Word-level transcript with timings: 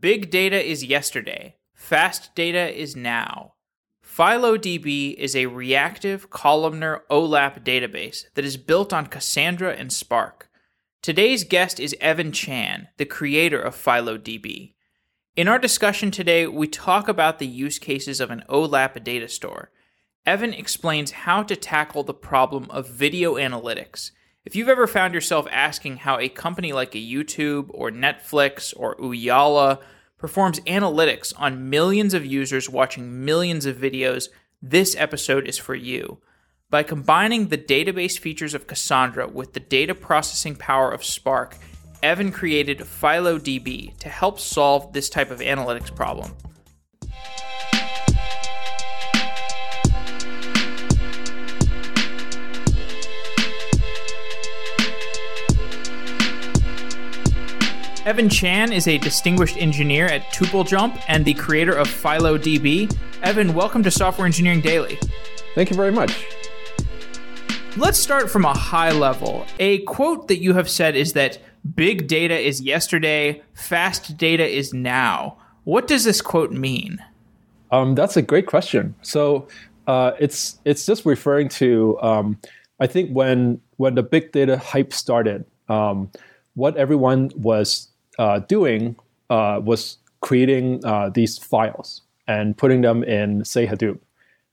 Big 0.00 0.28
data 0.28 0.60
is 0.60 0.82
yesterday, 0.82 1.56
fast 1.72 2.34
data 2.34 2.74
is 2.74 2.96
now. 2.96 3.52
FiloDB 4.04 5.14
is 5.14 5.36
a 5.36 5.46
reactive 5.46 6.30
columnar 6.30 7.04
OLAP 7.10 7.62
database 7.62 8.24
that 8.34 8.44
is 8.44 8.56
built 8.56 8.92
on 8.92 9.06
Cassandra 9.06 9.72
and 9.72 9.92
Spark. 9.92 10.48
Today's 11.00 11.44
guest 11.44 11.78
is 11.78 11.94
Evan 12.00 12.32
Chan, 12.32 12.88
the 12.96 13.04
creator 13.04 13.60
of 13.60 13.76
FiloDB. 13.76 14.72
In 15.36 15.46
our 15.46 15.60
discussion 15.60 16.10
today, 16.10 16.48
we 16.48 16.66
talk 16.66 17.06
about 17.06 17.38
the 17.38 17.46
use 17.46 17.78
cases 17.78 18.20
of 18.20 18.32
an 18.32 18.42
OLAP 18.48 19.04
data 19.04 19.28
store. 19.28 19.70
Evan 20.26 20.54
explains 20.54 21.10
how 21.12 21.44
to 21.44 21.54
tackle 21.54 22.02
the 22.02 22.14
problem 22.14 22.68
of 22.70 22.88
video 22.88 23.34
analytics. 23.34 24.10
If 24.44 24.54
you've 24.54 24.68
ever 24.68 24.86
found 24.86 25.14
yourself 25.14 25.46
asking 25.50 25.96
how 25.96 26.18
a 26.18 26.28
company 26.28 26.74
like 26.74 26.94
a 26.94 26.98
YouTube 26.98 27.70
or 27.70 27.90
Netflix 27.90 28.74
or 28.76 28.94
Ooyala 28.96 29.80
performs 30.18 30.60
analytics 30.60 31.32
on 31.38 31.70
millions 31.70 32.12
of 32.12 32.26
users 32.26 32.68
watching 32.68 33.24
millions 33.24 33.64
of 33.64 33.78
videos, 33.78 34.28
this 34.60 34.94
episode 34.98 35.48
is 35.48 35.56
for 35.56 35.74
you. 35.74 36.18
By 36.68 36.82
combining 36.82 37.48
the 37.48 37.56
database 37.56 38.18
features 38.18 38.52
of 38.52 38.66
Cassandra 38.66 39.26
with 39.26 39.54
the 39.54 39.60
data 39.60 39.94
processing 39.94 40.56
power 40.56 40.90
of 40.90 41.02
Spark, 41.02 41.56
Evan 42.02 42.30
created 42.30 42.80
FiloDB 42.80 43.96
to 43.96 44.08
help 44.10 44.38
solve 44.38 44.92
this 44.92 45.08
type 45.08 45.30
of 45.30 45.40
analytics 45.40 45.94
problem. 45.94 46.36
Evan 58.04 58.28
Chan 58.28 58.70
is 58.70 58.86
a 58.86 58.98
distinguished 58.98 59.56
engineer 59.56 60.04
at 60.04 60.24
TupleJump 60.24 61.02
and 61.08 61.24
the 61.24 61.32
creator 61.32 61.72
of 61.72 61.88
FiloDB. 61.88 62.94
Evan, 63.22 63.54
welcome 63.54 63.82
to 63.82 63.90
Software 63.90 64.26
Engineering 64.26 64.60
Daily. 64.60 64.98
Thank 65.54 65.70
you 65.70 65.76
very 65.76 65.90
much. 65.90 66.26
Let's 67.78 67.96
start 67.96 68.30
from 68.30 68.44
a 68.44 68.52
high 68.52 68.92
level. 68.92 69.46
A 69.58 69.78
quote 69.84 70.28
that 70.28 70.36
you 70.42 70.52
have 70.52 70.68
said 70.68 70.96
is 70.96 71.14
that 71.14 71.38
big 71.74 72.06
data 72.06 72.38
is 72.38 72.60
yesterday, 72.60 73.42
fast 73.54 74.18
data 74.18 74.46
is 74.46 74.74
now. 74.74 75.38
What 75.64 75.86
does 75.86 76.04
this 76.04 76.20
quote 76.20 76.52
mean? 76.52 77.02
Um, 77.70 77.94
that's 77.94 78.18
a 78.18 78.22
great 78.22 78.46
question. 78.46 78.94
So 79.00 79.48
uh, 79.86 80.12
it's 80.20 80.58
it's 80.66 80.84
just 80.84 81.06
referring 81.06 81.48
to 81.48 81.98
um, 82.02 82.38
I 82.78 82.86
think 82.86 83.12
when 83.12 83.62
when 83.78 83.94
the 83.94 84.02
big 84.02 84.30
data 84.30 84.58
hype 84.58 84.92
started, 84.92 85.46
um, 85.70 86.10
what 86.54 86.76
everyone 86.76 87.30
was 87.34 87.88
uh, 88.18 88.40
doing 88.40 88.96
uh, 89.30 89.60
was 89.62 89.98
creating 90.20 90.84
uh, 90.84 91.10
these 91.10 91.38
files 91.38 92.02
and 92.26 92.56
putting 92.56 92.80
them 92.80 93.04
in, 93.04 93.44
say, 93.44 93.66
Hadoop, 93.66 93.98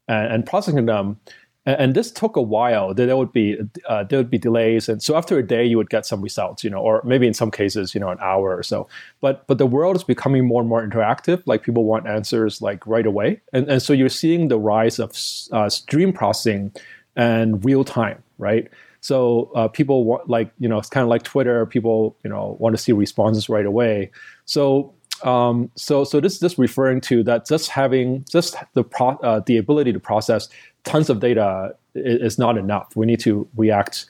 and, 0.07 0.33
and 0.33 0.45
processing 0.45 0.85
them. 0.85 1.19
And, 1.65 1.79
and, 1.79 1.95
this 1.95 2.11
took 2.11 2.35
a 2.35 2.41
while. 2.41 2.93
There 2.93 3.15
would 3.15 3.31
be 3.31 3.57
uh, 3.87 4.03
there 4.03 4.19
would 4.19 4.31
be 4.31 4.39
delays, 4.39 4.89
and 4.89 5.01
so 5.01 5.15
after 5.15 5.37
a 5.37 5.43
day, 5.43 5.63
you 5.63 5.77
would 5.77 5.91
get 5.91 6.05
some 6.05 6.21
results, 6.21 6.63
you 6.63 6.69
know, 6.69 6.79
or 6.79 7.01
maybe 7.05 7.27
in 7.27 7.33
some 7.33 7.51
cases, 7.51 7.93
you 7.93 8.01
know, 8.01 8.09
an 8.09 8.17
hour 8.19 8.57
or 8.57 8.63
so. 8.63 8.89
But 9.21 9.45
but 9.47 9.59
the 9.59 9.67
world 9.67 9.95
is 9.95 10.03
becoming 10.03 10.45
more 10.45 10.59
and 10.59 10.69
more 10.69 10.85
interactive. 10.85 11.43
Like 11.45 11.61
people 11.61 11.85
want 11.85 12.07
answers 12.07 12.61
like 12.61 12.85
right 12.87 13.05
away, 13.05 13.41
and 13.53 13.69
and 13.69 13.81
so 13.81 13.93
you're 13.93 14.09
seeing 14.09 14.47
the 14.47 14.57
rise 14.57 14.97
of 14.97 15.11
uh, 15.51 15.69
stream 15.69 16.11
processing 16.13 16.71
and 17.15 17.63
real 17.63 17.83
time, 17.83 18.23
right? 18.39 18.67
So 19.01 19.51
uh, 19.55 19.67
people 19.67 20.05
want 20.05 20.29
like 20.29 20.51
you 20.59 20.69
know 20.69 20.77
it's 20.77 20.89
kind 20.89 21.03
of 21.03 21.09
like 21.09 21.23
Twitter. 21.23 21.65
People 21.65 22.15
you 22.23 22.29
know 22.29 22.55
want 22.59 22.75
to 22.75 22.81
see 22.81 22.91
responses 22.91 23.49
right 23.49 23.65
away. 23.65 24.11
So 24.45 24.93
um, 25.23 25.71
so 25.75 26.03
so 26.03 26.19
this 26.19 26.33
is 26.33 26.39
just 26.39 26.57
referring 26.57 27.01
to 27.01 27.23
that 27.23 27.47
just 27.47 27.69
having 27.69 28.25
just 28.29 28.55
the 28.73 28.83
pro, 28.83 29.09
uh, 29.09 29.41
the 29.45 29.57
ability 29.57 29.91
to 29.93 29.99
process 29.99 30.49
tons 30.83 31.09
of 31.09 31.19
data 31.19 31.75
is, 31.93 32.33
is, 32.33 32.39
not 32.39 32.57
enough. 32.57 32.95
We 32.95 33.05
need 33.05 33.19
to 33.21 33.47
react 33.55 34.07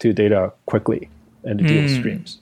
to 0.00 0.12
data 0.12 0.52
quickly 0.66 1.08
and 1.44 1.58
to 1.58 1.64
deal 1.66 1.82
with 1.82 1.92
hmm. 1.92 1.98
streams. 1.98 2.38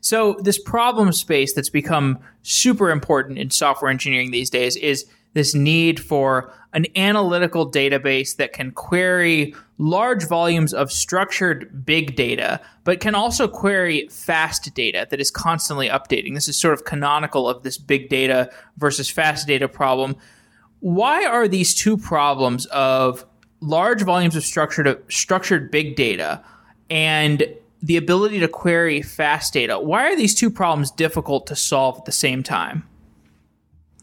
So 0.00 0.34
this 0.40 0.58
problem 0.58 1.12
space 1.12 1.54
that's 1.54 1.70
become 1.70 2.18
super 2.42 2.90
important 2.90 3.38
in 3.38 3.50
software 3.50 3.90
engineering 3.90 4.30
these 4.30 4.50
days 4.50 4.76
is 4.76 5.06
this 5.36 5.54
need 5.54 6.00
for 6.00 6.50
an 6.72 6.86
analytical 6.96 7.70
database 7.70 8.36
that 8.36 8.54
can 8.54 8.70
query 8.70 9.54
large 9.76 10.26
volumes 10.26 10.72
of 10.72 10.90
structured 10.90 11.84
big 11.84 12.16
data, 12.16 12.58
but 12.84 13.00
can 13.00 13.14
also 13.14 13.46
query 13.46 14.08
fast 14.08 14.74
data 14.74 15.06
that 15.10 15.20
is 15.20 15.30
constantly 15.30 15.90
updating. 15.90 16.32
This 16.32 16.48
is 16.48 16.58
sort 16.58 16.72
of 16.72 16.86
canonical 16.86 17.46
of 17.46 17.62
this 17.64 17.76
big 17.76 18.08
data 18.08 18.50
versus 18.78 19.10
fast 19.10 19.46
data 19.46 19.68
problem. 19.68 20.16
Why 20.80 21.26
are 21.26 21.46
these 21.46 21.74
two 21.74 21.98
problems 21.98 22.64
of 22.66 23.26
large 23.60 24.00
volumes 24.02 24.36
of 24.36 24.42
structured 24.42 25.04
structured 25.12 25.70
big 25.70 25.96
data 25.96 26.42
and 26.88 27.46
the 27.82 27.98
ability 27.98 28.40
to 28.40 28.48
query 28.48 29.02
fast 29.02 29.52
data, 29.52 29.78
why 29.78 30.10
are 30.10 30.16
these 30.16 30.34
two 30.34 30.50
problems 30.50 30.90
difficult 30.90 31.46
to 31.48 31.56
solve 31.56 31.98
at 31.98 32.06
the 32.06 32.12
same 32.12 32.42
time? 32.42 32.88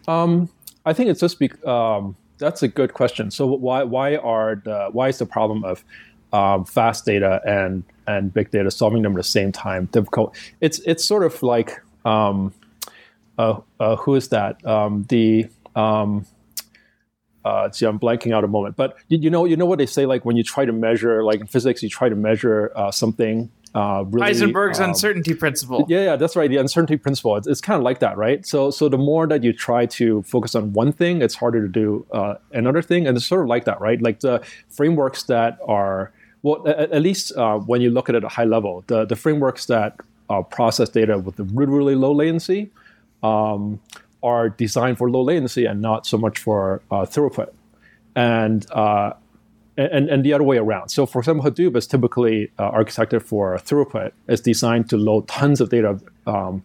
Um, 0.08 0.50
I 0.86 0.94
think 0.94 1.10
it's 1.10 1.20
just 1.20 1.40
be, 1.40 1.52
um, 1.66 2.16
that's 2.38 2.64
a 2.64 2.68
good 2.68 2.94
question. 2.94 3.32
So 3.32 3.48
why 3.48 3.84
why 3.84 4.18
are 4.18 4.56
the 4.56 4.90
why 4.92 5.10
is 5.10 5.20
the 5.20 5.26
problem 5.26 5.64
of 5.64 5.84
um, 6.34 6.66
fast 6.66 7.06
data 7.06 7.42
and 7.46 7.84
and 8.08 8.34
big 8.34 8.52
data 8.52 8.70
solving 8.72 9.04
them 9.04 9.14
at 9.14 9.18
the 9.18 9.24
same 9.24 9.52
time 9.52 9.86
difficult? 9.92 10.36
It's 10.62 10.80
it's 10.80 11.06
sort 11.06 11.24
of 11.24 11.42
like 11.42 11.82
um, 12.06 12.54
uh, 13.38 13.60
uh, 13.80 13.96
who 13.98 14.16
is 14.16 14.30
that? 14.30 14.66
Um, 14.66 15.06
the 15.10 15.48
um, 15.76 16.26
uh, 17.46 17.70
see, 17.72 17.86
I'm 17.86 18.00
blanking 18.00 18.34
out 18.34 18.44
a 18.44 18.48
moment, 18.48 18.76
but 18.76 18.98
you, 19.10 19.18
you, 19.18 19.30
know, 19.30 19.44
you 19.44 19.58
know 19.58 19.66
what 19.66 19.78
they 19.78 19.86
say, 19.86 20.06
like 20.06 20.24
when 20.24 20.38
you 20.38 20.44
try 20.44 20.64
to 20.64 20.72
measure, 20.72 21.24
like 21.24 21.42
in 21.42 21.48
physics, 21.48 21.84
you 21.84 21.90
try 21.90 22.08
to 22.08 22.16
measure 22.16 22.72
uh, 22.76 22.90
something 22.90 23.52
uh, 23.76 24.04
really, 24.08 24.28
Heisenberg's 24.28 24.80
um, 24.80 24.90
uncertainty 24.90 25.34
principle. 25.34 25.86
Yeah, 25.90 26.04
yeah, 26.04 26.16
that's 26.16 26.36
right. 26.36 26.50
The 26.50 26.58
uncertainty 26.58 26.98
principle. 26.98 27.36
It's, 27.38 27.48
it's 27.48 27.62
kind 27.62 27.78
of 27.78 27.84
like 27.84 28.00
that, 28.00 28.18
right? 28.18 28.46
So, 28.46 28.70
so 28.70 28.88
the 28.88 28.98
more 28.98 29.26
that 29.28 29.44
you 29.44 29.52
try 29.52 29.86
to 29.88 30.22
focus 30.24 30.54
on 30.54 30.74
one 30.74 30.92
thing, 30.92 31.22
it's 31.22 31.36
harder 31.36 31.62
to 31.62 31.68
do 31.68 32.06
uh, 32.12 32.36
another 32.52 32.82
thing, 32.82 33.08
and 33.08 33.18
it's 33.18 33.26
sort 33.26 33.42
of 33.42 33.48
like 33.48 33.66
that, 33.66 33.82
right? 33.82 34.02
Like 34.02 34.20
the 34.20 34.44
frameworks 34.70 35.24
that 35.24 35.58
are 35.68 36.12
well, 36.44 36.68
at, 36.68 36.92
at 36.92 37.02
least 37.02 37.36
uh, 37.36 37.58
when 37.58 37.82
you 37.82 37.90
look 37.90 38.10
at 38.10 38.16
it 38.16 38.20
at 38.20 38.24
a 38.26 38.30
high 38.30 38.44
level, 38.46 38.84
the 38.88 39.06
the 39.06 39.16
frameworks 39.16 39.66
that 39.66 40.00
uh, 40.30 40.44
process 40.44 40.90
data 40.90 41.18
with 41.18 41.38
the 41.38 41.44
really 41.46 41.72
really 41.72 41.96
low 41.96 42.12
latency 42.12 42.70
um, 43.24 43.80
are 44.22 44.50
designed 44.50 44.98
for 44.98 45.10
low 45.10 45.24
latency 45.24 45.66
and 45.66 45.82
not 45.82 46.06
so 46.06 46.18
much 46.18 46.38
for 46.38 46.82
uh, 46.92 47.06
throughput. 47.06 47.52
And 48.16 48.70
uh, 48.72 49.14
and, 49.78 50.10
and 50.10 50.24
the 50.24 50.34
other 50.34 50.44
way 50.44 50.58
around. 50.58 50.90
So, 50.90 51.06
for 51.06 51.20
example, 51.20 51.50
Hadoop 51.50 51.76
is 51.76 51.88
typically 51.88 52.52
uh, 52.60 52.72
architected 52.72 53.24
for 53.24 53.58
throughput. 53.58 54.12
It's 54.28 54.42
designed 54.42 54.90
to 54.90 54.98
load 54.98 55.28
tons 55.28 55.62
of 55.62 55.70
data 55.70 56.00
um, 56.28 56.64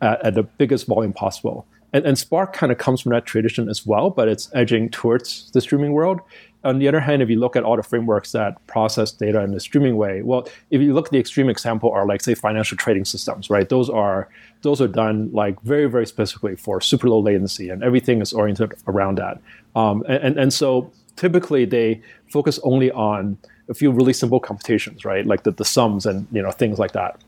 at, 0.00 0.24
at, 0.24 0.34
the 0.34 0.42
biggest 0.42 0.86
volume 0.86 1.12
possible. 1.12 1.66
And, 1.92 2.04
and 2.04 2.18
Spark 2.18 2.52
kind 2.52 2.72
of 2.72 2.78
comes 2.78 3.00
from 3.00 3.12
that 3.12 3.26
tradition 3.26 3.68
as 3.68 3.86
well, 3.86 4.10
but 4.10 4.28
it's 4.28 4.50
edging 4.54 4.90
towards 4.90 5.50
the 5.52 5.60
streaming 5.60 5.92
world. 5.92 6.20
On 6.62 6.78
the 6.78 6.88
other 6.88 7.00
hand, 7.00 7.22
if 7.22 7.30
you 7.30 7.38
look 7.38 7.56
at 7.56 7.64
all 7.64 7.76
the 7.76 7.82
frameworks 7.82 8.32
that 8.32 8.64
process 8.66 9.12
data 9.12 9.40
in 9.40 9.52
the 9.52 9.60
streaming 9.60 9.96
way, 9.96 10.20
well, 10.20 10.46
if 10.70 10.82
you 10.82 10.92
look 10.92 11.06
at 11.06 11.12
the 11.12 11.18
extreme 11.18 11.48
example 11.48 11.90
are 11.90 12.06
like 12.06 12.20
say 12.20 12.34
financial 12.34 12.76
trading 12.76 13.06
systems, 13.06 13.48
right? 13.48 13.68
Those 13.68 13.88
are 13.88 14.28
those 14.60 14.78
are 14.82 14.88
done 14.88 15.30
like 15.32 15.58
very 15.62 15.86
very 15.86 16.06
specifically 16.06 16.56
for 16.56 16.82
super 16.82 17.08
low 17.08 17.18
latency, 17.18 17.70
and 17.70 17.82
everything 17.82 18.20
is 18.20 18.34
oriented 18.34 18.74
around 18.86 19.16
that. 19.16 19.40
Um, 19.74 20.04
and, 20.06 20.22
and 20.22 20.38
and 20.38 20.52
so 20.52 20.92
typically 21.20 21.66
they 21.66 22.00
focus 22.32 22.58
only 22.62 22.90
on 22.92 23.36
a 23.68 23.74
few 23.74 23.92
really 23.92 24.14
simple 24.14 24.40
computations, 24.40 25.04
right? 25.04 25.26
Like 25.26 25.42
the, 25.44 25.50
the 25.52 25.64
sums 25.64 26.06
and 26.06 26.26
you 26.32 26.42
know 26.42 26.50
things 26.50 26.78
like 26.78 26.92
that. 26.92 27.20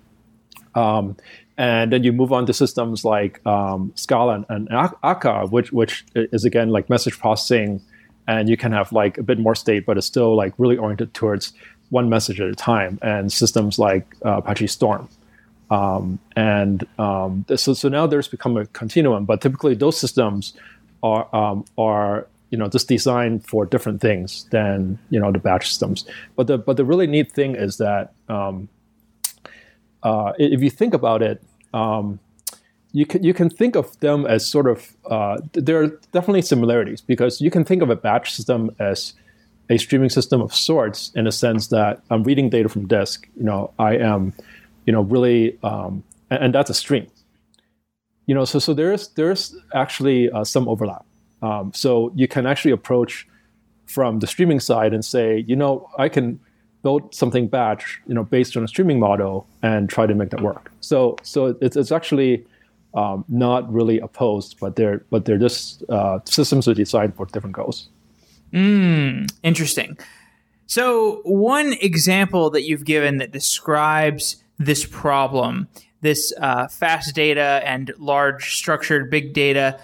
Um, 0.74 1.16
and 1.58 1.92
then 1.92 2.02
you 2.02 2.12
move 2.12 2.32
on 2.32 2.46
to 2.46 2.54
systems 2.54 3.04
like 3.04 3.44
um, 3.46 3.92
Scala 3.94 4.34
and, 4.36 4.46
and 4.48 4.68
Akka, 5.02 5.46
which 5.48 5.70
which 5.72 6.04
is 6.14 6.44
again 6.44 6.70
like 6.70 6.88
message 6.88 7.18
processing, 7.18 7.82
and 8.26 8.48
you 8.48 8.56
can 8.56 8.72
have 8.72 8.90
like 8.92 9.18
a 9.18 9.22
bit 9.22 9.38
more 9.38 9.54
state, 9.54 9.84
but 9.84 9.98
it's 9.98 10.06
still 10.06 10.34
like 10.34 10.54
really 10.56 10.78
oriented 10.78 11.12
towards 11.12 11.52
one 11.90 12.08
message 12.08 12.40
at 12.40 12.48
a 12.48 12.54
time. 12.54 12.98
And 13.02 13.30
systems 13.30 13.78
like 13.78 14.16
uh, 14.24 14.38
Apache 14.38 14.68
Storm. 14.68 15.08
Um, 15.70 16.18
and 16.36 16.86
um, 16.98 17.44
so, 17.56 17.72
so 17.72 17.88
now 17.88 18.06
there's 18.06 18.28
become 18.28 18.56
a 18.58 18.66
continuum, 18.66 19.24
but 19.24 19.40
typically 19.40 19.74
those 19.74 19.98
systems 19.98 20.54
are 21.02 21.34
um, 21.34 21.64
are 21.76 22.26
you 22.52 22.58
know 22.58 22.68
just 22.68 22.88
designed 22.88 23.44
for 23.44 23.66
different 23.66 24.00
things 24.00 24.46
than 24.52 24.98
you 25.10 25.18
know 25.18 25.32
the 25.32 25.40
batch 25.40 25.66
systems. 25.66 26.06
But 26.36 26.46
the 26.46 26.58
but 26.58 26.76
the 26.76 26.84
really 26.84 27.08
neat 27.08 27.32
thing 27.32 27.56
is 27.56 27.78
that 27.78 28.12
um, 28.28 28.68
uh, 30.04 30.32
if 30.38 30.62
you 30.62 30.70
think 30.70 30.94
about 30.94 31.22
it, 31.22 31.42
um, 31.74 32.20
you 32.92 33.06
can 33.06 33.24
you 33.24 33.34
can 33.34 33.50
think 33.50 33.76
of 33.76 33.98
them 34.00 34.26
as 34.26 34.46
sort 34.46 34.68
of 34.68 34.94
uh, 35.10 35.38
there 35.54 35.82
are 35.82 35.88
definitely 36.12 36.42
similarities 36.42 37.00
because 37.00 37.40
you 37.40 37.50
can 37.50 37.64
think 37.64 37.82
of 37.82 37.90
a 37.90 37.96
batch 37.96 38.34
system 38.34 38.70
as 38.78 39.14
a 39.70 39.78
streaming 39.78 40.10
system 40.10 40.42
of 40.42 40.54
sorts 40.54 41.10
in 41.14 41.26
a 41.26 41.32
sense 41.32 41.68
that 41.68 42.02
I'm 42.10 42.22
reading 42.24 42.50
data 42.50 42.68
from 42.68 42.86
disk. 42.86 43.28
You 43.36 43.44
know, 43.44 43.72
I 43.78 43.96
am, 43.96 44.34
you 44.86 44.92
know, 44.92 45.02
really, 45.02 45.58
um, 45.62 46.04
and, 46.30 46.44
and 46.44 46.54
that's 46.54 46.70
a 46.70 46.74
stream. 46.74 47.06
you 48.26 48.34
know, 48.34 48.44
so 48.44 48.58
so 48.58 48.74
there's 48.74 49.08
there's 49.10 49.56
actually 49.74 50.30
uh, 50.30 50.44
some 50.44 50.68
overlap. 50.68 51.04
Um, 51.42 51.72
so 51.74 52.12
you 52.14 52.28
can 52.28 52.46
actually 52.46 52.70
approach 52.70 53.26
from 53.86 54.20
the 54.20 54.26
streaming 54.26 54.60
side 54.60 54.94
and 54.94 55.04
say, 55.04 55.44
you 55.46 55.56
know, 55.56 55.88
I 55.98 56.08
can 56.08 56.40
build 56.82 57.14
something 57.14 57.46
batch, 57.48 58.00
you 58.06 58.14
know, 58.14 58.24
based 58.24 58.56
on 58.56 58.64
a 58.64 58.68
streaming 58.68 58.98
model 58.98 59.46
and 59.62 59.88
try 59.88 60.06
to 60.06 60.14
make 60.14 60.30
that 60.30 60.40
work. 60.40 60.72
So 60.80 61.16
so 61.22 61.56
it's, 61.60 61.76
it's 61.76 61.92
actually 61.92 62.44
um, 62.94 63.24
not 63.28 63.70
really 63.72 63.98
opposed, 64.00 64.58
but 64.60 64.76
they're 64.76 65.04
but 65.10 65.24
they're 65.24 65.38
just 65.38 65.84
uh, 65.88 66.20
systems 66.24 66.68
are 66.68 66.74
designed 66.74 67.14
for 67.16 67.26
different 67.26 67.56
goals. 67.56 67.88
Mm, 68.52 69.32
interesting. 69.42 69.98
So 70.66 71.20
one 71.24 71.74
example 71.74 72.50
that 72.50 72.62
you've 72.62 72.84
given 72.84 73.18
that 73.18 73.30
describes 73.30 74.42
this 74.58 74.84
problem, 74.86 75.68
this 76.00 76.32
uh, 76.40 76.68
fast 76.68 77.14
data 77.14 77.60
and 77.64 77.92
large 77.98 78.56
structured 78.56 79.10
big 79.10 79.32
data, 79.32 79.78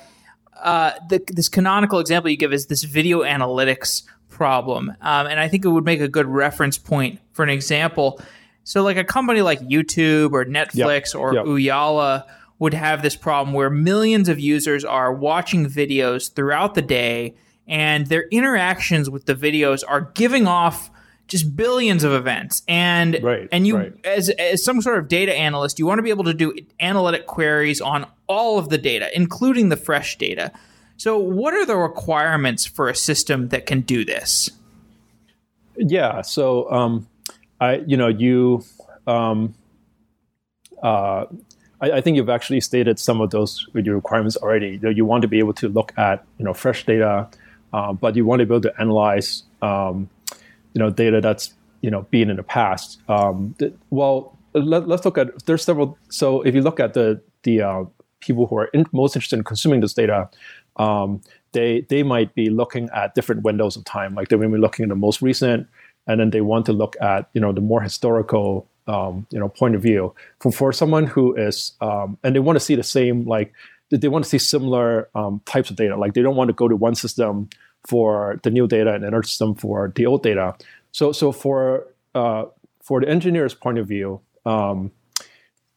uh, 0.62 0.93
the, 1.08 1.22
this 1.28 1.49
canonical 1.49 1.99
example 1.99 2.31
you 2.31 2.37
give 2.37 2.52
is 2.52 2.66
this 2.66 2.84
video 2.84 3.22
analytics 3.22 4.02
problem, 4.28 4.90
um, 5.00 5.26
and 5.26 5.40
I 5.40 5.49
think 5.49 5.64
it 5.64 5.69
would 5.69 5.84
make 5.84 6.00
a 6.00 6.08
good 6.08 6.26
reference 6.26 6.78
point 6.78 7.20
for 7.32 7.43
an 7.43 7.50
example. 7.50 8.20
So, 8.64 8.82
like 8.82 8.96
a 8.96 9.05
company 9.05 9.40
like 9.40 9.60
YouTube 9.60 10.32
or 10.32 10.44
Netflix 10.44 11.14
yep. 11.14 11.16
or 11.16 11.34
yep. 11.34 11.44
Ooyala 11.44 12.25
would 12.58 12.75
have 12.75 13.02
this 13.02 13.16
problem 13.16 13.55
where 13.55 13.70
millions 13.70 14.28
of 14.28 14.38
users 14.40 14.84
are 14.84 15.12
watching 15.12 15.66
videos 15.66 16.32
throughout 16.32 16.75
the 16.75 16.82
day 16.82 17.34
and 17.66 18.06
their 18.06 18.26
interactions 18.28 19.08
with 19.08 19.26
the 19.26 19.34
videos 19.34 19.84
are 19.87 20.10
giving 20.14 20.46
off 20.46 20.90
just 21.28 21.55
billions 21.55 22.05
of 22.05 22.12
events 22.12 22.62
and 22.66 23.22
right, 23.22 23.49
and 23.52 23.66
you 23.66 23.76
right. 23.76 23.93
as 24.05 24.31
as 24.31 24.64
some 24.64 24.81
sort 24.81 24.99
of 24.99 25.08
data 25.08 25.32
analyst 25.34 25.78
you 25.78 25.87
want 25.87 25.99
to 25.99 26.02
be 26.02 26.08
able 26.08 26.25
to 26.25 26.32
do 26.32 26.55
analytic 26.81 27.26
queries 27.26 27.82
on 27.82 28.06
all 28.29 28.59
of 28.59 28.69
the 28.69 28.79
data 28.79 29.09
including 29.15 29.69
the 29.69 29.77
fresh 29.77 30.17
data 30.19 30.53
so 30.97 31.19
what 31.19 31.55
are 31.55 31.65
the 31.65 31.77
requirements 31.77 32.67
for 32.67 32.89
a 32.89 32.95
system 32.95 33.49
that 33.49 33.67
can 33.67 33.81
do 33.81 34.05
this 34.05 34.51
yeah 35.77 36.23
so 36.23 36.71
um, 36.71 37.07
i 37.61 37.77
you 37.87 37.97
know 37.97 38.09
you 38.09 38.63
um, 39.07 39.55
uh, 40.83 41.25
I, 41.81 41.93
I, 41.93 42.01
think 42.01 42.17
you've 42.17 42.29
actually 42.29 42.61
stated 42.61 42.99
some 42.99 43.21
of 43.21 43.31
those 43.31 43.67
your 43.75 43.95
requirements 43.95 44.37
already. 44.37 44.79
You, 44.83 45.05
want 45.05 45.23
to 45.23 45.29
be 45.29 45.39
able 45.39 45.55
to 45.55 45.69
look 45.69 45.93
at 45.97 46.25
you 46.39 46.45
know 46.45 46.55
fresh 46.55 46.85
data, 46.85 47.29
uh, 47.73 47.93
but 47.93 48.17
you 48.17 48.25
want 48.25 48.41
to 48.41 48.47
be 48.47 48.55
able 48.55 48.63
to 48.63 48.81
analyze 48.81 49.45
um, 49.63 50.09
you 50.75 50.79
know 50.79 50.91
data 50.91 51.21
that's 51.21 51.55
you 51.81 51.91
know 51.91 52.03
been 52.11 52.31
in 52.31 52.37
the 52.37 52.43
past. 52.43 53.01
Um, 53.09 53.55
th- 53.59 53.73
well, 53.91 54.37
let, 54.55 54.89
us 54.91 55.05
look 55.05 55.19
at 55.19 55.47
there's 55.47 55.65
several. 55.65 55.99
So 56.09 56.43
if 56.43 56.55
you 56.55 56.63
look 56.63 56.81
at 56.81 56.95
the 56.95 57.21
the 57.43 57.63
uh, 57.63 57.85
people 58.20 58.47
who 58.47 58.56
are 58.59 58.67
in, 58.67 58.87
most 58.93 59.17
interested 59.17 59.37
in 59.37 59.44
consuming 59.44 59.81
this 59.81 59.94
data, 59.94 60.29
um, 60.76 61.20
they 61.53 61.82
they 61.88 62.03
might 62.03 62.35
be 62.35 62.50
looking 62.50 62.88
at 62.94 63.15
different 63.15 63.43
windows 63.43 63.76
of 63.76 63.85
time. 63.85 64.15
Like 64.15 64.29
they 64.29 64.37
may 64.37 64.47
be 64.47 64.59
looking 64.59 64.85
at 64.85 64.88
the 64.88 64.97
most 64.97 65.23
recent, 65.23 65.67
and 66.06 66.20
then 66.20 66.31
they 66.31 66.41
want 66.41 66.67
to 66.67 66.73
look 66.73 66.97
at 67.00 67.29
you 67.32 67.41
know 67.41 67.53
the 67.53 67.61
more 67.61 67.81
historical 67.81 68.69
um, 68.87 69.26
you 69.31 69.38
know 69.38 69.49
point 69.49 69.75
of 69.75 69.82
view. 69.82 70.15
For 70.41 70.53
for 70.53 70.73
someone 70.73 71.06
who 71.06 71.35
is 71.35 71.73
um, 71.81 72.19
and 72.23 72.35
they 72.35 72.41
want 72.41 72.56
to 72.56 72.65
see 72.65 72.75
the 72.75 72.82
same 72.82 73.25
like 73.25 73.53
they 73.91 74.09
want 74.09 74.25
to 74.25 74.29
see 74.29 74.38
similar 74.38 75.09
um, 75.15 75.41
types 75.47 75.70
of 75.70 75.76
data. 75.76 75.97
Like 75.97 76.15
they 76.15 76.23
don't 76.23 76.37
want 76.37 76.49
to 76.49 76.55
go 76.55 76.69
to 76.69 76.76
one 76.76 76.94
system 76.94 77.49
for 77.87 78.38
the 78.43 78.50
new 78.50 78.67
data 78.67 78.93
and 78.94 79.05
another 79.05 79.23
system 79.23 79.55
for 79.55 79.93
the 79.94 80.06
old 80.06 80.23
data. 80.23 80.55
So 80.93 81.12
so 81.12 81.32
for 81.32 81.87
uh, 82.15 82.44
for 82.82 83.00
the 83.00 83.09
engineer's 83.09 83.55
point 83.55 83.79
of 83.79 83.87
view, 83.87 84.20
um, 84.44 84.91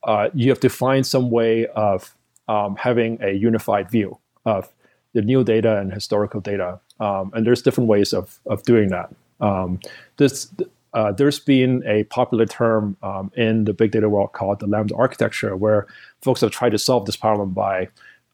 uh, 0.03 0.29
you 0.33 0.49
have 0.49 0.59
to 0.61 0.69
find 0.69 1.05
some 1.05 1.29
way 1.29 1.67
of 1.67 2.15
um, 2.47 2.75
having 2.75 3.17
a 3.21 3.31
unified 3.31 3.89
view 3.89 4.17
of 4.45 4.69
the 5.13 5.21
new 5.21 5.43
data 5.43 5.77
and 5.77 5.93
historical 5.93 6.39
data. 6.41 6.79
Um, 6.99 7.31
and 7.33 7.45
there's 7.45 7.61
different 7.61 7.89
ways 7.89 8.13
of 8.13 8.39
of 8.45 8.63
doing 8.63 8.89
that. 8.89 9.13
Um, 9.39 9.79
this 10.17 10.53
uh, 10.93 11.11
there's 11.11 11.39
been 11.39 11.83
a 11.85 12.03
popular 12.05 12.45
term 12.45 12.97
um, 13.01 13.31
in 13.35 13.63
the 13.63 13.73
big 13.73 13.91
data 13.91 14.09
world 14.09 14.33
called 14.33 14.59
the 14.59 14.67
Lambda 14.67 14.95
architecture, 14.95 15.55
where 15.55 15.87
folks 16.21 16.41
have 16.41 16.51
tried 16.51 16.71
to 16.71 16.77
solve 16.77 17.05
this 17.05 17.15
problem 17.15 17.51
by 17.51 17.87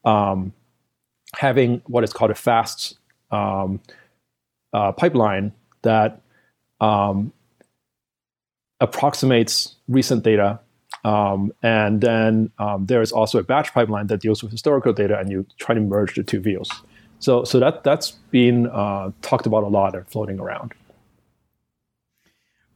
um, 0.04 0.52
having 1.36 1.82
what 1.86 2.04
is 2.04 2.12
called 2.12 2.30
a 2.30 2.34
fast 2.34 2.98
um, 3.30 3.80
uh, 4.72 4.92
pipeline 4.92 5.52
that 5.82 6.20
approximates 8.80 9.74
recent 9.88 10.22
data. 10.22 10.60
Um, 11.08 11.52
and 11.62 12.02
then 12.02 12.50
um, 12.58 12.84
there 12.84 13.00
is 13.00 13.12
also 13.12 13.38
a 13.38 13.42
batch 13.42 13.72
pipeline 13.72 14.08
that 14.08 14.20
deals 14.20 14.42
with 14.42 14.52
historical 14.52 14.92
data, 14.92 15.18
and 15.18 15.30
you 15.30 15.46
try 15.56 15.74
to 15.74 15.80
merge 15.80 16.14
the 16.16 16.22
two 16.22 16.38
views. 16.38 16.70
So, 17.18 17.44
so 17.44 17.58
that 17.60 17.82
that's 17.82 18.10
been 18.30 18.66
uh, 18.66 19.12
talked 19.22 19.46
about 19.46 19.64
a 19.64 19.68
lot 19.68 19.94
and 19.94 20.06
floating 20.06 20.38
around. 20.38 20.74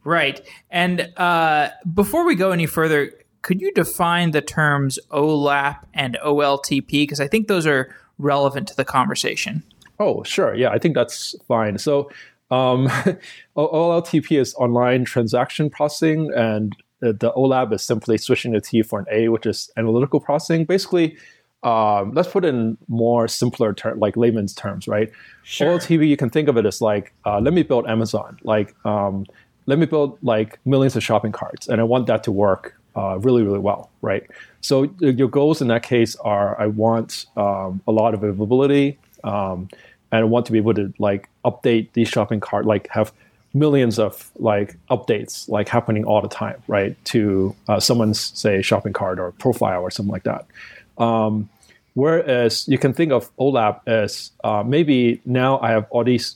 Right. 0.03 0.41
And 0.71 1.13
uh, 1.15 1.69
before 1.93 2.25
we 2.25 2.33
go 2.33 2.49
any 2.49 2.65
further, 2.65 3.13
could 3.43 3.61
you 3.61 3.71
define 3.71 4.31
the 4.31 4.41
terms 4.41 4.97
OLAP 5.11 5.77
and 5.93 6.17
OLTP? 6.25 6.87
Because 6.89 7.19
I 7.19 7.27
think 7.27 7.47
those 7.47 7.67
are 7.67 7.95
relevant 8.17 8.67
to 8.69 8.75
the 8.75 8.83
conversation. 8.83 9.61
Oh, 9.99 10.23
sure. 10.23 10.55
Yeah, 10.55 10.69
I 10.69 10.79
think 10.79 10.95
that's 10.95 11.35
fine. 11.47 11.77
So 11.77 12.09
um, 12.51 12.87
OLTP 13.57 14.39
is 14.39 14.55
online 14.55 15.05
transaction 15.05 15.69
processing, 15.69 16.31
and 16.35 16.75
the 17.11 17.31
OLAP 17.35 17.73
is 17.73 17.83
simply 17.83 18.17
switching 18.17 18.53
the 18.53 18.61
T 18.61 18.81
for 18.81 18.99
an 18.99 19.05
A, 19.11 19.29
which 19.29 19.45
is 19.45 19.69
analytical 19.77 20.19
processing. 20.19 20.65
Basically, 20.65 21.17
um, 21.63 22.13
let's 22.13 22.27
put 22.27 22.45
in 22.45 22.77
more 22.87 23.27
simpler 23.27 23.73
term, 23.73 23.99
like 23.99 24.17
layman's 24.17 24.53
terms, 24.53 24.87
right? 24.87 25.11
Sure. 25.43 25.77
OLTP, 25.77 26.07
you 26.07 26.17
can 26.17 26.29
think 26.29 26.49
of 26.49 26.57
it 26.57 26.65
as 26.65 26.81
like, 26.81 27.13
uh, 27.25 27.39
let 27.39 27.53
me 27.53 27.63
build 27.63 27.87
Amazon. 27.87 28.37
Like, 28.43 28.75
um, 28.85 29.25
let 29.65 29.79
me 29.79 29.85
build 29.85 30.17
like 30.21 30.59
millions 30.65 30.95
of 30.95 31.03
shopping 31.03 31.31
carts, 31.31 31.67
and 31.67 31.79
I 31.79 31.85
want 31.85 32.07
that 32.07 32.23
to 32.25 32.31
work 32.31 32.75
uh, 32.95 33.17
really, 33.19 33.43
really 33.43 33.59
well, 33.59 33.89
right? 34.01 34.29
So 34.61 34.83
your 34.99 35.29
goals 35.29 35.61
in 35.61 35.69
that 35.69 35.83
case 35.83 36.15
are: 36.17 36.59
I 36.59 36.67
want 36.67 37.27
um, 37.37 37.81
a 37.87 37.91
lot 37.91 38.13
of 38.13 38.23
availability, 38.23 38.99
um, 39.23 39.69
and 40.11 40.21
I 40.21 40.23
want 40.25 40.45
to 40.47 40.51
be 40.51 40.57
able 40.57 40.73
to 40.73 40.93
like 40.99 41.29
update 41.45 41.93
these 41.93 42.09
shopping 42.09 42.41
cart, 42.41 42.65
like 42.65 42.89
have 42.89 43.13
millions 43.53 43.99
of 43.99 44.31
like 44.37 44.77
updates 44.89 45.47
like 45.47 45.69
happening 45.69 46.05
all 46.05 46.21
the 46.21 46.27
time, 46.27 46.61
right? 46.67 46.95
To 47.05 47.55
uh, 47.67 47.79
someone's 47.79 48.19
say 48.19 48.61
shopping 48.61 48.93
cart 48.93 49.19
or 49.19 49.31
profile 49.33 49.81
or 49.81 49.91
something 49.91 50.11
like 50.11 50.23
that. 50.23 50.45
Um, 50.97 51.49
whereas 51.93 52.67
you 52.67 52.77
can 52.77 52.93
think 52.93 53.11
of 53.11 53.35
OLAP 53.37 53.81
as 53.87 54.31
uh, 54.43 54.63
maybe 54.65 55.21
now 55.25 55.59
I 55.59 55.71
have 55.71 55.85
all 55.89 56.03
these 56.03 56.35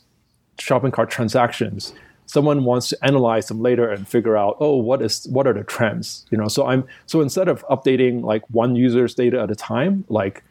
shopping 0.60 0.92
cart 0.92 1.10
transactions 1.10 1.94
someone 2.28 2.66
wants 2.66 2.90
to 2.90 2.98
analyze 3.04 3.48
them 3.48 3.62
later 3.62 3.90
and 3.90 4.08
figure 4.08 4.38
out 4.38 4.58
oh 4.60 4.76
what 4.76 5.02
is 5.02 5.26
what 5.28 5.48
are 5.48 5.54
the 5.54 5.64
trends 5.64 6.26
you 6.30 6.38
know 6.38 6.48
so 6.48 6.68
i'm 6.68 6.86
so 7.06 7.22
instead 7.22 7.48
of 7.48 7.66
updating 7.68 8.22
like 8.22 8.44
one 8.50 8.76
user's 8.76 9.16
data 9.16 9.42
at 9.42 9.50
a 9.50 9.56
time 9.56 10.04
like 10.10 10.44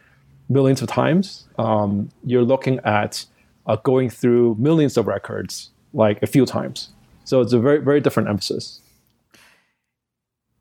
millions 0.49 0.81
of 0.81 0.88
times 0.88 1.47
um, 1.59 2.09
you're 2.25 2.45
looking 2.45 2.79
at 2.85 3.25
uh, 3.67 3.76
going 3.76 4.09
through 4.09 4.57
millions 4.59 4.97
of 4.97 5.07
records 5.07 5.71
like 5.97 6.23
a 6.23 6.26
few 6.26 6.47
times. 6.47 6.91
So 7.25 7.41
it's 7.41 7.53
a 7.53 7.59
very 7.59 7.79
very 7.79 8.00
different 8.00 8.29
emphasis. 8.29 8.81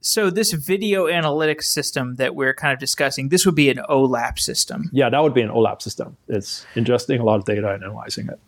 So 0.01 0.29
this 0.29 0.53
video 0.53 1.05
analytics 1.07 1.63
system 1.63 2.15
that 2.15 2.35
we're 2.35 2.53
kind 2.53 2.73
of 2.73 2.79
discussing 2.79 3.29
this 3.29 3.45
would 3.45 3.55
be 3.55 3.69
an 3.69 3.81
olap 3.89 4.39
system. 4.39 4.89
Yeah 4.91 5.09
that 5.09 5.21
would 5.21 5.33
be 5.33 5.41
an 5.41 5.49
olap 5.49 5.81
system. 5.81 6.17
It's 6.27 6.65
ingesting 6.75 7.19
a 7.19 7.23
lot 7.23 7.35
of 7.35 7.45
data 7.45 7.71
and 7.73 7.83
analyzing 7.83 8.27
it. 8.29 8.39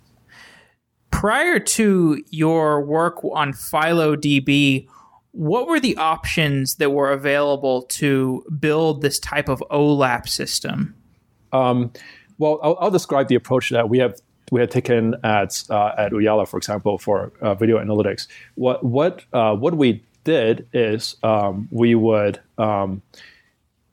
Prior 1.12 1.60
to 1.60 2.24
your 2.30 2.82
work 2.82 3.24
on 3.24 3.54
FiloDB, 3.54 4.88
what 5.32 5.68
were 5.68 5.80
the 5.80 5.96
options 5.98 6.76
that 6.76 6.92
were 6.92 7.12
available 7.12 7.84
to 7.84 8.44
build 8.60 9.02
this 9.02 9.20
type 9.20 9.50
of 9.50 9.64
OLAP 9.72 10.28
system? 10.28 10.96
Um, 11.52 11.92
well, 12.38 12.60
I'll, 12.62 12.78
I'll, 12.82 12.92
describe 12.92 13.28
the 13.28 13.36
approach 13.36 13.70
that 13.70 13.88
we 13.88 14.00
have 14.00 14.20
we 14.52 14.60
had 14.60 14.72
taken 14.72 15.16
at 15.24 15.64
uh, 15.70 15.92
at 15.98 16.12
Ooyala, 16.12 16.48
for 16.48 16.58
example, 16.58 16.98
for 16.98 17.32
uh, 17.42 17.54
video 17.56 17.80
analytics. 17.80 18.28
What 18.56 18.84
what 18.84 19.24
uh, 19.34 19.56
what 19.56 19.76
we 19.76 20.04
did 20.24 20.68
is 20.74 21.16
um, 21.24 21.68
we 21.72 21.96
would 21.96 22.40
um, 22.58 23.02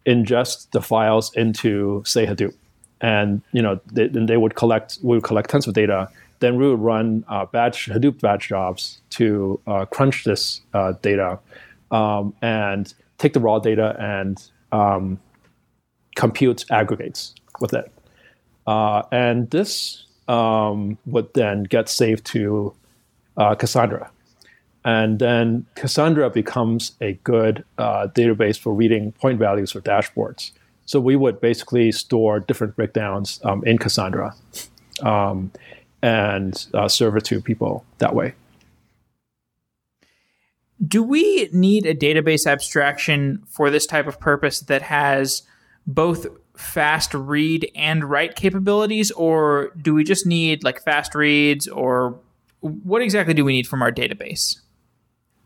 ingest 0.06 0.70
the 0.70 0.80
files 0.80 1.34
into 1.34 2.02
say 2.06 2.26
Hadoop, 2.26 2.54
and 3.00 3.42
you 3.52 3.62
know 3.62 3.80
they, 3.92 4.08
they 4.08 4.36
would 4.36 4.54
collect 4.54 4.98
we 5.02 5.16
would 5.16 5.24
collect 5.24 5.50
tons 5.50 5.66
of 5.66 5.74
data 5.74 6.08
then 6.40 6.56
we 6.56 6.68
would 6.68 6.80
run 6.80 7.24
uh, 7.28 7.46
batch 7.46 7.88
Hadoop 7.88 8.20
batch 8.20 8.48
jobs 8.48 9.00
to 9.10 9.58
uh, 9.66 9.86
crunch 9.86 10.24
this 10.24 10.60
uh, 10.74 10.92
data 11.00 11.38
um, 11.90 12.34
and 12.42 12.92
take 13.18 13.32
the 13.32 13.40
raw 13.40 13.58
data 13.58 13.96
and 13.98 14.42
um, 14.70 15.18
compute 16.16 16.64
aggregates 16.70 17.34
with 17.60 17.72
it. 17.72 17.90
And 18.66 19.50
this 19.50 20.03
um, 20.28 20.98
would 21.06 21.32
then 21.34 21.64
get 21.64 21.88
saved 21.88 22.24
to 22.26 22.74
uh, 23.36 23.54
Cassandra. 23.54 24.10
And 24.84 25.18
then 25.18 25.66
Cassandra 25.76 26.28
becomes 26.28 26.92
a 27.00 27.14
good 27.24 27.64
uh, 27.78 28.08
database 28.08 28.58
for 28.58 28.74
reading 28.74 29.12
point 29.12 29.38
values 29.38 29.72
for 29.72 29.80
dashboards. 29.80 30.50
So 30.86 31.00
we 31.00 31.16
would 31.16 31.40
basically 31.40 31.90
store 31.92 32.40
different 32.40 32.76
breakdowns 32.76 33.40
um, 33.44 33.64
in 33.64 33.78
Cassandra 33.78 34.34
um, 35.02 35.50
and 36.02 36.66
uh, 36.74 36.88
serve 36.88 37.16
it 37.16 37.24
to 37.24 37.40
people 37.40 37.84
that 37.98 38.14
way. 38.14 38.34
Do 40.86 41.02
we 41.02 41.48
need 41.52 41.86
a 41.86 41.94
database 41.94 42.46
abstraction 42.46 43.42
for 43.48 43.70
this 43.70 43.86
type 43.86 44.06
of 44.06 44.20
purpose 44.20 44.60
that 44.60 44.82
has 44.82 45.44
both 45.86 46.26
fast 46.56 47.14
read 47.14 47.70
and 47.74 48.04
write 48.04 48.36
capabilities, 48.36 49.10
or 49.12 49.72
do 49.80 49.94
we 49.94 50.04
just 50.04 50.26
need 50.26 50.64
like 50.64 50.82
fast 50.82 51.14
reads, 51.14 51.68
or 51.68 52.18
what 52.60 53.02
exactly 53.02 53.34
do 53.34 53.44
we 53.44 53.52
need 53.52 53.66
from 53.66 53.82
our 53.82 53.92
database? 53.92 54.60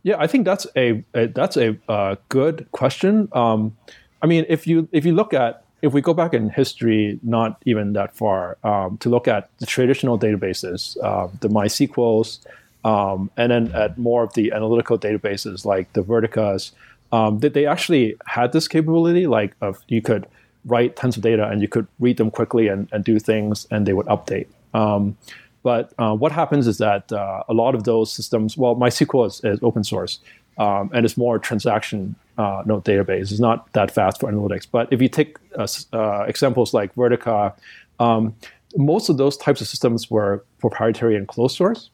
Yeah, 0.02 0.16
I 0.18 0.26
think 0.26 0.44
that's 0.44 0.66
a, 0.76 1.04
a 1.14 1.26
that's 1.26 1.56
a 1.56 1.76
uh, 1.88 2.16
good 2.28 2.66
question. 2.72 3.28
Um, 3.32 3.76
I 4.22 4.26
mean, 4.26 4.46
if 4.48 4.66
you 4.66 4.88
if 4.92 5.04
you 5.04 5.14
look 5.14 5.34
at 5.34 5.64
if 5.82 5.92
we 5.92 6.00
go 6.00 6.14
back 6.14 6.34
in 6.34 6.50
history, 6.50 7.18
not 7.22 7.60
even 7.64 7.92
that 7.92 8.14
far, 8.16 8.58
um, 8.64 8.98
to 8.98 9.08
look 9.08 9.28
at 9.28 9.48
the 9.58 9.66
traditional 9.66 10.18
databases, 10.18 10.96
uh, 11.02 11.28
the 11.40 11.48
MySQLs, 11.48 12.40
um, 12.84 13.30
and 13.36 13.52
then 13.52 13.72
at 13.72 13.96
more 13.96 14.24
of 14.24 14.34
the 14.34 14.52
analytical 14.52 14.98
databases 14.98 15.64
like 15.64 15.92
the 15.92 16.02
Verticas, 16.02 16.72
um, 17.12 17.38
they, 17.38 17.48
they 17.48 17.66
actually 17.66 18.16
had 18.26 18.52
this 18.52 18.66
capability, 18.66 19.26
like 19.26 19.54
of 19.60 19.82
you 19.88 20.02
could 20.02 20.26
write 20.64 20.96
tons 20.96 21.16
of 21.16 21.22
data 21.22 21.48
and 21.48 21.60
you 21.62 21.68
could 21.68 21.86
read 21.98 22.16
them 22.16 22.30
quickly 22.30 22.68
and, 22.68 22.88
and 22.92 23.04
do 23.04 23.18
things, 23.18 23.66
and 23.70 23.86
they 23.86 23.92
would 23.92 24.06
update. 24.06 24.46
Um, 24.74 25.16
but 25.62 25.92
uh, 25.98 26.14
what 26.14 26.32
happens 26.32 26.66
is 26.66 26.78
that 26.78 27.12
uh, 27.12 27.42
a 27.48 27.54
lot 27.54 27.74
of 27.74 27.84
those 27.84 28.12
systems, 28.12 28.56
well, 28.56 28.76
MySQL 28.76 29.26
is, 29.26 29.40
is 29.44 29.58
open 29.62 29.84
source, 29.84 30.20
um, 30.58 30.90
and 30.92 31.04
it's 31.04 31.16
more 31.16 31.38
transaction 31.38 32.14
uh, 32.36 32.62
node 32.64 32.84
database. 32.84 33.30
It's 33.32 33.40
not 33.40 33.72
that 33.72 33.90
fast 33.90 34.20
for 34.20 34.30
analytics. 34.30 34.66
But 34.70 34.92
if 34.92 35.02
you 35.02 35.08
take 35.08 35.36
uh, 35.56 35.66
uh, 35.92 36.22
examples 36.22 36.72
like 36.72 36.94
Vertica, 36.94 37.54
um, 37.98 38.34
most 38.76 39.08
of 39.08 39.16
those 39.16 39.36
types 39.36 39.60
of 39.60 39.66
systems 39.66 40.10
were 40.10 40.44
proprietary 40.58 41.16
and 41.16 41.26
closed 41.26 41.56
source, 41.56 41.90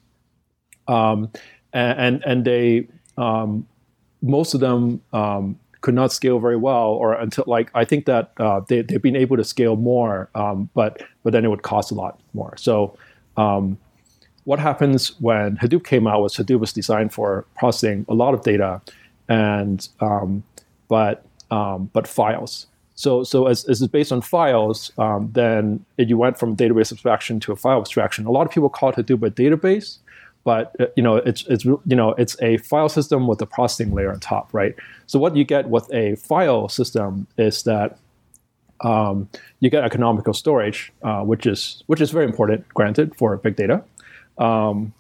um, 0.87 1.31
and, 1.73 2.23
and 2.25 2.45
they 2.45 2.87
um, 3.17 3.67
most 4.23 4.55
of 4.55 4.61
them 4.61 5.01
um, 5.13 5.59
could 5.85 5.95
not 5.95 6.13
scale 6.13 6.39
very 6.39 6.57
well, 6.57 6.89
or 7.03 7.13
until 7.13 7.45
like 7.47 7.71
I 7.75 7.85
think 7.85 8.07
that 8.07 8.33
uh, 8.39 8.61
they 8.69 8.81
they've 8.81 9.03
been 9.03 9.21
able 9.25 9.37
to 9.37 9.45
scale 9.45 9.77
more, 9.77 10.31
um, 10.35 10.71
but 10.75 11.03
but 11.23 11.33
then 11.35 11.45
it 11.45 11.49
would 11.49 11.63
cost 11.63 11.93
a 11.93 11.95
lot 11.95 12.19
more. 12.33 12.57
So. 12.57 12.97
Um, 13.37 13.79
what 14.45 14.59
happens 14.59 15.19
when 15.21 15.57
Hadoop 15.57 15.85
came 15.85 16.07
out 16.07 16.21
was 16.21 16.37
Hadoop 16.37 16.61
was 16.61 16.73
designed 16.75 17.15
for 17.15 17.47
processing 17.57 18.05
a 18.11 18.15
lot 18.15 18.35
of 18.35 18.43
data, 18.43 18.83
and 19.27 19.89
um, 20.01 20.43
but 20.87 21.25
um, 21.51 21.89
but 21.95 22.07
files. 22.07 22.67
So 22.95 23.25
so 23.25 23.47
as, 23.47 23.65
as 23.65 23.81
it's 23.81 23.91
based 23.91 24.13
on 24.13 24.21
files, 24.21 24.93
um, 24.99 25.31
then 25.33 25.85
you 25.97 26.19
went 26.19 26.39
from 26.39 26.57
database 26.57 26.93
abstraction 26.93 27.41
to 27.41 27.53
a 27.53 27.57
file 27.57 27.81
abstraction. 27.81 28.27
A 28.27 28.31
lot 28.31 28.47
of 28.47 28.53
people 28.53 28.69
call 28.69 28.91
it 28.91 28.97
Hadoop 28.97 29.27
a 29.27 29.31
database, 29.31 29.97
but 30.45 30.77
uh, 30.79 30.87
you 30.97 31.03
know 31.03 31.17
it's 31.17 31.47
it's 31.47 31.65
you 31.65 31.81
know 31.87 32.11
it's 32.13 32.37
a 32.41 32.59
file 32.59 32.89
system 32.89 33.27
with 33.27 33.41
a 33.43 33.47
processing 33.47 33.93
layer 33.95 34.13
on 34.13 34.21
top, 34.21 34.49
right? 34.53 34.75
So 35.07 35.19
what 35.19 35.37
you 35.37 35.45
get 35.45 35.69
with 35.69 35.93
a 35.93 36.17
file 36.17 36.69
system 36.69 37.27
is 37.37 37.63
that 37.65 37.99
um, 38.81 39.29
you 39.61 39.71
get 39.71 39.85
economical 39.85 40.35
storage, 40.35 40.93
uh, 41.03 41.23
which 41.23 41.47
is 41.47 41.83
which 41.87 42.01
is 42.01 42.11
very 42.11 42.27
important, 42.27 42.69
granted, 42.75 43.17
for 43.17 43.37
big 43.37 43.57
data. 43.57 43.83
Um, 44.39 44.93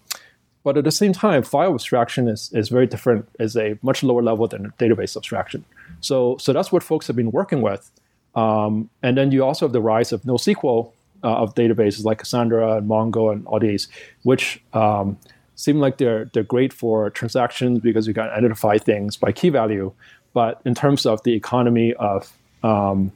but 0.64 0.78
at 0.78 0.84
the 0.84 0.90
same 0.90 1.12
time, 1.12 1.42
file 1.42 1.74
abstraction 1.74 2.26
is, 2.26 2.50
is 2.54 2.70
very 2.70 2.86
different, 2.86 3.28
is 3.38 3.54
a 3.54 3.78
much 3.82 4.02
lower 4.02 4.22
level 4.22 4.48
than 4.48 4.72
database 4.78 5.14
abstraction. 5.14 5.64
So, 6.00 6.38
so 6.38 6.54
that's 6.54 6.72
what 6.72 6.82
folks 6.82 7.06
have 7.06 7.16
been 7.16 7.30
working 7.30 7.60
with. 7.60 7.90
Um, 8.34 8.88
and 9.02 9.16
then 9.16 9.30
you 9.30 9.44
also 9.44 9.66
have 9.66 9.74
the 9.74 9.82
rise 9.82 10.10
of 10.10 10.22
NoSQL 10.22 10.90
uh, 11.22 11.34
of 11.36 11.54
databases 11.54 12.04
like 12.04 12.18
Cassandra 12.18 12.78
and 12.78 12.88
Mongo 12.88 13.30
and 13.30 13.46
all 13.46 13.60
these, 13.60 13.88
which 14.22 14.62
um, 14.72 15.18
seem 15.56 15.78
like 15.78 15.98
they're 15.98 16.26
they're 16.32 16.42
great 16.42 16.72
for 16.72 17.10
transactions 17.10 17.80
because 17.80 18.06
you 18.06 18.14
can 18.14 18.24
identify 18.24 18.78
things 18.78 19.16
by 19.16 19.32
key 19.32 19.48
value. 19.48 19.92
But 20.32 20.60
in 20.64 20.74
terms 20.74 21.06
of 21.06 21.22
the 21.22 21.32
economy 21.32 21.94
of 21.94 22.36
um, 22.62 23.12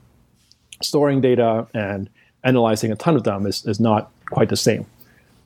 storing 0.82 1.20
data 1.20 1.66
and 1.74 2.08
analyzing 2.44 2.92
a 2.92 2.96
ton 2.96 3.16
of 3.16 3.24
them 3.24 3.46
is, 3.46 3.66
is 3.66 3.80
not 3.80 4.12
quite 4.30 4.48
the 4.48 4.56
same 4.56 4.86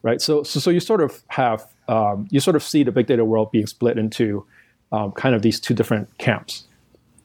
right? 0.02 0.20
So, 0.20 0.42
so, 0.42 0.60
so 0.60 0.70
you 0.70 0.80
sort 0.80 1.00
of 1.00 1.22
have 1.28 1.66
um, 1.88 2.28
you 2.30 2.40
sort 2.40 2.56
of 2.56 2.62
see 2.62 2.82
the 2.82 2.92
big 2.92 3.06
data 3.06 3.24
world 3.24 3.50
being 3.50 3.66
split 3.66 3.98
into 3.98 4.44
um, 4.90 5.12
kind 5.12 5.34
of 5.34 5.42
these 5.42 5.58
two 5.58 5.74
different 5.74 6.16
camps, 6.18 6.64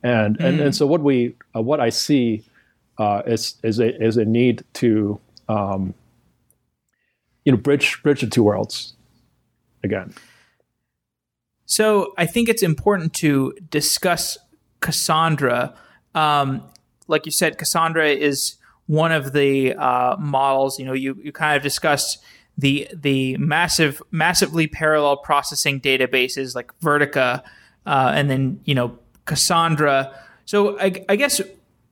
and 0.03 0.37
mm. 0.37 0.45
and, 0.45 0.59
and 0.59 0.71
mm. 0.71 0.75
so 0.75 0.87
what 0.87 1.01
we 1.01 1.35
uh, 1.55 1.61
what 1.61 1.79
I 1.79 1.89
see 1.89 2.43
uh, 2.97 3.23
is 3.25 3.55
is 3.63 3.79
a 3.79 4.01
is 4.01 4.17
a 4.17 4.25
need 4.25 4.63
to 4.75 5.19
um, 5.49 5.93
you 7.45 7.51
know 7.51 7.57
bridge 7.57 8.01
bridge 8.03 8.21
the 8.21 8.27
two 8.27 8.43
worlds 8.43 8.93
again. 9.83 10.13
So 11.65 12.13
I 12.17 12.25
think 12.25 12.47
it's 12.49 12.63
important 12.63 13.13
to 13.15 13.53
discuss 13.69 14.37
Cassandra. 14.79 15.75
Um, 16.15 16.63
like 17.07 17.25
you 17.25 17.31
said, 17.31 17.57
Cassandra 17.57 18.07
is 18.07 18.55
one 18.87 19.11
of 19.11 19.33
the 19.33 19.73
uh, 19.73 20.15
models. 20.17 20.79
You 20.79 20.85
know, 20.85 20.93
you 20.93 21.19
you 21.21 21.31
kind 21.31 21.57
of 21.57 21.63
discussed 21.63 22.23
the 22.57 22.87
the 22.93 23.37
massive 23.37 24.01
massively 24.11 24.67
parallel 24.67 25.17
processing 25.17 25.79
databases 25.79 26.55
like 26.55 26.71
Vertica, 26.79 27.43
uh, 27.85 28.11
and 28.15 28.29
then 28.29 28.59
you 28.65 28.73
know 28.73 28.97
Cassandra. 29.25 30.17
So 30.45 30.79
I, 30.79 31.03
I, 31.09 31.17
guess 31.17 31.41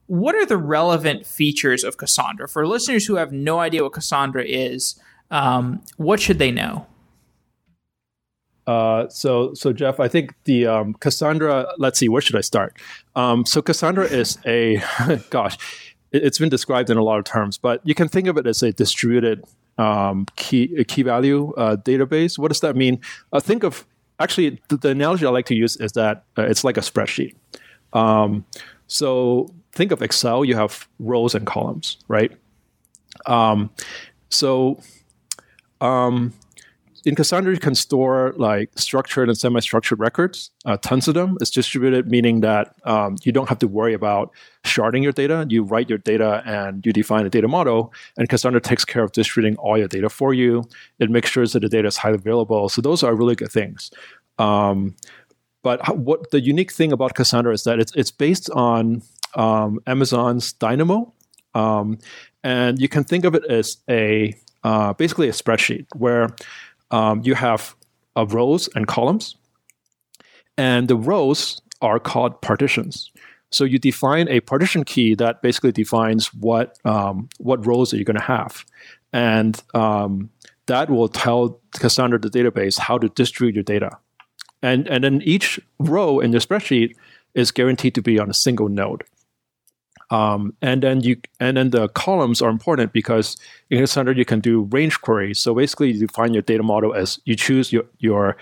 what 0.07 0.33
are 0.33 0.45
the 0.45 0.55
relevant 0.55 1.25
features 1.25 1.83
of 1.83 1.97
Cassandra 1.97 2.47
for 2.47 2.65
listeners 2.65 3.05
who 3.05 3.15
have 3.15 3.33
no 3.33 3.59
idea 3.59 3.83
what 3.83 3.91
Cassandra 3.91 4.45
is? 4.45 4.97
Um, 5.29 5.81
what 5.97 6.21
should 6.21 6.39
they 6.39 6.51
know? 6.51 6.87
Uh, 8.67 9.07
so, 9.09 9.53
so 9.53 9.71
Jeff, 9.71 9.99
I 9.99 10.07
think 10.07 10.33
the 10.45 10.65
um, 10.65 10.93
Cassandra. 10.95 11.67
Let's 11.77 11.99
see, 11.99 12.09
where 12.09 12.21
should 12.21 12.35
I 12.35 12.41
start? 12.41 12.75
Um, 13.15 13.45
so, 13.45 13.61
Cassandra 13.61 14.05
is 14.05 14.39
a, 14.45 14.81
gosh, 15.29 15.57
it, 16.11 16.23
has 16.23 16.39
been 16.39 16.49
described 16.49 16.89
in 16.89 16.97
a 16.97 17.03
lot 17.03 17.19
of 17.19 17.25
terms, 17.25 17.57
but 17.57 17.81
you 17.83 17.93
can 17.93 18.07
think 18.07 18.27
of 18.27 18.37
it 18.37 18.47
as 18.47 18.63
a 18.63 18.71
distributed 18.71 19.43
um, 19.77 20.25
key 20.35 20.83
key 20.85 21.03
value 21.03 21.53
uh, 21.57 21.75
database. 21.75 22.37
What 22.37 22.47
does 22.47 22.61
that 22.61 22.75
mean? 22.75 22.99
Uh, 23.31 23.39
think 23.39 23.63
of 23.63 23.85
actually 24.19 24.61
the, 24.69 24.77
the, 24.77 24.89
analogy 24.89 25.25
I 25.25 25.29
like 25.29 25.45
to 25.47 25.55
use 25.55 25.75
is 25.77 25.91
that 25.93 26.23
uh, 26.37 26.43
it's 26.43 26.63
like 26.63 26.77
a 26.77 26.81
spreadsheet. 26.81 27.35
Um, 27.93 28.45
so 28.87 29.53
think 29.73 29.91
of 29.91 30.01
Excel. 30.01 30.45
You 30.45 30.55
have 30.55 30.87
rows 30.99 31.35
and 31.35 31.45
columns, 31.45 31.97
right? 32.07 32.31
Um, 33.25 33.69
so 34.29 34.79
um, 35.81 36.33
in 37.05 37.13
Cassandra, 37.13 37.53
you 37.53 37.59
can 37.59 37.75
store 37.75 38.33
like 38.35 38.71
structured 38.75 39.29
and 39.29 39.37
semi-structured 39.37 39.99
records, 39.99 40.49
uh, 40.65 40.77
tons 40.77 41.07
of 41.07 41.13
them. 41.13 41.37
It's 41.39 41.51
distributed, 41.51 42.09
meaning 42.09 42.41
that 42.41 42.75
um, 42.83 43.17
you 43.23 43.31
don't 43.31 43.47
have 43.47 43.59
to 43.59 43.67
worry 43.67 43.93
about 43.93 44.31
sharding 44.63 45.03
your 45.03 45.11
data. 45.11 45.45
You 45.47 45.63
write 45.63 45.87
your 45.87 45.99
data 45.99 46.41
and 46.45 46.83
you 46.83 46.91
define 46.91 47.25
a 47.25 47.29
data 47.29 47.47
model, 47.47 47.93
and 48.17 48.27
Cassandra 48.27 48.59
takes 48.59 48.83
care 48.83 49.03
of 49.03 49.11
distributing 49.11 49.55
all 49.57 49.77
your 49.77 49.87
data 49.87 50.09
for 50.09 50.33
you. 50.33 50.63
It 50.97 51.11
makes 51.11 51.29
sure 51.29 51.45
that 51.45 51.59
the 51.59 51.69
data 51.69 51.87
is 51.87 51.97
highly 51.97 52.15
available. 52.15 52.69
So 52.69 52.81
those 52.81 53.03
are 53.03 53.13
really 53.13 53.35
good 53.35 53.51
things. 53.51 53.91
Um, 54.39 54.95
but 55.61 55.97
what 55.97 56.31
the 56.31 56.39
unique 56.39 56.71
thing 56.71 56.91
about 56.91 57.13
Cassandra 57.13 57.53
is 57.53 57.63
that 57.63 57.79
it's 57.79 57.95
it's 57.95 58.11
based 58.11 58.49
on 58.49 59.03
um, 59.35 59.79
Amazon's 59.85 60.53
Dynamo, 60.53 61.13
um, 61.53 61.99
and 62.43 62.79
you 62.79 62.89
can 62.89 63.03
think 63.03 63.25
of 63.25 63.35
it 63.35 63.45
as 63.45 63.77
a 63.87 64.35
uh, 64.63 64.93
basically 64.93 65.29
a 65.29 65.31
spreadsheet 65.31 65.85
where 65.95 66.35
um, 66.91 67.21
you 67.23 67.35
have 67.35 67.75
uh, 68.15 68.25
rows 68.25 68.69
and 68.75 68.87
columns, 68.87 69.35
and 70.57 70.87
the 70.87 70.95
rows 70.95 71.61
are 71.81 71.99
called 71.99 72.41
partitions. 72.41 73.11
So 73.51 73.63
you 73.63 73.79
define 73.79 74.27
a 74.27 74.39
partition 74.39 74.83
key 74.83 75.15
that 75.15 75.41
basically 75.41 75.71
defines 75.71 76.33
what 76.33 76.77
um, 76.85 77.29
what 77.37 77.65
rows 77.65 77.93
are 77.93 77.97
you 77.97 78.03
going 78.03 78.17
to 78.17 78.23
have, 78.23 78.65
and 79.13 79.61
um, 79.73 80.29
that 80.65 80.89
will 80.89 81.07
tell 81.07 81.61
Cassandra 81.73 82.19
the 82.19 82.29
database 82.29 82.77
how 82.77 82.97
to 82.97 83.09
distribute 83.09 83.55
your 83.55 83.63
data, 83.63 83.97
and 84.61 84.87
and 84.87 85.03
then 85.03 85.21
each 85.23 85.59
row 85.79 86.19
in 86.19 86.31
your 86.31 86.41
spreadsheet 86.41 86.95
is 87.33 87.51
guaranteed 87.51 87.95
to 87.95 88.01
be 88.01 88.19
on 88.19 88.29
a 88.29 88.33
single 88.33 88.69
node. 88.69 89.03
Um, 90.11 90.53
and 90.61 90.83
then 90.83 91.01
you 91.01 91.17
and 91.39 91.57
then 91.57 91.71
the 91.71 91.89
columns 91.89 92.41
are 92.41 92.49
important 92.49 92.93
because 92.93 93.37
in 93.69 93.79
Cassandra 93.79 94.15
you 94.15 94.25
can 94.25 94.39
do 94.39 94.63
range 94.71 95.01
queries. 95.01 95.39
So 95.39 95.55
basically, 95.55 95.91
you 95.91 96.07
define 96.07 96.33
your 96.33 96.43
data 96.43 96.63
model 96.63 96.93
as 96.93 97.19
you 97.25 97.35
choose 97.35 97.73
your 97.73 97.85
your 97.99 98.37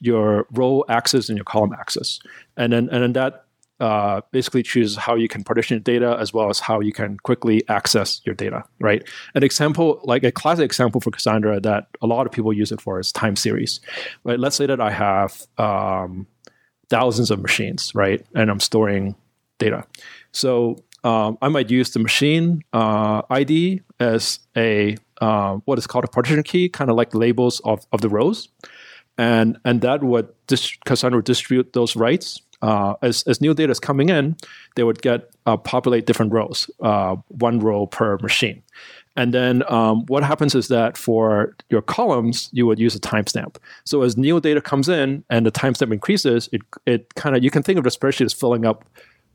your 0.00 0.46
row 0.52 0.84
axis 0.88 1.28
and 1.28 1.36
your 1.36 1.44
column 1.44 1.72
axis, 1.72 2.20
and 2.56 2.72
then 2.72 2.88
and 2.90 3.02
then 3.02 3.12
that 3.14 3.46
uh, 3.80 4.20
basically 4.32 4.62
chooses 4.62 4.96
how 4.96 5.14
you 5.14 5.28
can 5.28 5.44
partition 5.44 5.76
your 5.76 5.80
data 5.80 6.16
as 6.20 6.32
well 6.32 6.50
as 6.50 6.58
how 6.58 6.80
you 6.80 6.92
can 6.92 7.16
quickly 7.18 7.62
access 7.68 8.20
your 8.24 8.34
data. 8.34 8.64
Right. 8.80 9.06
An 9.34 9.42
example, 9.42 10.00
like 10.04 10.24
a 10.24 10.32
classic 10.32 10.64
example 10.64 11.00
for 11.00 11.10
Cassandra 11.10 11.60
that 11.60 11.86
a 12.02 12.06
lot 12.06 12.26
of 12.26 12.32
people 12.32 12.52
use 12.52 12.72
it 12.72 12.80
for 12.80 12.98
is 12.98 13.12
time 13.12 13.36
series. 13.36 13.80
Right. 14.24 14.38
Let's 14.38 14.56
say 14.56 14.66
that 14.66 14.80
I 14.80 14.90
have 14.90 15.46
um, 15.58 16.26
thousands 16.88 17.30
of 17.30 17.40
machines, 17.40 17.94
right, 17.94 18.24
and 18.34 18.50
I'm 18.50 18.60
storing 18.60 19.14
data. 19.58 19.84
So 20.32 20.82
um, 21.04 21.38
I 21.40 21.48
might 21.48 21.70
use 21.70 21.90
the 21.90 21.98
machine 21.98 22.62
uh, 22.72 23.22
ID 23.30 23.82
as 24.00 24.40
a 24.56 24.96
uh, 25.20 25.54
what 25.64 25.78
is 25.78 25.86
called 25.86 26.04
a 26.04 26.08
partition 26.08 26.42
key, 26.42 26.68
kind 26.68 26.90
of 26.90 26.96
like 26.96 27.14
labels 27.14 27.60
of, 27.60 27.86
of 27.92 28.00
the 28.00 28.08
rows, 28.08 28.48
and 29.16 29.58
and 29.64 29.80
that 29.80 30.02
would 30.02 30.28
dis- 30.46 30.76
Cassandra 30.84 31.18
would 31.18 31.24
distribute 31.24 31.72
those 31.72 31.96
writes 31.96 32.40
uh, 32.62 32.94
as 33.02 33.22
as 33.24 33.40
new 33.40 33.54
data 33.54 33.70
is 33.70 33.80
coming 33.80 34.08
in, 34.08 34.36
they 34.74 34.82
would 34.82 35.00
get 35.02 35.30
uh, 35.46 35.56
populate 35.56 36.06
different 36.06 36.32
rows, 36.32 36.70
uh, 36.80 37.16
one 37.28 37.60
row 37.60 37.86
per 37.86 38.18
machine. 38.18 38.62
And 39.16 39.34
then 39.34 39.64
um, 39.68 40.06
what 40.06 40.22
happens 40.22 40.54
is 40.54 40.68
that 40.68 40.96
for 40.96 41.56
your 41.70 41.82
columns, 41.82 42.50
you 42.52 42.66
would 42.66 42.78
use 42.78 42.94
a 42.94 43.00
timestamp. 43.00 43.56
So 43.84 44.02
as 44.02 44.16
new 44.16 44.40
data 44.40 44.60
comes 44.60 44.88
in 44.88 45.24
and 45.28 45.44
the 45.44 45.50
timestamp 45.50 45.92
increases, 45.92 46.48
it 46.52 46.62
it 46.86 47.14
kind 47.14 47.36
of 47.36 47.44
you 47.44 47.50
can 47.50 47.62
think 47.62 47.78
of 47.78 47.84
the 47.84 47.90
spreadsheet 47.90 48.26
as 48.26 48.32
filling 48.32 48.64
up 48.64 48.84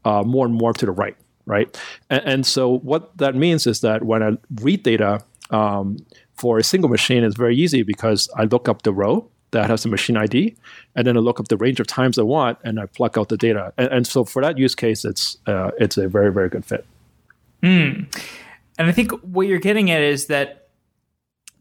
uh, 0.05 0.23
more 0.23 0.45
and 0.45 0.55
more 0.55 0.73
to 0.73 0.85
the 0.85 0.91
right, 0.91 1.15
right? 1.45 1.77
And, 2.09 2.21
and, 2.25 2.45
so 2.45 2.79
what 2.79 3.17
that 3.17 3.35
means 3.35 3.67
is 3.67 3.81
that 3.81 4.03
when 4.03 4.23
I 4.23 4.37
read 4.61 4.83
data 4.83 5.21
um, 5.49 5.97
for 6.35 6.57
a 6.57 6.63
single 6.63 6.89
machine, 6.89 7.23
it's 7.23 7.37
very 7.37 7.55
easy 7.55 7.83
because 7.83 8.29
I 8.35 8.45
look 8.45 8.69
up 8.69 8.83
the 8.83 8.93
row 8.93 9.27
that 9.51 9.69
has 9.69 9.83
the 9.83 9.89
machine 9.89 10.17
ID, 10.17 10.55
and 10.95 11.05
then 11.07 11.15
I 11.15 11.19
look 11.19 11.39
up 11.39 11.47
the 11.47 11.57
range 11.57 11.79
of 11.79 11.87
times 11.87 12.17
I 12.17 12.23
want, 12.23 12.57
and 12.63 12.79
I 12.79 12.87
pluck 12.87 13.17
out 13.17 13.29
the 13.29 13.37
data. 13.37 13.71
And, 13.77 13.87
and 13.91 14.07
so 14.07 14.23
for 14.25 14.41
that 14.41 14.57
use 14.57 14.75
case, 14.75 15.05
it's 15.05 15.37
uh, 15.45 15.71
it's 15.79 15.97
a 15.97 16.07
very 16.07 16.31
very 16.31 16.49
good 16.49 16.65
fit. 16.65 16.85
Mm. 17.61 18.13
And 18.77 18.87
I 18.87 18.91
think 18.91 19.11
what 19.21 19.47
you're 19.47 19.59
getting 19.59 19.91
at 19.91 20.01
is 20.01 20.27
that 20.27 20.67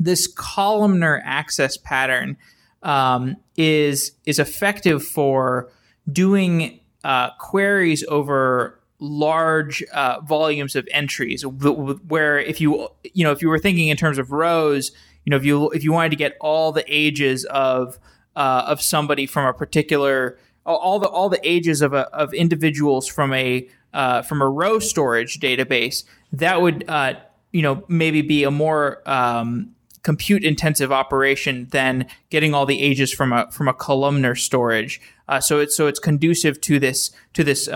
this 0.01 0.27
columnar 0.27 1.23
access 1.25 1.77
pattern 1.77 2.37
um, 2.83 3.37
is 3.57 4.13
is 4.27 4.39
effective 4.39 5.05
for 5.05 5.71
doing 6.11 6.81
uh, 7.05 7.31
queries 7.39 8.05
over 8.09 8.81
large 9.03 9.83
uh, 9.93 10.21
volumes 10.21 10.77
of 10.77 10.87
entries. 10.93 11.45
Where 11.45 12.39
if 12.39 12.61
you 12.61 12.89
you 13.03 13.25
know 13.25 13.33
if 13.33 13.43
you 13.43 13.49
were 13.49 13.59
thinking 13.59 13.89
in 13.89 13.97
terms 13.97 14.19
of 14.19 14.31
rows, 14.31 14.93
you 15.25 15.31
know 15.31 15.37
if 15.37 15.45
you 15.45 15.71
if 15.71 15.83
you 15.83 15.93
wanted 15.93 16.11
to 16.11 16.17
get 16.17 16.37
all 16.41 16.73
the 16.73 16.85
ages 16.87 17.45
of 17.47 17.99
uh, 18.37 18.65
of 18.67 18.81
somebody 18.81 19.27
from 19.27 19.47
a 19.47 19.53
particular 19.53 20.39
all 20.65 20.99
the 20.99 21.09
all 21.09 21.29
the 21.29 21.41
ages 21.43 21.83
of 21.83 21.93
a, 21.93 22.09
of 22.15 22.33
individuals 22.33 23.09
from 23.09 23.33
a 23.33 23.69
uh, 23.93 24.23
from 24.23 24.41
a 24.41 24.49
row 24.49 24.79
storage 24.79 25.41
database, 25.41 26.05
that 26.33 26.63
would 26.63 26.89
uh, 26.89 27.15
you 27.51 27.63
know 27.63 27.85
maybe 27.89 28.23
be 28.23 28.45
a 28.45 28.51
more 28.51 29.03
um, 29.11 29.75
compute 30.03 30.45
intensive 30.45 30.93
operation 30.93 31.67
than 31.71 32.07
getting 32.31 32.55
all 32.55 32.67
the 32.67 32.81
ages 32.81 33.13
from 33.13 33.33
a 33.33 33.51
from 33.51 33.69
a 33.69 33.75
columnar 33.75 34.35
storage. 34.35 35.01
Uh, 35.29 35.41
so 35.41 35.59
it's 35.59 35.77
so 35.77 35.87
it's 35.87 35.99
conducive 35.99 36.61
to 36.61 36.79
this 36.79 37.11
to 37.33 37.43
this 37.43 37.69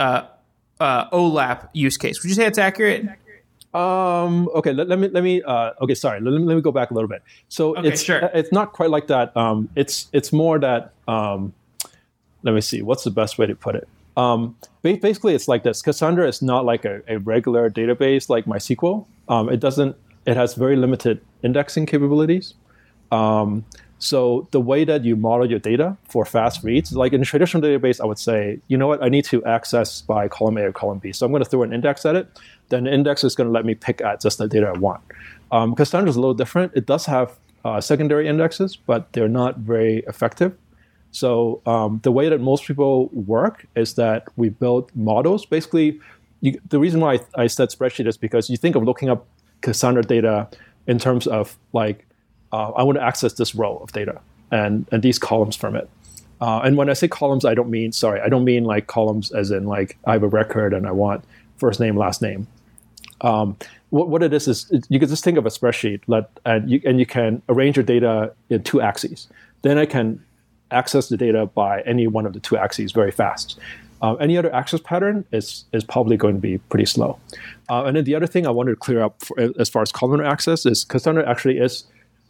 uh, 0.80 0.84
uh, 0.84 1.10
OLAP 1.10 1.68
use 1.72 1.96
case. 1.96 2.22
Would 2.22 2.28
you 2.28 2.34
say 2.34 2.46
it's 2.46 2.58
accurate? 2.58 3.06
Um, 3.74 4.48
okay, 4.54 4.72
let, 4.72 4.88
let, 4.88 4.98
me 4.98 5.08
let 5.08 5.22
me. 5.22 5.42
Uh, 5.42 5.72
okay, 5.82 5.94
sorry. 5.94 6.20
Let, 6.20 6.32
let, 6.32 6.54
me 6.56 6.62
go 6.62 6.72
back 6.72 6.90
a 6.90 6.94
little 6.94 7.08
bit. 7.08 7.22
So 7.48 7.76
okay, 7.76 7.88
it's 7.88 8.02
sure. 8.02 8.30
it's 8.32 8.52
not 8.52 8.72
quite 8.72 8.90
like 8.90 9.08
that. 9.08 9.36
Um, 9.36 9.68
it's 9.76 10.08
it's 10.12 10.32
more 10.32 10.58
that. 10.58 10.92
Um, 11.06 11.52
let 12.42 12.54
me 12.54 12.60
see. 12.60 12.80
What's 12.80 13.04
the 13.04 13.10
best 13.10 13.38
way 13.38 13.46
to 13.46 13.54
put 13.54 13.74
it? 13.74 13.88
Um, 14.16 14.56
basically, 14.82 15.34
it's 15.34 15.48
like 15.48 15.62
this. 15.62 15.82
Cassandra 15.82 16.26
is 16.26 16.40
not 16.40 16.64
like 16.64 16.84
a, 16.84 17.02
a 17.06 17.18
regular 17.18 17.68
database 17.70 18.30
like 18.30 18.46
MySQL. 18.46 19.04
Um, 19.28 19.50
it 19.50 19.60
doesn't. 19.60 19.96
It 20.26 20.36
has 20.36 20.54
very 20.54 20.76
limited 20.76 21.20
indexing 21.42 21.86
capabilities. 21.86 22.54
Um, 23.12 23.64
so 23.98 24.46
the 24.50 24.60
way 24.60 24.84
that 24.84 25.04
you 25.04 25.16
model 25.16 25.48
your 25.48 25.58
data 25.58 25.96
for 26.08 26.24
fast 26.24 26.62
reads, 26.62 26.92
like 26.92 27.12
in 27.12 27.22
a 27.22 27.24
traditional 27.24 27.62
database, 27.62 28.00
I 28.00 28.04
would 28.04 28.18
say, 28.18 28.60
you 28.68 28.76
know 28.76 28.86
what, 28.86 29.02
I 29.02 29.08
need 29.08 29.24
to 29.26 29.44
access 29.44 30.02
by 30.02 30.28
column 30.28 30.58
A 30.58 30.66
or 30.66 30.72
column 30.72 30.98
B. 30.98 31.12
So 31.12 31.24
I'm 31.24 31.32
going 31.32 31.42
to 31.42 31.48
throw 31.48 31.62
an 31.62 31.72
index 31.72 32.04
at 32.04 32.14
it. 32.14 32.28
Then 32.68 32.84
the 32.84 32.92
index 32.92 33.24
is 33.24 33.34
going 33.34 33.48
to 33.48 33.52
let 33.52 33.64
me 33.64 33.74
pick 33.74 34.00
at 34.02 34.20
just 34.20 34.38
the 34.38 34.48
data 34.48 34.66
I 34.74 34.78
want. 34.78 35.02
Um, 35.50 35.74
Cassandra 35.74 36.10
is 36.10 36.16
a 36.16 36.20
little 36.20 36.34
different. 36.34 36.72
It 36.74 36.86
does 36.86 37.06
have 37.06 37.38
uh, 37.64 37.80
secondary 37.80 38.28
indexes, 38.28 38.76
but 38.76 39.12
they're 39.12 39.28
not 39.28 39.58
very 39.58 39.98
effective. 40.06 40.56
So 41.10 41.62
um, 41.64 42.00
the 42.02 42.12
way 42.12 42.28
that 42.28 42.40
most 42.40 42.64
people 42.64 43.08
work 43.08 43.66
is 43.74 43.94
that 43.94 44.28
we 44.36 44.50
build 44.50 44.90
models. 44.94 45.46
Basically, 45.46 45.98
you, 46.42 46.60
the 46.68 46.78
reason 46.78 47.00
why 47.00 47.14
I, 47.14 47.44
I 47.44 47.46
said 47.46 47.70
spreadsheet 47.70 48.06
is 48.06 48.18
because 48.18 48.50
you 48.50 48.56
think 48.56 48.76
of 48.76 48.82
looking 48.84 49.08
up 49.08 49.26
Cassandra 49.62 50.02
data 50.02 50.48
in 50.86 50.98
terms 50.98 51.26
of 51.26 51.56
like, 51.72 52.05
uh, 52.56 52.70
I 52.70 52.82
want 52.82 52.96
to 52.96 53.04
access 53.04 53.34
this 53.34 53.54
row 53.54 53.76
of 53.78 53.92
data 53.92 54.18
and, 54.50 54.86
and 54.90 55.02
these 55.02 55.18
columns 55.18 55.56
from 55.56 55.76
it. 55.76 55.88
Uh, 56.40 56.60
and 56.64 56.76
when 56.76 56.88
I 56.88 56.94
say 56.94 57.08
columns, 57.08 57.44
I 57.44 57.54
don't 57.54 57.70
mean, 57.70 57.92
sorry, 57.92 58.20
I 58.20 58.28
don't 58.28 58.44
mean 58.44 58.64
like 58.64 58.86
columns 58.86 59.30
as 59.32 59.50
in 59.50 59.66
like 59.66 59.98
I 60.06 60.12
have 60.12 60.22
a 60.22 60.28
record 60.28 60.72
and 60.72 60.86
I 60.86 60.92
want 60.92 61.24
first 61.58 61.80
name, 61.80 61.96
last 61.96 62.22
name. 62.22 62.46
Um, 63.20 63.56
what, 63.90 64.08
what 64.08 64.22
it 64.22 64.32
is 64.32 64.48
is 64.48 64.70
you 64.88 64.98
can 64.98 65.08
just 65.08 65.24
think 65.24 65.38
of 65.38 65.46
a 65.46 65.50
spreadsheet 65.50 66.00
let, 66.06 66.30
and, 66.44 66.70
you, 66.70 66.80
and 66.84 66.98
you 66.98 67.06
can 67.06 67.42
arrange 67.48 67.76
your 67.76 67.84
data 67.84 68.32
in 68.48 68.62
two 68.62 68.80
axes. 68.80 69.28
Then 69.62 69.78
I 69.78 69.86
can 69.86 70.22
access 70.70 71.08
the 71.08 71.16
data 71.16 71.46
by 71.46 71.80
any 71.82 72.06
one 72.06 72.26
of 72.26 72.32
the 72.32 72.40
two 72.40 72.56
axes 72.56 72.92
very 72.92 73.12
fast. 73.12 73.58
Uh, 74.02 74.14
any 74.14 74.36
other 74.36 74.52
access 74.54 74.80
pattern 74.80 75.24
is 75.32 75.64
is 75.72 75.82
probably 75.82 76.18
going 76.18 76.34
to 76.34 76.40
be 76.40 76.58
pretty 76.70 76.84
slow. 76.84 77.18
Uh, 77.70 77.84
and 77.84 77.96
then 77.96 78.04
the 78.04 78.14
other 78.14 78.26
thing 78.26 78.46
I 78.46 78.50
wanted 78.50 78.72
to 78.72 78.76
clear 78.76 79.02
up 79.02 79.22
for, 79.24 79.34
as 79.58 79.70
far 79.70 79.82
as 79.82 79.90
columnar 79.90 80.26
access 80.26 80.66
is 80.66 80.84
Cassandra 80.84 81.26
actually 81.26 81.58
is 81.58 81.84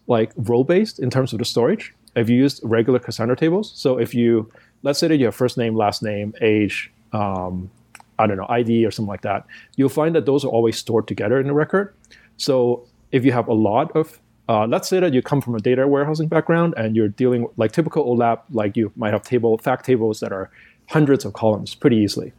like 0.06 0.32
row 0.36 0.64
based 0.64 0.98
in 0.98 1.10
terms 1.10 1.32
of 1.32 1.38
the 1.38 1.44
storage. 1.44 1.94
If 2.14 2.30
you 2.30 2.36
use 2.36 2.60
regular 2.62 2.98
Cassandra 2.98 3.36
tables, 3.36 3.72
so 3.74 3.98
if 3.98 4.14
you 4.14 4.50
let's 4.82 4.98
say 4.98 5.08
that 5.08 5.16
you 5.16 5.26
have 5.26 5.34
first 5.34 5.58
name, 5.58 5.74
last 5.74 6.02
name, 6.02 6.34
age, 6.40 6.90
um, 7.12 7.70
I 8.18 8.26
don't 8.26 8.36
know, 8.36 8.46
ID 8.48 8.86
or 8.86 8.90
something 8.90 9.08
like 9.08 9.22
that, 9.22 9.46
you'll 9.76 9.88
find 9.88 10.14
that 10.14 10.26
those 10.26 10.44
are 10.44 10.48
always 10.48 10.76
stored 10.78 11.06
together 11.08 11.38
in 11.38 11.46
the 11.46 11.52
record. 11.52 11.94
So 12.36 12.86
if 13.12 13.24
you 13.24 13.32
have 13.32 13.48
a 13.48 13.54
lot 13.54 13.94
of 13.94 14.20
uh, 14.48 14.66
let's 14.66 14.88
say 14.88 15.00
that 15.00 15.12
you 15.12 15.22
come 15.22 15.40
from 15.40 15.54
a 15.54 15.60
data 15.60 15.88
warehousing 15.88 16.28
background 16.28 16.74
and 16.76 16.94
you're 16.94 17.08
dealing 17.08 17.48
like 17.56 17.72
typical 17.72 18.04
OLAP, 18.04 18.42
like 18.50 18.76
you 18.76 18.92
might 18.94 19.12
have 19.12 19.22
table 19.22 19.58
fact 19.58 19.84
tables 19.84 20.20
that 20.20 20.32
are 20.32 20.50
hundreds 20.88 21.24
of 21.24 21.32
columns 21.32 21.74
pretty 21.74 21.96
easily. 21.96 22.32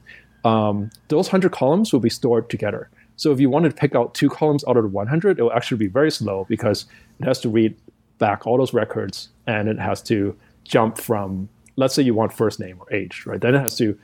Um, 0.45 0.89
those 1.09 1.27
100 1.27 1.51
columns 1.51 1.91
will 1.91 1.99
be 1.99 2.09
stored 2.09 2.49
together. 2.49 2.89
So 3.17 3.31
if 3.31 3.39
you 3.39 3.49
wanted 3.49 3.71
to 3.71 3.75
pick 3.75 3.95
out 3.95 4.13
two 4.13 4.29
columns 4.29 4.63
out 4.67 4.77
of 4.77 4.83
the 4.83 4.89
100, 4.89 5.39
it 5.39 5.41
will 5.41 5.51
actually 5.51 5.77
be 5.77 5.87
very 5.87 6.11
slow 6.11 6.45
because 6.47 6.85
it 7.19 7.25
has 7.25 7.39
to 7.41 7.49
read 7.49 7.75
back 8.19 8.47
all 8.47 8.57
those 8.57 8.73
records 8.73 9.29
and 9.45 9.67
it 9.67 9.79
has 9.79 10.01
to 10.03 10.35
jump 10.63 10.97
from, 10.97 11.49
let's 11.75 11.93
say 11.93 12.03
you 12.03 12.13
want 12.13 12.31
first 12.31 12.59
name 12.59 12.77
or 12.79 12.93
age, 12.93 13.25
right? 13.25 13.41
Then 13.41 13.55
it 13.55 13.59
has 13.59 13.75
to 13.77 13.97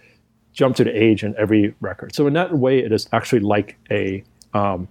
jump 0.51 0.75
to 0.77 0.83
the 0.83 0.91
age 0.91 1.23
in 1.23 1.35
every 1.37 1.73
record. 1.79 2.13
So 2.15 2.27
in 2.27 2.33
that 2.33 2.57
way, 2.57 2.79
it 2.79 2.91
is 2.91 3.07
actually 3.11 3.41
like 3.41 3.77
a 3.89 4.23
um, 4.53 4.87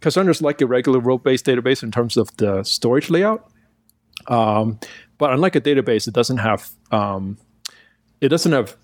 Cassandra 0.00 0.30
is 0.30 0.42
like 0.42 0.60
a 0.60 0.66
regular 0.66 1.00
row-based 1.00 1.44
database 1.44 1.82
in 1.82 1.90
terms 1.90 2.16
of 2.16 2.36
the 2.36 2.62
storage 2.62 3.10
layout. 3.10 3.50
Um, 4.28 4.78
but 5.18 5.32
unlike 5.32 5.56
a 5.56 5.60
database, 5.60 6.06
it 6.06 6.14
doesn't 6.14 6.38
have 6.38 6.70
um, 6.92 7.38
it 8.20 8.28
doesn't 8.28 8.52
have 8.52 8.76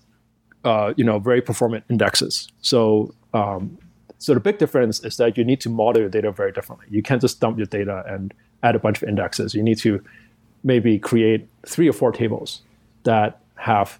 uh, 0.63 0.93
you 0.97 1.03
know 1.03 1.19
very 1.19 1.41
performant 1.41 1.85
indexes. 1.89 2.49
So 2.61 3.13
um, 3.33 3.77
so 4.17 4.33
the 4.33 4.39
big 4.39 4.57
difference 4.57 5.03
is 5.03 5.17
that 5.17 5.37
you 5.37 5.43
need 5.43 5.61
to 5.61 5.69
model 5.69 6.01
your 6.01 6.09
data 6.09 6.31
very 6.31 6.51
differently. 6.51 6.87
You 6.89 7.03
can't 7.03 7.21
just 7.21 7.39
dump 7.39 7.57
your 7.57 7.67
data 7.67 8.03
and 8.07 8.33
add 8.63 8.75
a 8.75 8.79
bunch 8.79 9.01
of 9.01 9.07
indexes. 9.07 9.53
You 9.53 9.63
need 9.63 9.77
to 9.79 10.03
maybe 10.63 10.97
create 10.97 11.47
three 11.65 11.87
or 11.87 11.93
four 11.93 12.11
tables 12.11 12.61
that 13.03 13.39
have 13.55 13.99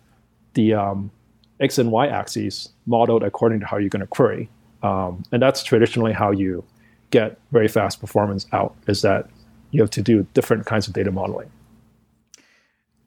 the 0.53 0.73
um, 0.73 1.11
x 1.59 1.77
and 1.77 1.91
y 1.91 2.07
axes 2.07 2.69
modeled 2.85 3.23
according 3.23 3.59
to 3.59 3.65
how 3.65 3.77
you're 3.77 3.89
going 3.89 4.01
to 4.01 4.07
query. 4.07 4.49
Um, 4.83 5.23
and 5.31 5.41
that's 5.41 5.63
traditionally 5.63 6.13
how 6.13 6.31
you 6.31 6.63
get 7.11 7.39
very 7.51 7.67
fast 7.67 7.99
performance 7.99 8.45
out 8.51 8.75
is 8.87 9.01
that 9.01 9.29
you 9.71 9.81
have 9.81 9.89
to 9.91 10.01
do 10.01 10.25
different 10.33 10.65
kinds 10.65 10.87
of 10.87 10.93
data 10.93 11.11
modeling. 11.11 11.51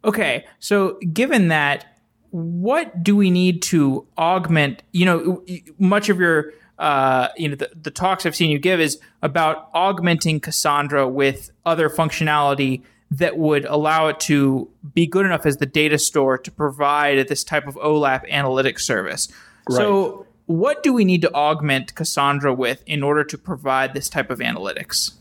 Okay, 0.04 0.44
so 0.60 0.98
given 1.12 1.48
that, 1.48 1.98
what 2.30 3.02
do 3.02 3.16
we 3.16 3.30
need 3.30 3.62
to 3.62 4.06
augment? 4.16 4.82
You 4.92 5.06
know, 5.06 5.44
much 5.78 6.08
of 6.08 6.20
your 6.20 6.52
uh, 6.78 7.28
you 7.36 7.48
know 7.48 7.56
the, 7.56 7.70
the 7.80 7.90
talks 7.90 8.24
I've 8.24 8.36
seen 8.36 8.50
you 8.50 8.58
give 8.58 8.80
is 8.80 8.98
about 9.22 9.68
augmenting 9.74 10.40
Cassandra 10.40 11.08
with 11.08 11.50
other 11.66 11.88
functionality 11.88 12.82
that 13.10 13.38
would 13.38 13.64
allow 13.64 14.08
it 14.08 14.20
to 14.20 14.70
be 14.94 15.06
good 15.06 15.24
enough 15.24 15.46
as 15.46 15.56
the 15.56 15.66
data 15.66 15.98
store 15.98 16.36
to 16.38 16.50
provide 16.50 17.26
this 17.28 17.42
type 17.42 17.66
of 17.66 17.74
OLAP 17.76 18.30
analytics 18.30 18.80
service. 18.80 19.28
Right. 19.68 19.76
So 19.76 20.26
what 20.46 20.82
do 20.82 20.92
we 20.92 21.04
need 21.04 21.22
to 21.22 21.32
augment 21.32 21.94
Cassandra 21.94 22.52
with 22.54 22.82
in 22.86 23.02
order 23.02 23.24
to 23.24 23.38
provide 23.38 23.94
this 23.94 24.08
type 24.08 24.30
of 24.30 24.38
analytics? 24.38 25.12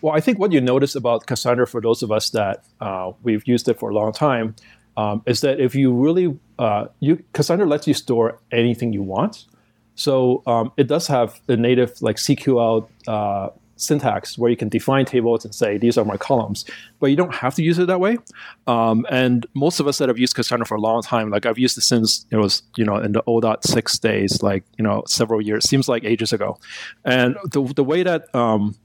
Well, 0.00 0.14
I 0.14 0.20
think 0.20 0.38
what 0.38 0.52
you 0.52 0.60
notice 0.60 0.94
about 0.94 1.26
Cassandra, 1.26 1.66
for 1.66 1.80
those 1.80 2.02
of 2.02 2.12
us 2.12 2.30
that 2.30 2.64
uh, 2.80 3.12
we've 3.22 3.46
used 3.46 3.68
it 3.68 3.78
for 3.78 3.90
a 3.90 3.94
long 3.94 4.12
time, 4.12 4.54
um, 4.96 5.22
is 5.26 5.40
that 5.40 5.60
if 5.60 5.74
you 5.74 5.92
really, 5.92 6.38
uh, 6.58 6.86
you 7.00 7.24
Cassandra 7.32 7.66
lets 7.66 7.86
you 7.86 7.94
store 7.94 8.38
anything 8.52 8.92
you 8.92 9.02
want. 9.02 9.46
So 9.94 10.42
um, 10.46 10.72
it 10.76 10.88
does 10.88 11.06
have 11.06 11.40
a 11.48 11.56
native 11.56 12.00
like 12.02 12.16
CQL 12.16 12.88
uh, 13.06 13.48
syntax 13.76 14.38
where 14.38 14.50
you 14.50 14.56
can 14.56 14.68
define 14.68 15.04
tables 15.04 15.44
and 15.44 15.54
say 15.54 15.78
these 15.78 15.98
are 15.98 16.04
my 16.04 16.16
columns, 16.16 16.64
but 17.00 17.08
you 17.08 17.16
don't 17.16 17.34
have 17.34 17.54
to 17.54 17.62
use 17.62 17.78
it 17.78 17.86
that 17.86 18.00
way. 18.00 18.18
Um, 18.66 19.06
and 19.10 19.46
most 19.54 19.80
of 19.80 19.86
us 19.86 19.98
that 19.98 20.08
have 20.08 20.18
used 20.18 20.34
Cassandra 20.34 20.66
for 20.66 20.76
a 20.76 20.80
long 20.80 21.02
time, 21.02 21.30
like 21.30 21.46
I've 21.46 21.58
used 21.58 21.76
it 21.78 21.82
since 21.82 22.26
it 22.30 22.36
was 22.36 22.62
you 22.76 22.84
know 22.84 22.96
in 22.96 23.12
the 23.12 23.22
0.6 23.22 24.00
days, 24.00 24.42
like 24.42 24.64
you 24.78 24.84
know 24.84 25.02
several 25.06 25.40
years, 25.40 25.68
seems 25.68 25.88
like 25.88 26.04
ages 26.04 26.32
ago. 26.32 26.58
And 27.04 27.36
the 27.52 27.62
the 27.74 27.84
way 27.84 28.02
that 28.02 28.34
um, 28.34 28.76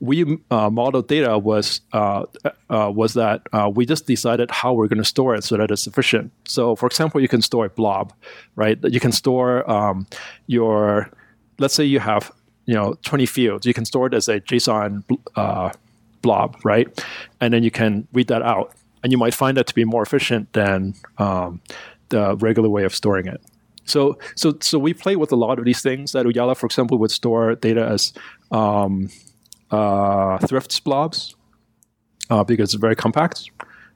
we 0.00 0.38
uh, 0.50 0.70
modeled 0.70 1.08
data 1.08 1.38
was 1.38 1.80
uh, 1.92 2.24
uh, 2.70 2.90
was 2.94 3.14
that 3.14 3.42
uh, 3.52 3.70
we 3.72 3.84
just 3.84 4.06
decided 4.06 4.50
how 4.50 4.72
we're 4.72 4.86
going 4.86 5.02
to 5.02 5.08
store 5.08 5.34
it 5.34 5.44
so 5.44 5.56
that 5.56 5.70
it's 5.70 5.86
efficient. 5.86 6.30
So, 6.46 6.76
for 6.76 6.86
example, 6.86 7.20
you 7.20 7.28
can 7.28 7.42
store 7.42 7.66
a 7.66 7.70
blob, 7.70 8.12
right? 8.54 8.78
You 8.84 9.00
can 9.00 9.12
store 9.12 9.68
um, 9.68 10.06
your, 10.46 11.10
let's 11.58 11.74
say 11.74 11.84
you 11.84 11.98
have 11.98 12.30
you 12.66 12.74
know 12.74 12.94
20 13.02 13.26
fields. 13.26 13.66
You 13.66 13.74
can 13.74 13.84
store 13.84 14.06
it 14.06 14.14
as 14.14 14.28
a 14.28 14.40
JSON 14.40 15.02
uh, 15.34 15.72
blob, 16.22 16.56
right? 16.64 16.86
And 17.40 17.52
then 17.52 17.64
you 17.64 17.70
can 17.70 18.06
read 18.12 18.28
that 18.28 18.42
out, 18.42 18.74
and 19.02 19.10
you 19.10 19.18
might 19.18 19.34
find 19.34 19.56
that 19.56 19.66
to 19.66 19.74
be 19.74 19.84
more 19.84 20.02
efficient 20.02 20.52
than 20.52 20.94
um, 21.18 21.60
the 22.10 22.36
regular 22.36 22.68
way 22.68 22.84
of 22.84 22.94
storing 22.94 23.26
it. 23.26 23.40
So, 23.84 24.18
so, 24.36 24.58
so 24.60 24.78
we 24.78 24.92
play 24.92 25.16
with 25.16 25.32
a 25.32 25.36
lot 25.36 25.58
of 25.58 25.64
these 25.64 25.80
things. 25.80 26.12
That 26.12 26.26
Ooyala, 26.26 26.56
for 26.56 26.66
example, 26.66 26.98
would 26.98 27.10
store 27.10 27.54
data 27.54 27.86
as 27.86 28.12
um, 28.50 29.08
uh, 29.70 30.38
thrifts 30.38 30.80
blobs 30.80 31.34
uh, 32.30 32.44
because 32.44 32.74
it's 32.74 32.80
very 32.80 32.96
compact 32.96 33.50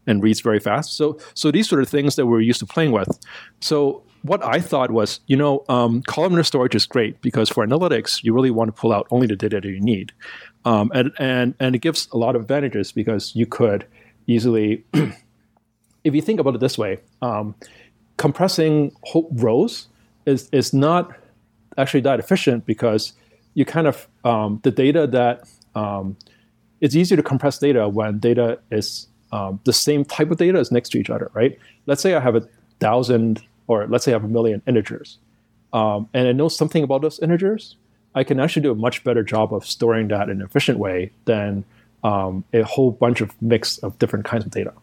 and 0.07 0.23
reads 0.23 0.41
very 0.41 0.59
fast. 0.59 0.95
So, 0.97 1.19
so 1.35 1.51
these 1.51 1.73
are 1.73 1.77
the 1.77 1.87
things 1.87 2.17
that 2.17 2.27
we're 2.27 2.41
used 2.41 2.61
to 2.61 2.67
playing 2.67 2.93
with. 2.93 3.19
So, 3.61 4.03
what 4.23 4.45
I 4.45 4.61
thought 4.61 4.93
was, 4.93 5.19
you 5.27 5.37
know, 5.37 5.65
um, 5.69 6.03
columnar 6.03 6.45
storage 6.45 6.77
is 6.77 6.87
great 6.87 7.21
because 7.23 7.49
for 7.49 7.67
analytics, 7.67 8.23
you 8.23 8.33
really 8.33 8.53
want 8.53 8.69
to 8.69 8.81
pull 8.81 8.93
out 8.93 9.09
only 9.11 9.27
the 9.27 9.35
data 9.35 9.61
that 9.61 9.69
you 9.69 9.81
need, 9.81 10.13
um, 10.65 10.93
and 10.95 11.11
and 11.19 11.55
and 11.59 11.75
it 11.75 11.81
gives 11.81 12.09
a 12.13 12.17
lot 12.17 12.37
of 12.37 12.43
advantages 12.43 12.93
because 12.93 13.35
you 13.35 13.47
could 13.47 13.85
easily, 14.29 14.85
if 16.05 16.15
you 16.15 16.23
think 16.23 16.39
about 16.39 16.55
it 16.55 16.61
this 16.61 16.79
way, 16.79 16.99
um, 17.21 17.57
compressing 18.17 18.95
rows 19.33 19.89
is 20.25 20.49
is 20.53 20.73
not 20.73 21.13
actually 21.77 22.03
that 22.03 22.21
efficient 22.21 22.65
because 22.65 23.15
you 23.55 23.65
kind 23.65 23.89
of 23.89 24.07
um, 24.25 24.61
the 24.63 24.71
data 24.71 25.07
that 25.09 25.49
um, 25.75 26.17
it's 26.81 26.97
easier 26.97 27.17
to 27.17 27.23
compress 27.23 27.59
data 27.59 27.89
when 27.89 28.19
data 28.19 28.59
is 28.71 29.07
um, 29.31 29.61
the 29.65 29.73
same 29.73 30.05
type 30.05 30.31
of 30.31 30.37
data 30.37 30.59
is 30.59 30.71
next 30.71 30.91
to 30.91 30.99
each 30.99 31.11
other, 31.11 31.31
right? 31.33 31.59
Let's 31.87 32.03
say 32.03 32.15
I 32.15 32.21
have 32.21 32.37
a 32.37 32.47
thousand, 32.81 33.43
or 33.67 33.87
let's 33.87 34.05
say 34.05 34.13
I 34.13 34.15
have 34.15 34.25
a 34.25 34.29
million 34.29 34.63
integers, 34.67 35.19
um, 35.73 36.09
and 36.13 36.29
I 36.29 36.33
know 36.33 36.49
something 36.49 36.83
about 36.83 37.03
those 37.03 37.19
integers. 37.21 37.77
I 38.15 38.25
can 38.25 38.41
actually 38.41 38.63
do 38.63 38.73
a 38.73 38.75
much 38.75 39.05
better 39.05 39.23
job 39.23 39.55
of 39.55 39.65
storing 39.65 40.09
that 40.09 40.29
in 40.29 40.41
an 40.41 40.43
efficient 40.43 40.79
way 40.79 41.13
than 41.25 41.65
um, 42.05 42.45
a 42.53 42.63
whole 42.63 42.91
bunch 42.91 43.23
of 43.23 43.31
mix 43.41 43.79
of 43.79 43.99
different 43.99 44.27
kinds 44.27 44.45
of 44.45 44.51
data. 44.51 44.75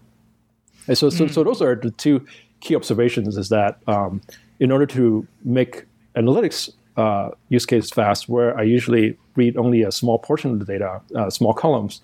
And 0.88 0.98
so, 0.98 1.08
mm. 1.08 1.18
so, 1.18 1.28
so 1.28 1.44
those 1.44 1.62
are 1.62 1.76
the 1.76 1.92
two 1.92 2.26
key 2.62 2.76
observations: 2.76 3.38
is 3.38 3.50
that 3.50 3.78
um, 3.88 4.22
in 4.60 4.72
order 4.72 4.86
to 4.88 5.28
make 5.44 5.86
analytics 6.16 6.72
uh, 6.98 7.30
use 7.50 7.66
case 7.66 7.92
fast, 7.92 8.28
where 8.28 8.58
I 8.58 8.64
usually 8.64 9.18
read 9.42 9.58
only 9.58 9.80
a 9.84 9.92
small 9.92 10.18
portion 10.30 10.48
of 10.54 10.60
the 10.62 10.68
data, 10.74 10.92
uh, 11.20 11.30
small 11.30 11.54
columns, 11.54 12.02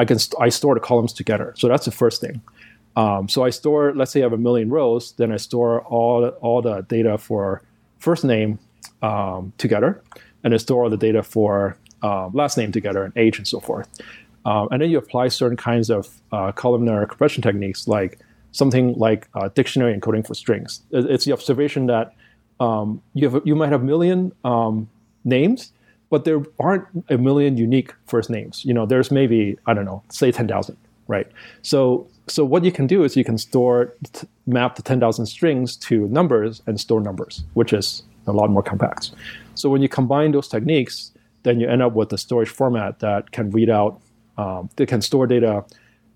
I 0.00 0.04
can 0.04 0.18
st- 0.18 0.40
I 0.46 0.48
store 0.50 0.74
the 0.78 0.86
columns 0.90 1.12
together. 1.12 1.48
So 1.60 1.64
that's 1.68 1.86
the 1.90 1.96
first 2.02 2.20
thing. 2.24 2.36
Um, 3.02 3.28
so 3.28 3.38
I 3.48 3.50
store, 3.50 3.84
let's 3.98 4.10
say 4.12 4.20
I 4.20 4.26
have 4.28 4.38
a 4.40 4.42
million 4.48 4.68
rows, 4.78 5.04
then 5.18 5.30
I 5.36 5.38
store 5.38 5.72
all 5.82 6.28
all 6.46 6.60
the 6.62 6.76
data 6.96 7.18
for 7.18 7.62
first 7.98 8.24
name 8.24 8.58
um, 9.02 9.52
together, 9.64 9.90
and 10.42 10.54
I 10.54 10.58
store 10.58 10.80
all 10.84 10.90
the 10.90 11.02
data 11.08 11.22
for 11.22 11.76
uh, 12.02 12.26
last 12.32 12.56
name 12.56 12.72
together 12.72 13.02
and 13.04 13.12
age 13.16 13.38
and 13.38 13.46
so 13.46 13.60
forth. 13.60 13.88
Um, 14.44 14.68
and 14.70 14.80
then 14.80 14.90
you 14.90 14.98
apply 14.98 15.28
certain 15.28 15.56
kinds 15.56 15.90
of 15.90 16.08
uh, 16.32 16.52
columnar 16.52 17.06
compression 17.06 17.42
techniques, 17.42 17.86
like 17.86 18.18
something 18.52 18.94
like 18.94 19.28
uh, 19.34 19.48
dictionary 19.54 19.92
encoding 19.96 20.24
for 20.26 20.34
strings. 20.34 20.80
It's 20.90 21.24
the 21.26 21.32
observation 21.32 21.86
that 21.86 22.06
um, 22.60 23.02
you 23.14 23.28
have 23.28 23.42
you 23.44 23.54
might 23.54 23.70
have 23.74 23.82
a 23.82 23.90
million 23.94 24.32
um, 24.44 24.88
names, 25.24 25.72
but 26.10 26.24
there 26.24 26.42
aren't 26.58 26.86
a 27.08 27.18
million 27.18 27.56
unique 27.56 27.94
first 28.06 28.30
names. 28.30 28.64
You 28.64 28.74
know, 28.74 28.86
there's 28.86 29.10
maybe 29.10 29.58
I 29.66 29.74
don't 29.74 29.84
know, 29.84 30.02
say 30.08 30.32
ten 30.32 30.48
thousand, 30.48 30.76
right? 31.06 31.26
So 31.62 32.06
so 32.26 32.44
what 32.44 32.64
you 32.64 32.72
can 32.72 32.86
do 32.86 33.04
is 33.04 33.16
you 33.16 33.24
can 33.24 33.38
store 33.38 33.94
map 34.46 34.76
the 34.76 34.82
ten 34.82 35.00
thousand 35.00 35.26
strings 35.26 35.76
to 35.76 36.08
numbers 36.08 36.62
and 36.66 36.80
store 36.80 37.00
numbers, 37.00 37.44
which 37.54 37.72
is 37.72 38.02
a 38.26 38.32
lot 38.32 38.50
more 38.50 38.62
compact. 38.62 39.12
So 39.54 39.68
when 39.70 39.82
you 39.82 39.88
combine 39.88 40.32
those 40.32 40.48
techniques, 40.48 41.12
then 41.42 41.60
you 41.60 41.68
end 41.68 41.82
up 41.82 41.94
with 41.94 42.12
a 42.12 42.18
storage 42.18 42.48
format 42.48 43.00
that 43.00 43.32
can 43.32 43.50
read 43.50 43.70
out, 43.70 44.00
um, 44.36 44.68
that 44.76 44.86
can 44.86 45.00
store 45.02 45.26
data 45.26 45.64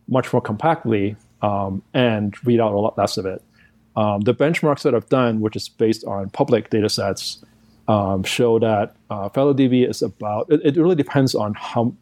much 0.09 0.33
more 0.33 0.43
compactly 0.43 1.17
um, 1.41 1.83
and 1.95 2.35
read 2.45 2.61
out 2.61 2.73
a 2.73 2.79
lot 2.79 2.97
less 2.99 3.17
of 3.17 3.27
it. 3.27 3.43
Um, 3.97 4.21
the 4.23 4.35
benchmarks 4.35 4.83
that 4.83 4.95
I've 4.95 5.09
done, 5.09 5.41
which 5.41 5.57
is 5.57 5.69
based 5.69 6.05
on 6.05 6.31
public 6.31 6.71
data 6.71 6.89
sets, 6.89 7.45
um, 7.89 8.23
show 8.23 8.59
that 8.59 8.95
uh, 9.11 9.29
FiloDB 9.29 9.89
is 9.89 10.03
about, 10.03 10.51
it, 10.51 10.61
it, 10.65 10.77
really 10.77 10.95
depends 10.95 11.35
on 11.35 11.55
how 11.55 11.93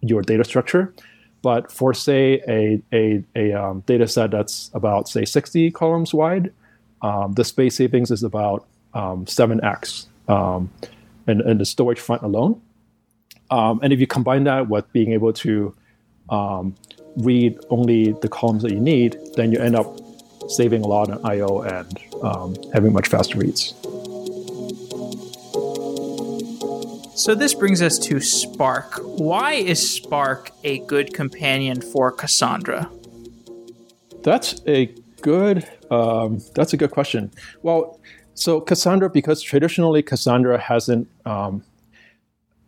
your 0.00 0.22
data 0.22 0.44
structure. 0.44 0.94
But 1.42 1.72
for, 1.72 1.94
say, 1.94 2.42
a, 2.46 2.82
a, 2.92 3.24
a 3.34 3.52
um, 3.52 3.80
data 3.86 4.06
set 4.06 4.30
that's 4.30 4.70
about, 4.74 5.08
say, 5.08 5.24
60 5.24 5.70
columns 5.70 6.12
wide, 6.12 6.52
um, 7.00 7.32
the 7.32 7.44
space 7.44 7.76
savings 7.76 8.10
is 8.10 8.22
about 8.22 8.66
7x 8.94 10.06
um, 10.28 10.36
um, 10.36 10.70
in, 11.26 11.58
the 11.58 11.64
storage 11.64 11.98
front 11.98 12.22
alone. 12.22 12.60
and 13.50 13.92
if 13.92 14.00
you 14.00 14.06
combine 14.06 14.44
that 14.44 14.68
with 14.68 14.90
being 14.92 15.12
able 15.12 15.32
to 15.32 15.74
read 17.16 17.58
only 17.70 18.12
the 18.12 18.28
columns 18.28 18.62
that 18.62 18.72
you 18.72 18.80
need, 18.80 19.16
then 19.36 19.52
you 19.52 19.58
end 19.58 19.76
up 19.76 19.98
saving 20.48 20.82
a 20.82 20.86
lot 20.86 21.10
on 21.10 21.24
I/O 21.24 21.60
and 21.62 21.98
um, 22.22 22.56
having 22.72 22.92
much 22.92 23.08
faster 23.08 23.38
reads. 23.38 23.74
So 27.20 27.34
this 27.34 27.52
brings 27.52 27.82
us 27.82 27.98
to 27.98 28.18
Spark. 28.18 28.98
Why 29.02 29.52
is 29.52 29.90
Spark 29.90 30.52
a 30.64 30.78
good 30.86 31.12
companion 31.12 31.82
for 31.82 32.10
Cassandra? 32.10 32.90
That's 34.22 34.62
a 34.66 34.86
good. 35.20 35.68
Um, 35.90 36.40
that's 36.54 36.72
a 36.72 36.78
good 36.78 36.92
question. 36.92 37.30
Well, 37.60 38.00
so 38.32 38.62
Cassandra, 38.62 39.10
because 39.10 39.42
traditionally 39.42 40.02
Cassandra 40.02 40.58
hasn't. 40.58 41.08
Um, 41.26 41.62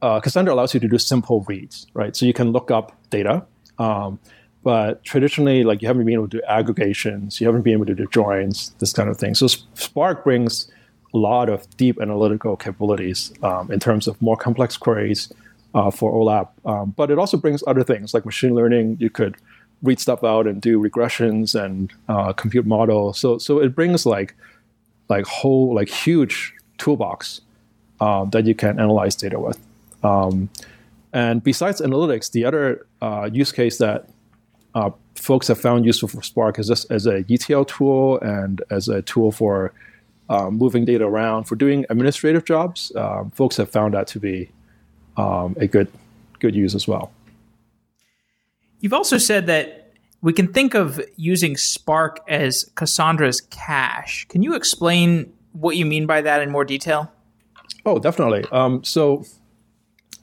uh, 0.02 0.20
Cassandra 0.20 0.52
allows 0.52 0.74
you 0.74 0.80
to 0.80 0.88
do 0.88 0.98
simple 0.98 1.46
reads, 1.48 1.86
right? 1.94 2.14
So 2.14 2.26
you 2.26 2.34
can 2.34 2.52
look 2.52 2.70
up 2.70 2.94
data. 3.08 3.46
Um, 3.78 4.18
but 4.62 5.02
traditionally, 5.02 5.64
like 5.64 5.80
you 5.80 5.88
haven't 5.88 6.04
been 6.04 6.12
able 6.12 6.28
to 6.28 6.38
do 6.38 6.42
aggregations, 6.46 7.40
you 7.40 7.46
haven't 7.46 7.62
been 7.62 7.72
able 7.72 7.86
to 7.86 7.94
do 7.94 8.06
joins, 8.08 8.74
this 8.80 8.92
kind 8.92 9.08
of 9.08 9.16
thing. 9.16 9.34
So 9.34 9.46
Spark 9.46 10.24
brings 10.24 10.70
lot 11.12 11.48
of 11.48 11.68
deep 11.76 12.00
analytical 12.00 12.56
capabilities 12.56 13.32
um, 13.42 13.70
in 13.70 13.80
terms 13.80 14.06
of 14.06 14.20
more 14.22 14.36
complex 14.36 14.76
queries 14.76 15.32
uh, 15.74 15.90
for 15.90 16.12
OLAP. 16.12 16.48
Um, 16.64 16.94
but 16.96 17.10
it 17.10 17.18
also 17.18 17.36
brings 17.36 17.62
other 17.66 17.82
things 17.82 18.14
like 18.14 18.24
machine 18.24 18.54
learning. 18.54 18.96
You 19.00 19.10
could 19.10 19.36
read 19.82 19.98
stuff 19.98 20.22
out 20.24 20.46
and 20.46 20.60
do 20.60 20.80
regressions 20.80 21.60
and 21.60 21.92
uh, 22.08 22.32
compute 22.32 22.66
models. 22.66 23.18
So 23.18 23.38
so 23.38 23.58
it 23.58 23.74
brings 23.74 24.06
like 24.06 24.34
like 25.08 25.26
whole 25.26 25.74
like 25.74 25.88
huge 25.88 26.54
toolbox 26.78 27.40
um, 28.00 28.30
that 28.30 28.46
you 28.46 28.54
can 28.54 28.78
analyze 28.78 29.14
data 29.16 29.38
with. 29.38 29.58
Um, 30.02 30.50
and 31.12 31.44
besides 31.44 31.80
analytics, 31.80 32.30
the 32.30 32.44
other 32.44 32.86
uh, 33.02 33.28
use 33.32 33.52
case 33.52 33.78
that 33.78 34.08
uh, 34.74 34.90
folks 35.14 35.48
have 35.48 35.60
found 35.60 35.84
useful 35.84 36.08
for 36.08 36.22
Spark 36.22 36.58
is 36.58 36.70
a, 36.70 36.92
as 36.92 37.06
a 37.06 37.24
ETL 37.28 37.66
tool 37.66 38.18
and 38.20 38.62
as 38.70 38.88
a 38.88 39.02
tool 39.02 39.30
for 39.30 39.72
um, 40.28 40.54
moving 40.54 40.84
data 40.84 41.04
around 41.04 41.44
for 41.44 41.56
doing 41.56 41.84
administrative 41.90 42.44
jobs. 42.44 42.92
Um, 42.96 43.30
folks 43.30 43.56
have 43.56 43.70
found 43.70 43.94
that 43.94 44.06
to 44.08 44.20
be 44.20 44.50
um, 45.16 45.56
a 45.58 45.66
good 45.66 45.88
good 46.38 46.54
use 46.54 46.74
as 46.74 46.88
well. 46.88 47.12
You've 48.80 48.92
also 48.92 49.18
said 49.18 49.46
that 49.46 49.92
we 50.22 50.32
can 50.32 50.52
think 50.52 50.74
of 50.74 51.00
using 51.16 51.56
Spark 51.56 52.20
as 52.28 52.70
Cassandra's 52.74 53.40
cache. 53.40 54.26
Can 54.28 54.42
you 54.42 54.54
explain 54.54 55.32
what 55.52 55.76
you 55.76 55.86
mean 55.86 56.06
by 56.06 56.20
that 56.20 56.42
in 56.42 56.50
more 56.50 56.64
detail? 56.64 57.12
Oh, 57.84 57.98
definitely. 57.98 58.44
Um, 58.52 58.82
so 58.84 59.24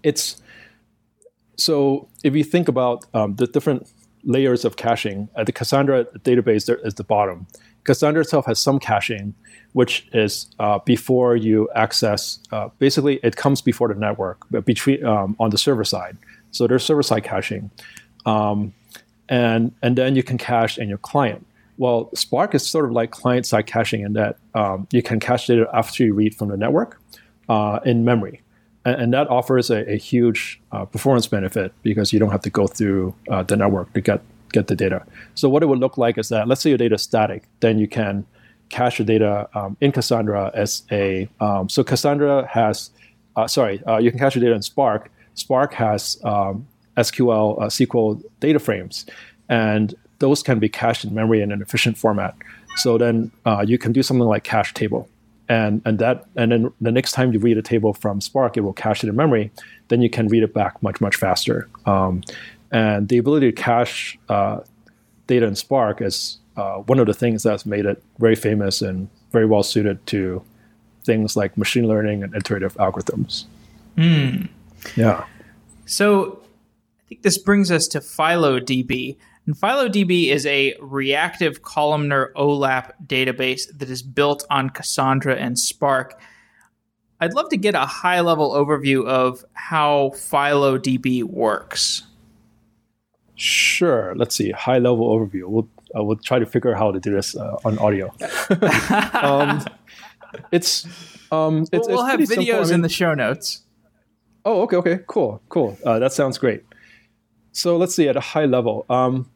it's 0.03 0.41
so 1.55 2.07
if 2.23 2.35
you 2.35 2.43
think 2.43 2.67
about 2.67 3.05
um, 3.13 3.35
the 3.35 3.47
different 3.47 3.87
layers 4.23 4.65
of 4.65 4.75
caching. 4.75 5.29
At 5.35 5.45
the 5.45 5.51
Cassandra 5.51 6.05
database, 6.19 6.65
there 6.65 6.77
is 6.77 6.95
the 6.95 7.03
bottom. 7.03 7.47
Cassandra 7.83 8.21
itself 8.21 8.45
has 8.45 8.59
some 8.59 8.79
caching, 8.79 9.33
which 9.73 10.07
is 10.13 10.47
uh, 10.59 10.79
before 10.85 11.35
you 11.35 11.69
access. 11.75 12.39
Uh, 12.51 12.69
basically, 12.79 13.19
it 13.23 13.35
comes 13.35 13.61
before 13.61 13.87
the 13.87 13.95
network, 13.95 14.45
but 14.51 14.65
between 14.65 15.03
um, 15.05 15.35
on 15.39 15.49
the 15.49 15.57
server 15.57 15.83
side. 15.83 16.17
So 16.51 16.67
there's 16.67 16.83
server 16.83 17.03
side 17.03 17.23
caching, 17.23 17.69
um, 18.25 18.73
and 19.27 19.73
and 19.81 19.97
then 19.97 20.15
you 20.15 20.23
can 20.23 20.37
cache 20.37 20.77
in 20.77 20.89
your 20.89 20.97
client. 20.97 21.45
Well, 21.77 22.09
Spark 22.13 22.53
is 22.55 22.67
sort 22.67 22.85
of 22.85 22.91
like 22.91 23.11
client 23.11 23.45
side 23.45 23.65
caching 23.65 24.01
in 24.01 24.13
that 24.13 24.37
um, 24.53 24.87
you 24.91 25.01
can 25.01 25.19
cache 25.19 25.47
data 25.47 25.69
after 25.73 26.03
you 26.03 26.13
read 26.13 26.35
from 26.35 26.49
the 26.49 26.57
network 26.57 26.99
uh, 27.47 27.79
in 27.85 28.03
memory. 28.03 28.41
and, 28.83 29.01
and, 29.01 29.13
that 29.13 29.29
offers 29.29 29.69
a, 29.69 29.89
a 29.89 29.95
huge 29.95 30.59
uh, 30.73 30.83
performance 30.85 31.27
benefit 31.27 31.71
because 31.81 32.11
you 32.11 32.19
don't 32.19 32.31
have 32.31 32.41
to 32.41 32.49
go 32.49 32.67
through 32.67 33.15
uh, 33.29 33.43
the 33.43 33.55
network 33.55 33.93
to 33.93 34.01
get 34.01 34.21
get 34.51 34.67
the 34.67 34.75
data. 34.75 35.05
So 35.35 35.49
what 35.49 35.63
it 35.63 35.67
would 35.67 35.79
look 35.79 35.97
like 35.97 36.17
is 36.17 36.29
that 36.29 36.47
let's 36.47 36.61
say 36.61 36.69
your 36.69 36.77
data 36.77 36.95
is 36.95 37.01
static, 37.01 37.43
then 37.59 37.79
you 37.79 37.87
can 37.87 38.25
cache 38.69 38.99
your 38.99 39.05
data 39.05 39.49
um, 39.53 39.77
in 39.81 39.91
Cassandra 39.91 40.51
as 40.53 40.83
a 40.91 41.27
um, 41.39 41.69
so 41.69 41.83
Cassandra 41.83 42.47
has 42.47 42.91
uh, 43.35 43.47
sorry 43.47 43.83
uh, 43.85 43.97
you 43.97 44.11
can 44.11 44.19
cache 44.19 44.35
your 44.35 44.43
data 44.43 44.55
in 44.55 44.61
Spark. 44.61 45.11
Spark 45.33 45.73
has 45.73 46.19
um, 46.23 46.67
SQL 46.97 47.61
uh, 47.61 47.65
SQL 47.67 48.21
data 48.39 48.59
frames, 48.59 49.05
and 49.47 49.95
those 50.19 50.43
can 50.43 50.59
be 50.59 50.69
cached 50.69 51.05
in 51.05 51.13
memory 51.13 51.41
in 51.41 51.51
an 51.51 51.61
efficient 51.61 51.97
format. 51.97 52.35
So 52.75 52.97
then 52.97 53.31
uh, 53.45 53.63
you 53.65 53.77
can 53.77 53.91
do 53.91 54.03
something 54.03 54.27
like 54.27 54.43
cache 54.43 54.73
table 54.73 55.09
and 55.49 55.81
and 55.83 55.97
that 55.99 56.25
and 56.35 56.51
then 56.51 56.71
the 56.79 56.91
next 56.91 57.11
time 57.11 57.33
you 57.33 57.39
read 57.39 57.57
a 57.57 57.61
table 57.61 57.93
from 57.93 58.21
Spark, 58.21 58.55
it 58.55 58.61
will 58.61 58.73
cache 58.73 59.03
it 59.03 59.09
in 59.09 59.15
memory. 59.15 59.51
Then 59.89 60.01
you 60.01 60.09
can 60.09 60.27
read 60.27 60.43
it 60.43 60.53
back 60.53 60.81
much 60.83 61.01
much 61.01 61.15
faster. 61.15 61.67
Um, 61.85 62.21
and 62.71 63.07
the 63.07 63.17
ability 63.17 63.51
to 63.51 63.61
cache 63.61 64.17
uh, 64.29 64.59
data 65.27 65.45
in 65.45 65.55
Spark 65.55 66.01
is 66.01 66.37
uh, 66.57 66.77
one 66.77 66.99
of 66.99 67.05
the 67.07 67.13
things 67.13 67.43
that's 67.43 67.65
made 67.65 67.85
it 67.85 68.03
very 68.17 68.35
famous 68.35 68.81
and 68.81 69.09
very 69.31 69.45
well 69.45 69.63
suited 69.63 70.05
to 70.07 70.43
things 71.03 71.35
like 71.35 71.57
machine 71.57 71.87
learning 71.87 72.23
and 72.23 72.35
iterative 72.35 72.75
algorithms. 72.75 73.45
Mm. 73.97 74.49
Yeah. 74.95 75.25
So 75.85 76.41
I 76.99 77.01
think 77.07 77.21
this 77.21 77.37
brings 77.37 77.71
us 77.71 77.87
to 77.89 77.99
FiloDB. 77.99 79.17
And 79.45 79.55
FiloDB 79.55 80.29
is 80.29 80.45
a 80.45 80.75
reactive 80.79 81.63
columnar 81.63 82.31
OLAP 82.35 82.91
database 83.07 83.65
that 83.77 83.89
is 83.89 84.03
built 84.03 84.45
on 84.49 84.69
Cassandra 84.69 85.35
and 85.35 85.57
Spark. 85.57 86.19
I'd 87.19 87.33
love 87.33 87.49
to 87.49 87.57
get 87.57 87.75
a 87.75 87.85
high 87.85 88.21
level 88.21 88.51
overview 88.51 89.05
of 89.05 89.43
how 89.53 90.11
FiloDB 90.13 91.23
works. 91.23 92.03
Sure. 93.39 94.13
Let's 94.15 94.35
see. 94.35 94.51
High 94.51 94.79
level 94.79 95.07
overview. 95.09 95.45
We'll, 95.45 95.67
uh, 95.97 96.03
we'll 96.03 96.17
try 96.17 96.39
to 96.39 96.45
figure 96.45 96.73
out 96.73 96.77
how 96.77 96.91
to 96.91 96.99
do 96.99 97.11
this 97.11 97.37
uh, 97.37 97.57
on 97.63 97.79
audio. 97.79 98.13
um, 99.13 99.63
it's, 100.51 100.85
um, 101.31 101.65
it's, 101.71 101.87
we'll, 101.87 101.97
we'll 101.97 102.05
have 102.05 102.19
videos. 102.19 102.55
I 102.55 102.63
mean, 102.63 102.73
in 102.73 102.81
the 102.81 102.89
show 102.89 103.13
notes. 103.13 103.63
Oh, 104.43 104.63
okay, 104.63 104.75
okay, 104.77 104.99
cool, 105.07 105.41
cool. 105.47 105.77
Uh, 105.85 105.99
that 105.99 106.11
sounds 106.11 106.37
great. 106.37 106.63
So 107.53 107.77
let's 107.77 107.95
see 107.95 108.09
at 108.09 108.17
a 108.17 108.21
high 108.21 108.45
level. 108.45 108.85
Um, 108.89 109.29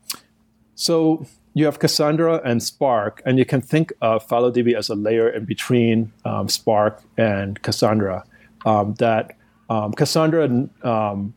so 0.75 1.25
you 1.53 1.65
have 1.65 1.79
Cassandra 1.79 2.41
and 2.43 2.61
Spark, 2.61 3.21
and 3.25 3.37
you 3.37 3.45
can 3.45 3.61
think 3.61 3.93
of 4.01 4.27
FiloDB 4.27 4.75
as 4.75 4.89
a 4.89 4.95
layer 4.95 5.29
in 5.29 5.45
between 5.45 6.11
um, 6.25 6.49
Spark 6.49 7.01
and 7.17 7.61
Cassandra. 7.61 8.25
Um, 8.65 8.95
that 8.95 9.37
um, 9.69 9.93
Cassandra, 9.93 10.67
um, 10.83 11.33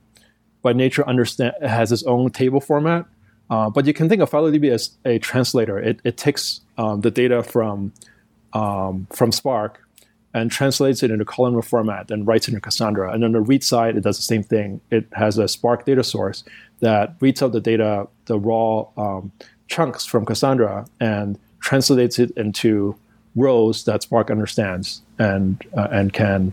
by 0.67 0.73
nature, 0.73 1.07
understand 1.07 1.55
has 1.63 1.93
its 1.93 2.03
own 2.03 2.31
table 2.31 2.61
format, 2.61 3.07
uh, 3.51 3.71
but 3.71 3.87
you 3.87 3.95
can 3.95 4.09
think 4.09 4.21
of 4.21 4.29
FiloDB 4.29 4.73
as 4.73 4.91
a 5.05 5.19
translator. 5.21 5.79
It, 5.79 6.01
it 6.03 6.17
takes 6.17 6.61
um, 6.77 7.03
the 7.03 7.13
data 7.23 7.45
from 7.45 7.93
um, 8.53 9.07
from 9.13 9.31
Spark 9.31 9.73
and 10.35 10.51
translates 10.51 11.03
it 11.05 11.11
into 11.13 11.25
columnar 11.25 11.63
format 11.63 12.11
and 12.11 12.27
writes 12.27 12.49
it 12.49 12.51
into 12.51 12.61
Cassandra. 12.61 13.13
And 13.13 13.25
on 13.25 13.33
the 13.33 13.41
read 13.41 13.63
side, 13.63 13.97
it 13.97 14.03
does 14.03 14.17
the 14.17 14.29
same 14.35 14.43
thing. 14.43 14.81
It 14.91 15.07
has 15.13 15.39
a 15.39 15.47
Spark 15.47 15.87
data 15.87 16.03
source 16.03 16.43
that 16.81 17.15
reads 17.21 17.41
out 17.43 17.53
the 17.53 17.61
data, 17.61 18.09
the 18.27 18.39
raw 18.39 18.87
um, 18.97 19.31
chunks 19.69 20.05
from 20.05 20.27
Cassandra, 20.27 20.87
and 21.01 21.39
translates 21.61 22.19
it 22.19 22.33
into 22.37 22.97
rows 23.37 23.85
that 23.85 24.03
Spark 24.03 24.31
understands 24.31 25.01
and 25.19 25.63
uh, 25.77 25.89
and 25.93 26.13
can 26.13 26.53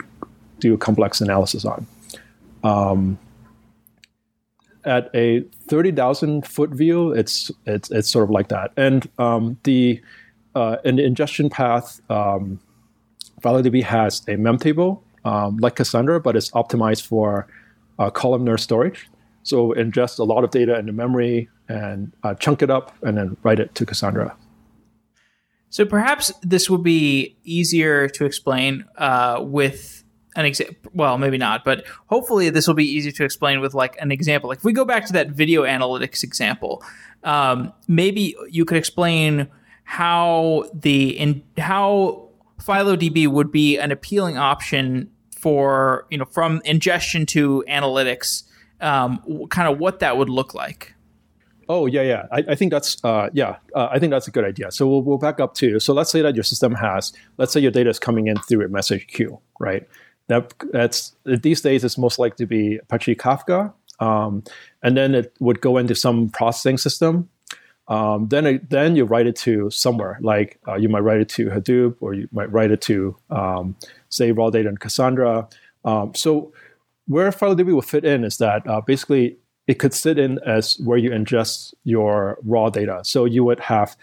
do 0.60 0.78
complex 0.78 1.20
analysis 1.20 1.66
on. 1.66 1.88
Um, 2.64 3.18
at 4.86 5.10
a 5.14 5.42
thirty 5.68 5.92
thousand 5.92 6.48
foot 6.48 6.72
view, 6.72 7.12
it's 7.12 7.52
it's 7.66 7.92
it's 7.92 8.10
sort 8.10 8.24
of 8.24 8.30
like 8.30 8.50
that, 8.50 8.72
and 8.78 9.10
um, 9.18 9.58
the 9.64 10.02
uh, 10.56 10.78
in 10.84 10.98
the 10.98 11.04
ingestion 11.04 11.50
path, 11.50 12.02
um, 12.10 12.60
FiloDB 13.42 13.84
has 13.84 14.22
a 14.28 14.36
mem 14.36 14.58
table 14.58 15.04
um, 15.26 15.58
like 15.58 15.76
Cassandra, 15.76 16.20
but 16.20 16.36
it's 16.36 16.52
optimized 16.52 17.06
for 17.06 17.48
uh, 18.00 18.10
columnar 18.10 18.58
storage. 18.58 19.10
So 19.44 19.74
ingest 19.74 20.20
a 20.20 20.24
lot 20.24 20.44
of 20.44 20.52
data 20.52 20.78
into 20.78 20.94
memory 20.94 21.50
and 21.68 22.12
uh, 22.24 22.34
chunk 22.36 22.62
it 22.62 22.70
up 22.70 22.96
and 23.02 23.18
then 23.18 23.38
write 23.44 23.60
it 23.60 23.76
to 23.76 23.86
Cassandra. 23.86 24.36
So 25.70 25.86
perhaps 25.86 26.32
this 26.42 26.70
would 26.70 26.84
be 26.84 27.36
easier 27.44 28.08
to 28.10 28.26
explain 28.26 28.86
uh, 28.98 29.40
with 29.42 30.03
an 30.36 30.46
example. 30.46 30.92
Well, 30.94 31.18
maybe 31.18 31.38
not, 31.38 31.64
but 31.64 31.86
hopefully 32.08 32.50
this 32.50 32.68
will 32.68 32.74
be 32.74 32.86
easy 32.86 33.12
to 33.12 33.24
explain 33.24 33.62
with 33.62 33.74
like 33.74 33.96
an 34.00 34.12
example. 34.12 34.50
Like 34.50 34.60
if 34.60 34.64
we 34.64 34.74
go 34.74 34.86
back 34.86 35.06
to 35.08 35.14
that 35.14 35.30
video 35.30 35.64
analytics 35.64 36.24
example, 36.24 36.84
um, 37.24 37.74
maybe 37.88 38.36
you 38.50 38.66
could 38.66 38.78
explain 38.78 39.48
how 39.84 40.66
the 40.74 41.18
in 41.18 41.44
how 41.58 42.30
FiloDB 42.60 43.28
would 43.28 43.52
be 43.52 43.78
an 43.78 43.92
appealing 43.92 44.38
option 44.38 45.10
for 45.38 46.08
you 46.10 46.18
know 46.18 46.26
from 46.26 46.62
ingestion 46.66 47.26
to 47.28 47.64
analytics 47.68 48.44
um, 48.82 49.48
kind 49.50 49.72
of 49.72 49.80
what 49.80 50.00
that 50.00 50.18
would 50.18 50.30
look 50.30 50.54
like. 50.54 50.94
Oh 51.70 51.86
yeah, 51.86 52.02
yeah. 52.02 52.28
I, 52.32 52.44
I 52.50 52.56
think 52.56 52.72
that's 52.72 53.04
uh, 53.04 53.30
yeah. 53.34 53.58
Uh, 53.74 53.88
I 53.92 54.00
think 54.00 54.12
that's 54.12 54.28
a 54.28 54.32
good 54.32 54.44
idea. 54.44 54.72
So 54.72 54.88
we'll, 54.88 55.02
we'll 55.02 55.18
back 55.18 55.40
up 55.40 55.54
to. 55.56 55.80
So 55.80 55.94
let's 55.94 56.12
say 56.12 56.22
that 56.22 56.36
your 56.36 56.44
system 56.44 56.76
has, 56.76 57.14
let's 57.38 57.54
say 57.54 57.60
your 57.60 57.72
data 57.72 57.90
is 57.90 58.00
coming 58.00 58.28
in 58.28 58.36
through 58.38 58.66
a 58.66 58.70
message 58.70 59.08
queue, 59.08 59.40
right? 59.60 59.88
That 60.28 60.54
that's 60.72 61.16
these 61.26 61.62
days 61.62 61.84
it's 61.84 61.98
most 61.98 62.18
likely 62.18 62.46
to 62.46 62.48
be 62.48 62.78
Apache 62.78 63.16
Kafka, 63.16 63.74
um, 64.00 64.44
and 64.82 64.96
then 64.96 65.16
it 65.16 65.36
would 65.40 65.62
go 65.62 65.78
into 65.78 65.96
some 65.96 66.30
processing 66.30 66.78
system. 66.78 67.30
Um, 67.90 68.30
then 68.30 68.46
it, 68.46 68.70
then 68.70 68.96
you 68.96 69.04
write 69.04 69.28
it 69.28 69.36
to 69.38 69.70
somewhere 69.70 70.18
like 70.22 70.58
uh, 70.68 70.76
you 70.76 70.88
might 70.88 71.02
write 71.02 71.20
it 71.20 71.30
to 71.30 71.48
Hadoop 71.48 71.98
or 72.00 72.14
you 72.14 72.30
might 72.32 72.50
write 72.50 72.72
it 72.72 72.80
to 72.84 73.18
um, 73.30 73.76
say 74.08 74.32
raw 74.32 74.50
data 74.50 74.70
in 74.70 74.78
Cassandra. 74.78 75.50
Um, 75.84 76.16
so 76.16 76.54
where 77.08 77.30
FiloDB 77.32 77.74
will 77.74 77.82
fit 77.82 78.06
in 78.06 78.24
is 78.24 78.38
that 78.38 78.66
uh, 78.68 78.80
basically 78.80 79.38
it 79.68 79.76
could 79.76 79.94
sit 79.94 80.18
in 80.18 80.40
as 80.46 80.80
where 80.80 80.98
you 80.98 81.10
ingest 81.10 81.74
your 81.84 82.38
raw 82.44 82.70
data. 82.70 83.02
So 83.04 83.26
you 83.26 83.44
would 83.44 83.60
have 83.60 83.96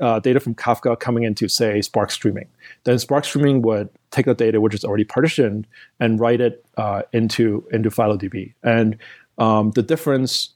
uh, 0.00 0.20
data 0.20 0.40
from 0.40 0.54
Kafka 0.54 0.98
coming 0.98 1.24
into, 1.24 1.48
say, 1.48 1.80
Spark 1.82 2.10
Streaming. 2.10 2.48
Then 2.84 2.98
Spark 2.98 3.24
Streaming 3.24 3.62
would 3.62 3.88
take 4.10 4.26
the 4.26 4.34
data, 4.34 4.60
which 4.60 4.74
is 4.74 4.84
already 4.84 5.04
partitioned, 5.04 5.66
and 6.00 6.20
write 6.20 6.40
it 6.40 6.64
uh, 6.76 7.02
into 7.12 7.66
into 7.72 7.90
FiloDB. 7.90 8.54
And 8.62 8.98
um, 9.38 9.72
the 9.72 9.82
difference, 9.82 10.50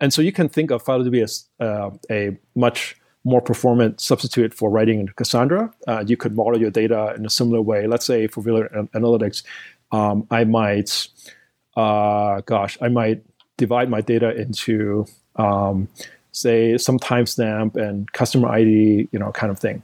and 0.00 0.12
so 0.12 0.22
you 0.22 0.32
can 0.32 0.48
think 0.48 0.70
of 0.70 0.84
FiloDB 0.84 1.22
as 1.22 1.46
uh, 1.60 1.90
a 2.10 2.36
much 2.54 2.96
more 3.24 3.40
performant 3.40 4.00
substitute 4.00 4.52
for 4.52 4.70
writing 4.70 5.00
into 5.00 5.14
Cassandra. 5.14 5.72
Uh, 5.88 6.04
you 6.06 6.16
could 6.16 6.36
model 6.36 6.60
your 6.60 6.70
data 6.70 7.14
in 7.16 7.24
a 7.24 7.30
similar 7.30 7.62
way. 7.62 7.86
Let's 7.86 8.04
say 8.04 8.26
for 8.26 8.42
Relay 8.42 8.68
Analytics, 8.94 9.42
um, 9.92 10.26
I 10.30 10.44
might, 10.44 11.08
uh, 11.76 12.42
gosh, 12.42 12.76
I 12.82 12.88
might 12.88 13.24
divide 13.56 13.88
my 13.88 14.02
data 14.02 14.34
into, 14.34 15.06
um, 15.36 15.88
say, 16.34 16.76
some 16.76 16.98
timestamp 16.98 17.76
and 17.76 18.12
customer 18.12 18.48
ID, 18.48 19.08
you 19.10 19.18
know, 19.18 19.32
kind 19.32 19.50
of 19.50 19.58
thing. 19.58 19.82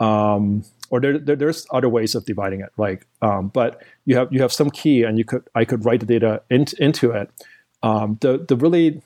Um, 0.00 0.64
or 0.90 1.00
there, 1.00 1.18
there, 1.18 1.36
there's 1.36 1.66
other 1.70 1.88
ways 1.88 2.14
of 2.14 2.26
dividing 2.26 2.60
it, 2.60 2.70
like, 2.76 3.06
um, 3.22 3.48
but 3.48 3.82
you 4.04 4.16
have 4.16 4.32
you 4.32 4.42
have 4.42 4.52
some 4.52 4.70
key, 4.70 5.02
and 5.02 5.16
you 5.18 5.24
could 5.24 5.42
I 5.54 5.64
could 5.64 5.84
write 5.84 6.00
the 6.00 6.06
data 6.06 6.42
in, 6.50 6.66
into 6.78 7.10
it. 7.10 7.30
Um, 7.82 8.18
the 8.20 8.44
the 8.46 8.56
really 8.56 9.02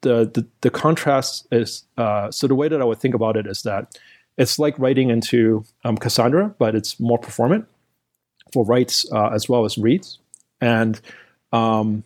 the 0.00 0.24
the, 0.24 0.46
the 0.62 0.70
contrast 0.70 1.46
is 1.52 1.84
uh, 1.98 2.30
so 2.30 2.46
the 2.46 2.54
way 2.54 2.68
that 2.68 2.80
I 2.80 2.84
would 2.84 2.98
think 2.98 3.14
about 3.14 3.36
it 3.36 3.46
is 3.46 3.62
that 3.62 3.98
it's 4.38 4.58
like 4.58 4.78
writing 4.78 5.10
into 5.10 5.64
um, 5.84 5.96
Cassandra, 5.96 6.54
but 6.58 6.74
it's 6.74 6.98
more 6.98 7.18
performant 7.18 7.66
for 8.52 8.64
writes 8.64 9.04
uh, 9.12 9.28
as 9.28 9.48
well 9.48 9.64
as 9.64 9.76
reads. 9.76 10.18
And 10.60 11.00
um, 11.52 12.04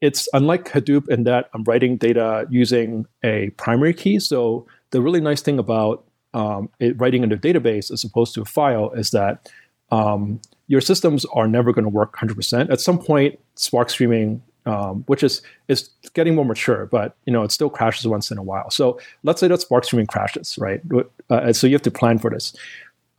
it's 0.00 0.28
unlike 0.32 0.70
Hadoop 0.70 1.08
in 1.08 1.24
that 1.24 1.50
I'm 1.54 1.64
writing 1.64 1.96
data 1.96 2.46
using 2.50 3.06
a 3.22 3.50
primary 3.50 3.94
key. 3.94 4.18
So 4.18 4.66
the 4.90 5.00
really 5.00 5.20
nice 5.20 5.40
thing 5.40 5.58
about 5.58 6.04
um, 6.34 6.68
it, 6.80 6.98
writing 7.00 7.22
in 7.22 7.32
a 7.32 7.36
database 7.36 7.90
as 7.90 8.04
opposed 8.04 8.34
to 8.34 8.42
a 8.42 8.44
file 8.44 8.90
is 8.90 9.10
that 9.10 9.50
um, 9.90 10.40
your 10.66 10.80
systems 10.80 11.24
are 11.26 11.46
never 11.46 11.72
going 11.72 11.84
to 11.84 11.90
work 11.90 12.16
100%. 12.16 12.70
At 12.70 12.80
some 12.80 12.98
point, 12.98 13.38
Spark 13.54 13.90
streaming, 13.90 14.42
um, 14.66 15.04
which 15.06 15.22
is 15.22 15.42
is 15.68 15.90
getting 16.14 16.34
more 16.34 16.44
mature, 16.44 16.86
but 16.86 17.16
you 17.26 17.32
know 17.32 17.42
it 17.42 17.52
still 17.52 17.68
crashes 17.68 18.06
once 18.06 18.30
in 18.30 18.38
a 18.38 18.42
while. 18.42 18.70
So 18.70 18.98
let's 19.22 19.38
say 19.38 19.48
that 19.48 19.60
Spark 19.60 19.84
streaming 19.84 20.06
crashes, 20.06 20.58
right? 20.58 20.80
Uh, 21.28 21.52
so 21.52 21.66
you 21.66 21.74
have 21.74 21.82
to 21.82 21.90
plan 21.90 22.18
for 22.18 22.30
this. 22.30 22.56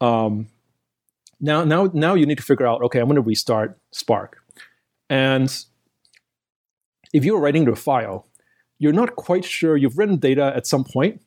Um, 0.01 0.47
now 1.39 1.63
now 1.63 1.89
now 1.93 2.13
you 2.13 2.25
need 2.25 2.37
to 2.37 2.43
figure 2.43 2.65
out 2.65 2.81
okay 2.81 2.99
i'm 2.99 3.05
going 3.05 3.15
to 3.15 3.21
restart 3.21 3.77
spark 3.91 4.41
and 5.09 5.65
if 7.13 7.25
you're 7.25 7.39
writing 7.39 7.65
to 7.65 7.71
a 7.71 7.75
file 7.75 8.27
you're 8.79 8.93
not 8.93 9.15
quite 9.15 9.45
sure 9.45 9.77
you've 9.77 9.97
written 9.97 10.17
data 10.17 10.53
at 10.55 10.67
some 10.67 10.83
point 10.83 11.21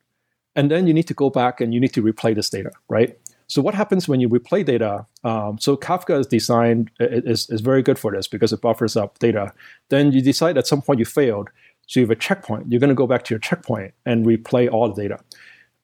and 0.57 0.71
then 0.71 0.87
you 0.87 0.95
need 0.95 1.07
to 1.07 1.15
go 1.15 1.31
back 1.31 1.61
and 1.61 1.73
you 1.75 1.81
need 1.81 1.93
to 1.93 2.03
replay 2.03 2.35
this 2.35 2.51
data 2.51 2.71
right 2.89 3.19
So 3.49 3.63
what 3.63 3.75
happens 3.75 4.07
when 4.07 4.21
you 4.21 4.29
replay 4.29 4.63
data? 4.65 5.07
Um, 5.25 5.59
so 5.59 5.75
Kafka 5.77 6.21
is 6.21 6.27
designed 6.27 6.91
is, 7.01 7.49
is 7.49 7.63
very 7.63 7.83
good 7.83 7.99
for 7.99 8.13
this 8.13 8.29
because 8.29 8.53
it 8.53 8.61
buffers 8.61 8.95
up 8.95 9.19
data. 9.19 9.53
Then 9.89 10.13
you 10.13 10.21
decide 10.21 10.59
at 10.59 10.67
some 10.67 10.83
point 10.83 10.99
you 10.99 11.07
failed, 11.07 11.49
so 11.87 12.01
you 12.01 12.05
have 12.05 12.11
a 12.11 12.21
checkpoint. 12.21 12.71
You're 12.71 12.81
going 12.81 12.91
to 12.91 12.95
go 12.95 13.07
back 13.07 13.25
to 13.25 13.35
your 13.35 13.41
checkpoint 13.41 13.95
and 14.05 14.27
replay 14.27 14.71
all 14.71 14.93
the 14.93 15.03
data. 15.03 15.19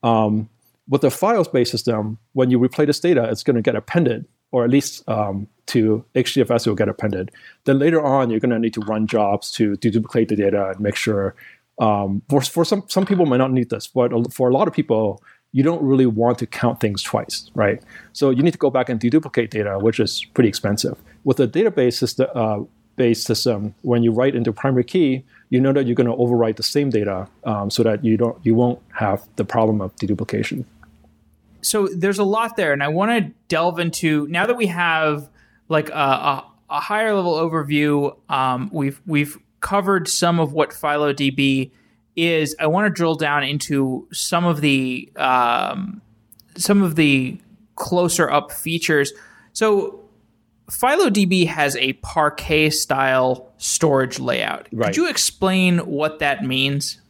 Um, 0.02 0.50
with 0.88 1.00
the 1.00 1.10
files-based 1.10 1.70
system, 1.70 2.18
when 2.34 2.50
you 2.50 2.58
replay 2.58 2.84
this 2.86 3.00
data, 3.00 3.24
it's 3.30 3.42
going 3.42 3.56
to 3.56 3.62
get 3.62 3.74
appended, 3.74 4.26
or 4.54 4.62
at 4.62 4.70
least 4.70 5.06
um, 5.08 5.48
to 5.66 6.04
HDFS 6.14 6.68
will 6.68 6.76
get 6.76 6.88
appended. 6.88 7.32
Then 7.64 7.80
later 7.80 8.00
on, 8.00 8.30
you're 8.30 8.38
going 8.38 8.52
to 8.52 8.58
need 8.60 8.74
to 8.74 8.80
run 8.82 9.08
jobs 9.08 9.50
to, 9.52 9.72
deduplicate 9.72 10.28
the 10.28 10.36
data 10.36 10.68
and 10.68 10.78
make 10.78 10.94
sure. 10.94 11.34
Um, 11.80 12.22
for, 12.30 12.40
for 12.40 12.64
some 12.64 12.84
some 12.86 13.04
people 13.04 13.26
might 13.26 13.38
not 13.38 13.50
need 13.50 13.70
this, 13.70 13.88
but 13.88 14.32
for 14.32 14.48
a 14.48 14.52
lot 14.52 14.68
of 14.68 14.74
people, 14.74 15.20
you 15.50 15.64
don't 15.64 15.82
really 15.82 16.06
want 16.06 16.38
to 16.38 16.46
count 16.46 16.78
things 16.78 17.02
twice, 17.02 17.50
right? 17.56 17.82
So 18.12 18.30
you 18.30 18.44
need 18.44 18.52
to 18.52 18.58
go 18.58 18.70
back 18.70 18.88
and 18.88 19.00
deduplicate 19.00 19.50
data, 19.50 19.80
which 19.80 19.98
is 19.98 20.24
pretty 20.34 20.48
expensive. 20.48 20.96
With 21.24 21.40
a 21.40 21.48
database 21.48 21.94
system, 21.94 22.28
uh, 22.32 22.60
based 22.94 23.24
system, 23.26 23.74
when 23.82 24.04
you 24.04 24.12
write 24.12 24.36
into 24.36 24.52
primary 24.52 24.84
key, 24.84 25.24
you 25.50 25.60
know 25.60 25.72
that 25.72 25.86
you're 25.86 25.96
going 25.96 26.10
to 26.10 26.16
overwrite 26.16 26.56
the 26.56 26.62
same 26.62 26.90
data, 26.90 27.26
um, 27.42 27.70
so 27.70 27.82
that 27.82 28.04
you 28.04 28.16
don't 28.16 28.38
you 28.46 28.54
won't 28.54 28.78
have 28.92 29.26
the 29.34 29.44
problem 29.44 29.80
of 29.80 29.90
deduplication. 29.96 30.64
So 31.64 31.88
there's 31.88 32.18
a 32.18 32.24
lot 32.24 32.56
there, 32.56 32.72
and 32.72 32.82
I 32.82 32.88
want 32.88 33.10
to 33.10 33.32
delve 33.48 33.78
into 33.78 34.26
now 34.28 34.46
that 34.46 34.56
we 34.56 34.66
have 34.66 35.28
like 35.68 35.88
a, 35.88 35.92
a, 35.92 36.50
a 36.70 36.80
higher 36.80 37.14
level 37.14 37.34
overview. 37.34 38.16
Um, 38.28 38.70
we've 38.72 39.00
we've 39.06 39.38
covered 39.60 40.08
some 40.08 40.38
of 40.40 40.52
what 40.52 40.70
FiloDB 40.70 41.70
is 42.16 42.54
I 42.60 42.66
want 42.66 42.86
to 42.86 42.90
drill 42.90 43.14
down 43.14 43.42
into 43.42 44.06
some 44.12 44.44
of 44.44 44.60
the 44.60 45.10
um, 45.16 46.00
some 46.56 46.82
of 46.82 46.96
the 46.96 47.38
closer 47.76 48.30
up 48.30 48.52
features. 48.52 49.12
So 49.52 50.04
FiloDB 50.70 51.46
has 51.46 51.76
a 51.76 51.94
Parquet 51.94 52.70
style 52.70 53.52
storage 53.58 54.18
layout. 54.18 54.68
Right. 54.72 54.88
Could 54.88 54.96
you 54.96 55.08
explain 55.08 55.78
what 55.78 56.20
that 56.20 56.44
means? 56.44 57.00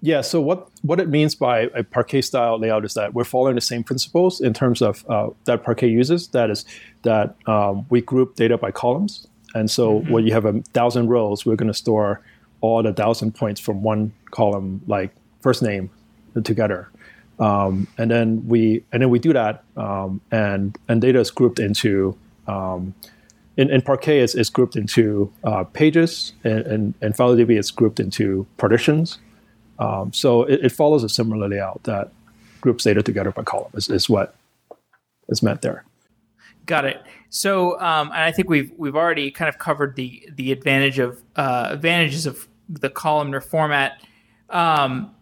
Yeah, 0.00 0.20
so 0.20 0.40
what, 0.40 0.68
what 0.82 1.00
it 1.00 1.08
means 1.08 1.34
by 1.34 1.62
a 1.74 1.82
Parquet 1.82 2.20
style 2.22 2.58
layout 2.58 2.84
is 2.84 2.94
that 2.94 3.14
we're 3.14 3.24
following 3.24 3.56
the 3.56 3.60
same 3.60 3.82
principles 3.82 4.40
in 4.40 4.54
terms 4.54 4.80
of 4.80 5.04
uh, 5.08 5.30
that 5.44 5.64
Parquet 5.64 5.88
uses. 5.88 6.28
That 6.28 6.50
is 6.50 6.64
that 7.02 7.34
um, 7.48 7.84
we 7.90 8.00
group 8.00 8.36
data 8.36 8.56
by 8.56 8.70
columns. 8.70 9.26
And 9.54 9.68
so 9.70 9.98
mm-hmm. 10.00 10.12
when 10.12 10.26
you 10.26 10.32
have 10.32 10.44
a 10.44 10.60
thousand 10.72 11.08
rows, 11.08 11.44
we're 11.44 11.56
going 11.56 11.72
to 11.72 11.74
store 11.74 12.20
all 12.60 12.82
the 12.82 12.92
thousand 12.92 13.34
points 13.34 13.60
from 13.60 13.82
one 13.82 14.12
column, 14.30 14.82
like 14.86 15.12
first 15.40 15.62
name 15.62 15.90
together. 16.44 16.88
Um, 17.40 17.88
and 17.98 18.10
then 18.10 18.46
we 18.46 18.84
and 18.92 19.02
then 19.02 19.10
we 19.10 19.20
do 19.20 19.32
that, 19.32 19.62
um, 19.76 20.20
and 20.32 20.76
and 20.88 21.00
data 21.00 21.20
is 21.20 21.30
grouped 21.30 21.60
into 21.60 22.18
um, 22.48 22.94
in, 23.56 23.70
in 23.70 23.82
Parquet 23.82 24.20
is, 24.20 24.34
is 24.34 24.50
grouped 24.50 24.76
into 24.76 25.32
uh, 25.44 25.64
pages, 25.64 26.32
and, 26.44 26.60
and, 26.60 26.94
and 27.00 27.14
FiloDB 27.14 27.58
is 27.58 27.70
grouped 27.70 28.00
into 28.00 28.46
partitions. 28.56 29.18
Um, 29.78 30.12
so 30.12 30.42
it, 30.42 30.64
it, 30.64 30.72
follows 30.72 31.04
a 31.04 31.08
similar 31.08 31.48
layout 31.48 31.84
that 31.84 32.10
groups 32.60 32.84
data 32.84 33.02
together 33.02 33.30
by 33.30 33.44
column 33.44 33.70
is, 33.74 33.88
is 33.88 34.08
what 34.08 34.34
is 35.28 35.42
meant 35.42 35.62
there. 35.62 35.84
Got 36.66 36.84
it. 36.84 37.02
So, 37.30 37.80
um, 37.80 38.08
and 38.08 38.22
I 38.22 38.32
think 38.32 38.50
we've 38.50 38.72
we've 38.76 38.96
already 38.96 39.30
kind 39.30 39.48
of 39.48 39.58
covered 39.58 39.96
the 39.96 40.28
the 40.34 40.52
advantage 40.52 40.98
of 40.98 41.22
uh, 41.36 41.68
advantages 41.70 42.26
of 42.26 42.48
the 42.68 42.90
columnar 42.90 43.40
format. 43.40 44.02
Um, 44.50 45.14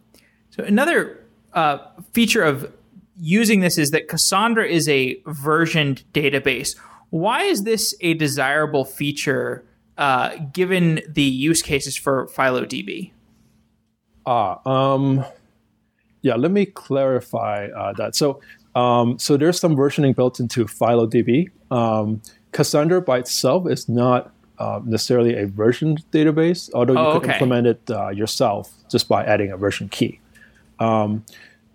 so 0.50 0.64
another 0.64 1.24
uh, 1.52 1.78
feature 2.12 2.42
of 2.42 2.72
using 3.18 3.60
this 3.60 3.78
is 3.78 3.90
that 3.90 4.08
Cassandra 4.08 4.66
is 4.66 4.88
a 4.88 5.20
versioned 5.26 6.02
database. 6.12 6.76
Why 7.10 7.42
is 7.42 7.62
this 7.64 7.94
a 8.00 8.14
desirable 8.14 8.84
feature 8.84 9.64
uh, 9.96 10.36
given 10.52 11.02
the 11.08 11.22
use 11.22 11.62
cases 11.62 11.96
for 11.96 12.26
FiloDB? 12.28 13.12
Ah, 14.26 14.60
um, 14.66 15.24
yeah. 16.22 16.34
Let 16.34 16.50
me 16.50 16.66
clarify 16.66 17.68
uh, 17.68 17.92
that. 17.94 18.16
So 18.16 18.40
um, 18.76 19.18
so 19.18 19.36
there's 19.38 19.58
some 19.58 19.74
versioning 19.74 20.14
built 20.14 20.38
into 20.38 20.66
FiloDB. 20.66 21.50
Um, 21.70 22.20
Cassandra 22.52 23.00
by 23.00 23.18
itself 23.18 23.68
is 23.68 23.88
not 23.88 24.32
uh, 24.58 24.80
necessarily 24.84 25.34
a 25.34 25.46
version 25.46 25.96
database, 26.12 26.70
although 26.74 26.92
you 26.92 26.98
oh, 26.98 27.12
could 27.14 27.24
okay. 27.24 27.32
implement 27.32 27.66
it 27.66 27.80
uh, 27.90 28.10
yourself 28.10 28.70
just 28.90 29.08
by 29.08 29.24
adding 29.24 29.50
a 29.50 29.56
version 29.56 29.88
key. 29.88 30.20
Um, 30.78 31.24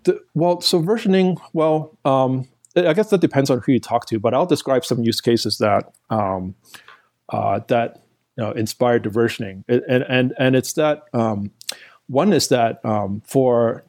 the, 0.04 0.22
well, 0.34 0.60
so 0.60 0.80
versioning, 0.80 1.40
well, 1.52 1.96
um, 2.04 2.48
I 2.76 2.92
guess 2.92 3.10
that 3.10 3.20
depends 3.20 3.50
on 3.50 3.60
who 3.60 3.72
you 3.72 3.80
talk 3.80 4.06
to, 4.06 4.18
but 4.18 4.32
I'll 4.32 4.46
describe 4.46 4.84
some 4.84 5.02
use 5.02 5.20
cases 5.20 5.58
that 5.58 5.92
um, 6.10 6.54
uh, 7.28 7.60
that 7.68 8.02
you 8.36 8.44
know, 8.44 8.52
inspired 8.52 9.02
the 9.02 9.10
versioning, 9.10 9.64
and 9.68 10.04
and 10.08 10.34
and 10.38 10.56
it's 10.56 10.72
that 10.74 11.02
um, 11.12 11.50
one 12.08 12.32
is 12.32 12.48
that 12.48 12.84
um, 12.84 13.22
for 13.24 13.84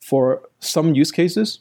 for 0.00 0.42
some 0.60 0.94
use 0.94 1.10
cases, 1.10 1.60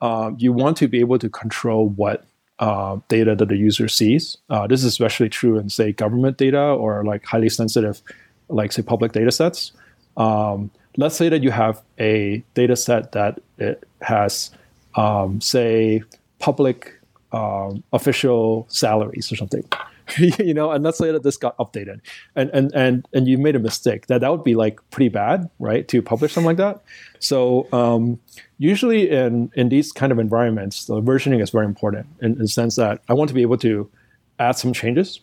uh, 0.00 0.32
you 0.36 0.52
want 0.52 0.76
to 0.78 0.88
be 0.88 1.00
able 1.00 1.18
to 1.18 1.28
control 1.28 1.88
what 1.88 2.26
uh, 2.58 2.98
data 3.08 3.34
that 3.34 3.48
the 3.48 3.56
user 3.56 3.88
sees. 3.88 4.36
Uh, 4.50 4.66
this 4.66 4.80
is 4.80 4.86
especially 4.86 5.28
true 5.28 5.58
in, 5.58 5.68
say, 5.68 5.92
government 5.92 6.36
data 6.36 6.60
or 6.60 7.04
like 7.04 7.24
highly 7.24 7.48
sensitive, 7.48 8.02
like 8.48 8.72
say, 8.72 8.82
public 8.82 9.12
data 9.12 9.30
sets. 9.30 9.72
Um, 10.16 10.70
let's 10.96 11.16
say 11.16 11.28
that 11.28 11.42
you 11.42 11.50
have 11.50 11.82
a 11.98 12.42
data 12.54 12.76
set 12.76 13.12
that 13.12 13.40
it 13.58 13.86
has, 14.00 14.50
um, 14.94 15.40
say, 15.40 16.02
public 16.38 16.98
um, 17.32 17.82
official 17.92 18.66
salaries 18.68 19.30
or 19.30 19.36
something. 19.36 19.64
you 20.18 20.54
know, 20.54 20.70
and 20.70 20.84
let's 20.84 20.98
say 20.98 21.10
that 21.10 21.22
this 21.22 21.36
got 21.36 21.56
updated, 21.58 22.00
and 22.34 22.50
and 22.50 22.72
and 22.74 23.06
and 23.12 23.26
you 23.26 23.38
made 23.38 23.56
a 23.56 23.58
mistake. 23.58 24.06
That 24.06 24.20
that 24.20 24.30
would 24.30 24.44
be 24.44 24.54
like 24.54 24.78
pretty 24.90 25.08
bad, 25.08 25.50
right? 25.58 25.86
To 25.88 26.02
publish 26.02 26.32
something 26.32 26.46
like 26.46 26.56
that. 26.58 26.82
So 27.18 27.68
um, 27.72 28.20
usually 28.58 29.10
in 29.10 29.50
in 29.54 29.68
these 29.68 29.92
kind 29.92 30.12
of 30.12 30.18
environments, 30.18 30.84
the 30.86 31.00
versioning 31.00 31.42
is 31.42 31.50
very 31.50 31.66
important 31.66 32.06
in, 32.20 32.32
in 32.32 32.38
the 32.38 32.48
sense 32.48 32.76
that 32.76 33.02
I 33.08 33.14
want 33.14 33.28
to 33.28 33.34
be 33.34 33.42
able 33.42 33.58
to 33.58 33.90
add 34.38 34.52
some 34.52 34.72
changes, 34.72 35.20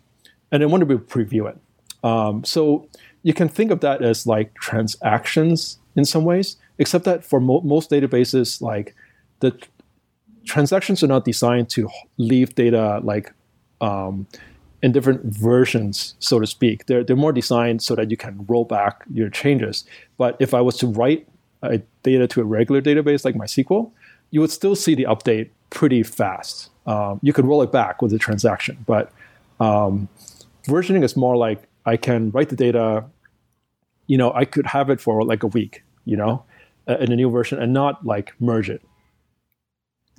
and 0.51 0.61
I 0.61 0.65
want 0.65 0.81
to 0.81 0.85
be 0.85 0.95
preview 0.95 1.49
it. 1.49 1.57
Um, 2.03 2.43
so 2.43 2.87
you 3.23 3.33
can 3.33 3.47
think 3.47 3.71
of 3.71 3.79
that 3.79 4.01
as 4.01 4.27
like 4.27 4.53
transactions 4.55 5.79
in 5.95 6.03
some 6.03 6.25
ways, 6.25 6.57
except 6.77 7.05
that 7.05 7.23
for 7.23 7.39
mo- 7.39 7.61
most 7.61 7.89
databases, 7.89 8.61
like 8.61 8.95
the 9.39 9.57
transactions 10.45 11.01
are 11.03 11.07
not 11.07 11.23
designed 11.23 11.69
to 11.69 11.89
leave 12.17 12.53
data 12.55 12.99
like 13.03 13.33
um, 13.81 14.27
in 14.83 14.91
different 14.91 15.23
versions, 15.23 16.13
so 16.19 16.39
to 16.39 16.45
speak. 16.45 16.85
They're, 16.85 17.05
they're 17.05 17.15
more 17.15 17.31
designed 17.31 17.81
so 17.81 17.95
that 17.95 18.11
you 18.11 18.17
can 18.17 18.45
roll 18.47 18.65
back 18.65 19.03
your 19.11 19.29
changes. 19.29 19.85
But 20.17 20.35
if 20.39 20.53
I 20.53 20.59
was 20.59 20.77
to 20.79 20.87
write 20.87 21.25
a 21.61 21.77
data 22.03 22.27
to 22.27 22.41
a 22.41 22.43
regular 22.43 22.81
database 22.81 23.23
like 23.23 23.33
MySQL, 23.33 23.89
you 24.31 24.41
would 24.41 24.51
still 24.51 24.75
see 24.75 24.93
the 24.93 25.05
update 25.05 25.49
pretty 25.69 26.03
fast. 26.03 26.69
Um, 26.85 27.21
you 27.23 27.31
could 27.31 27.45
roll 27.45 27.61
it 27.61 27.71
back 27.71 28.01
with 28.01 28.11
a 28.11 28.19
transaction, 28.19 28.83
but 28.85 29.09
um, 29.61 30.09
versioning 30.67 31.03
is 31.03 31.15
more 31.15 31.37
like 31.37 31.63
I 31.85 31.95
can 31.95 32.31
write 32.31 32.49
the 32.49 32.57
data. 32.57 33.05
You 34.07 34.17
know, 34.17 34.33
I 34.33 34.43
could 34.43 34.65
have 34.65 34.89
it 34.89 34.99
for 34.99 35.23
like 35.23 35.43
a 35.43 35.47
week. 35.47 35.83
You 36.03 36.17
know, 36.17 36.43
in 36.87 37.13
a 37.13 37.15
new 37.15 37.29
version, 37.29 37.61
and 37.61 37.71
not 37.71 38.05
like 38.05 38.33
merge 38.41 38.69
it 38.69 38.81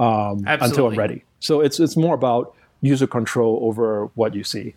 um, 0.01 0.43
until 0.47 0.87
I'm 0.87 0.95
ready. 0.95 1.23
So 1.41 1.61
it's 1.61 1.79
it's 1.79 1.97
more 1.97 2.15
about 2.15 2.55
user 2.85 3.07
control 3.07 3.59
over 3.63 4.07
what 4.15 4.35
you 4.35 4.45
see. 4.45 4.75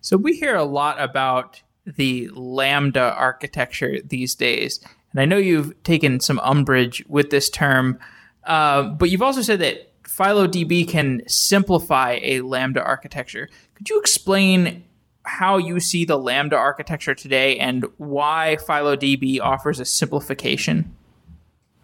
So 0.00 0.16
we 0.16 0.36
hear 0.36 0.56
a 0.56 0.64
lot 0.64 1.00
about 1.00 1.62
the 1.84 2.28
Lambda 2.32 3.14
architecture 3.14 4.00
these 4.02 4.34
days. 4.34 4.80
And 5.12 5.20
I 5.20 5.24
know 5.24 5.38
you've 5.38 5.82
taken 5.82 6.20
some 6.20 6.38
umbrage 6.40 7.04
with 7.08 7.30
this 7.30 7.48
term, 7.50 7.98
uh, 8.44 8.82
but 8.82 9.10
you've 9.10 9.22
also 9.22 9.42
said 9.42 9.60
that 9.60 10.02
FiloDB 10.04 10.88
can 10.88 11.22
simplify 11.26 12.18
a 12.22 12.40
Lambda 12.40 12.82
architecture. 12.82 13.48
Could 13.74 13.88
you 13.88 14.00
explain 14.00 14.84
how 15.24 15.58
you 15.58 15.80
see 15.80 16.04
the 16.04 16.18
Lambda 16.18 16.56
architecture 16.56 17.14
today 17.14 17.58
and 17.58 17.84
why 17.98 18.56
FiloDB 18.66 19.40
offers 19.40 19.78
a 19.78 19.84
simplification? 19.84 20.94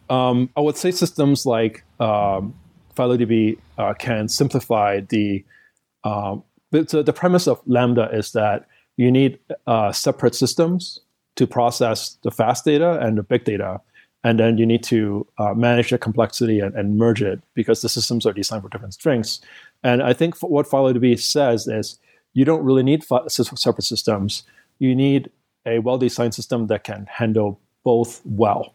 Um, 0.09 0.51
I 0.57 0.61
would 0.61 0.77
say 0.77 0.91
systems 0.91 1.47
like 1.47 1.85
um, 2.01 2.55
FiloDB 2.95 3.59
uh, 3.79 3.95
can 3.95 4.29
simplify 4.29 5.01
the, 5.01 5.45
um, 6.05 6.43
the, 6.71 7.03
the 7.03 7.13
premise 7.13 7.47
of 7.47 7.61
Lambda 7.67 8.09
is 8.13 8.33
that 8.33 8.67
you 8.97 9.11
need 9.11 9.39
uh, 9.67 9.93
separate 9.93 10.35
systems 10.35 11.01
to 11.37 11.47
process 11.47 12.17
the 12.23 12.31
fast 12.31 12.65
data 12.65 12.99
and 13.01 13.19
the 13.19 13.23
big 13.23 13.45
data, 13.45 13.81
and 14.23 14.39
then 14.39 14.57
you 14.57 14.65
need 14.65 14.83
to 14.85 15.27
uh, 15.39 15.53
manage 15.55 15.91
the 15.91 15.99
complexity 15.99 16.61
and, 16.61 16.75
and, 16.75 16.97
merge 16.97 17.23
it 17.23 17.41
because 17.55 17.83
the 17.83 17.89
systems 17.89 18.25
are 18.25 18.33
designed 18.33 18.63
for 18.63 18.69
different 18.69 18.95
strengths. 18.95 19.41
And 19.83 20.03
I 20.03 20.13
think 20.13 20.37
what 20.43 20.67
FiloDB 20.67 21.19
says 21.21 21.67
is 21.67 21.99
you 22.33 22.45
don't 22.45 22.65
really 22.65 22.83
need 22.83 23.05
separate 23.05 23.85
systems. 23.85 24.45
You 24.79 24.95
need 24.95 25.31
a 25.67 25.79
well-designed 25.81 26.35
system 26.35 26.69
that 26.69 26.85
can 26.85 27.07
handle 27.11 27.61
both 27.85 28.21
well. 28.25 28.75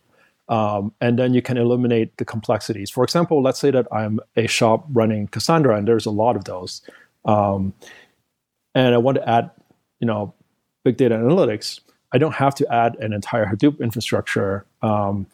Um, 0.49 0.91
and 0.99 1.17
then 1.17 1.33
you 1.33 1.41
can 1.41 1.57
eliminate 1.57 2.17
the 2.17 2.25
complexities. 2.25 2.89
For 2.89 3.03
example, 3.03 3.41
let's 3.41 3.59
say 3.59 3.71
that 3.71 3.87
I'm 3.91 4.19
a 4.35 4.47
shop 4.47 4.85
running 4.91 5.27
Cassandra, 5.27 5.77
and 5.77 5.87
there's 5.87 6.07
a 6.07 6.11
lot 6.11 6.35
of 6.35 6.45
those, 6.45 6.81
um, 7.25 7.73
and 8.73 8.95
I 8.95 8.97
want 8.97 9.15
to 9.15 9.29
add, 9.29 9.51
you 9.99 10.07
know, 10.07 10.33
big 10.83 10.97
data 10.97 11.15
analytics. 11.15 11.79
I 12.11 12.17
don't 12.17 12.33
have 12.33 12.55
to 12.55 12.73
add 12.73 12.95
an 12.99 13.13
entire 13.13 13.45
Hadoop 13.45 13.79
infrastructure. 13.79 14.65
Um, 14.81 15.27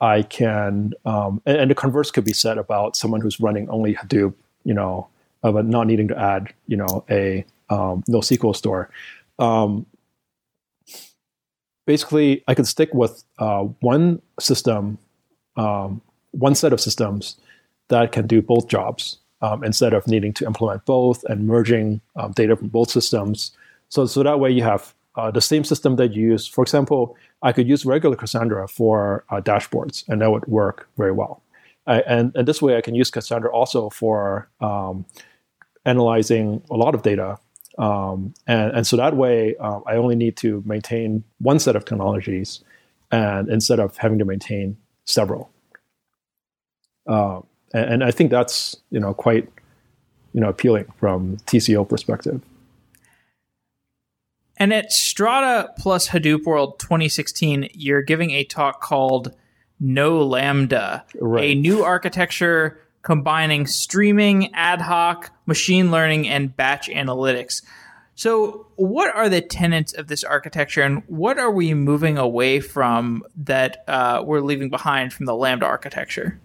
I 0.00 0.22
can, 0.22 0.92
um, 1.04 1.42
and, 1.44 1.58
and, 1.58 1.70
the 1.70 1.74
converse 1.74 2.10
could 2.10 2.24
be 2.24 2.32
said 2.32 2.56
about 2.56 2.96
someone 2.96 3.20
who's 3.20 3.38
running 3.40 3.68
only 3.68 3.94
Hadoop, 3.94 4.34
you 4.64 4.72
know, 4.72 5.08
but 5.42 5.66
not 5.66 5.86
needing 5.86 6.08
to 6.08 6.18
add, 6.18 6.52
you 6.68 6.76
know, 6.76 7.04
a 7.10 7.44
um, 7.68 8.02
NoSQL 8.08 8.54
store. 8.54 8.90
Basically, 11.86 12.44
I 12.46 12.54
could 12.54 12.66
stick 12.66 12.92
with 12.94 13.24
uh, 13.38 13.62
one 13.80 14.22
system, 14.38 14.98
um, 15.56 16.00
one 16.32 16.54
set 16.54 16.72
of 16.72 16.80
systems 16.80 17.36
that 17.88 18.12
can 18.12 18.26
do 18.26 18.40
both 18.40 18.68
jobs 18.68 19.18
um, 19.42 19.64
instead 19.64 19.92
of 19.92 20.06
needing 20.06 20.32
to 20.34 20.46
implement 20.46 20.84
both 20.84 21.24
and 21.24 21.46
merging 21.46 22.00
um, 22.16 22.32
data 22.32 22.56
from 22.56 22.68
both 22.68 22.90
systems. 22.90 23.52
So, 23.88 24.06
so 24.06 24.22
that 24.22 24.38
way 24.38 24.50
you 24.50 24.62
have 24.62 24.94
uh, 25.16 25.30
the 25.30 25.40
same 25.40 25.64
system 25.64 25.96
that 25.96 26.14
you 26.14 26.22
use. 26.32 26.46
For 26.46 26.62
example, 26.62 27.16
I 27.42 27.52
could 27.52 27.68
use 27.68 27.84
regular 27.84 28.16
Cassandra 28.16 28.68
for 28.68 29.24
uh, 29.30 29.40
dashboards, 29.40 30.08
and 30.08 30.20
that 30.20 30.30
would 30.30 30.46
work 30.46 30.88
very 30.96 31.12
well. 31.12 31.42
I, 31.86 32.00
and, 32.02 32.34
and 32.36 32.46
this 32.46 32.62
way, 32.62 32.76
I 32.76 32.80
can 32.80 32.94
use 32.94 33.10
Cassandra 33.10 33.50
also 33.50 33.90
for 33.90 34.48
um, 34.60 35.04
analyzing 35.84 36.62
a 36.70 36.76
lot 36.76 36.94
of 36.94 37.02
data. 37.02 37.38
Um, 37.80 38.34
and, 38.46 38.72
and 38.76 38.86
so 38.86 38.98
that 38.98 39.16
way, 39.16 39.56
uh, 39.56 39.80
I 39.86 39.96
only 39.96 40.14
need 40.14 40.36
to 40.38 40.62
maintain 40.66 41.24
one 41.38 41.58
set 41.58 41.76
of 41.76 41.86
technologies, 41.86 42.60
and 43.10 43.48
instead 43.48 43.80
of 43.80 43.96
having 43.96 44.18
to 44.18 44.24
maintain 44.26 44.76
several. 45.06 45.50
Uh, 47.06 47.40
and, 47.72 47.94
and 47.94 48.04
I 48.04 48.10
think 48.10 48.30
that's 48.30 48.76
you 48.90 49.00
know 49.00 49.14
quite 49.14 49.48
you 50.34 50.42
know 50.42 50.50
appealing 50.50 50.92
from 50.98 51.38
TCO 51.46 51.88
perspective. 51.88 52.42
And 54.58 54.74
at 54.74 54.92
Strata 54.92 55.70
plus 55.78 56.08
Hadoop 56.08 56.44
World 56.44 56.78
2016, 56.80 57.70
you're 57.72 58.02
giving 58.02 58.32
a 58.32 58.44
talk 58.44 58.82
called 58.82 59.34
No 59.80 60.22
Lambda, 60.22 61.06
right. 61.18 61.44
a 61.44 61.54
new 61.54 61.82
architecture 61.82 62.78
combining 63.02 63.66
streaming, 63.66 64.52
ad 64.54 64.80
hoc, 64.80 65.30
machine 65.46 65.90
learning, 65.90 66.28
and 66.28 66.54
batch 66.56 66.88
analytics. 66.88 67.62
So, 68.14 68.66
what 68.76 69.14
are 69.14 69.28
the 69.28 69.40
tenets 69.40 69.94
of 69.94 70.08
this 70.08 70.24
architecture, 70.24 70.82
and 70.82 71.02
what 71.06 71.38
are 71.38 71.50
we 71.50 71.72
moving 71.72 72.18
away 72.18 72.60
from 72.60 73.22
that 73.36 73.82
uh, 73.88 74.22
we're 74.24 74.40
leaving 74.40 74.68
behind 74.68 75.12
from 75.12 75.26
the 75.26 75.34
Lambda 75.34 75.64
architecture? 75.64 76.38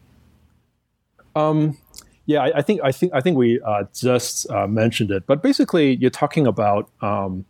Um, 1.35 1.77
yeah, 2.25 2.43
I, 2.43 2.59
I, 2.59 2.61
think 2.61 2.81
I 2.81 2.91
think 2.93 3.13
I 3.13 3.19
think 3.19 3.37
we 3.37 3.59
uh, 3.59 3.83
just 3.93 4.49
uh, 4.49 4.67
mentioned 4.67 5.11
it, 5.11 5.25
but 5.27 5.43
basically, 5.43 5.95
you're 5.95 6.09
talking 6.09 6.47
about 6.47 6.89
um, 7.01 7.45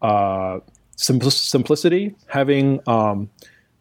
uh, 0.00 0.60
simplicity, 0.94 2.14
having 2.28 2.80
um, 2.86 3.28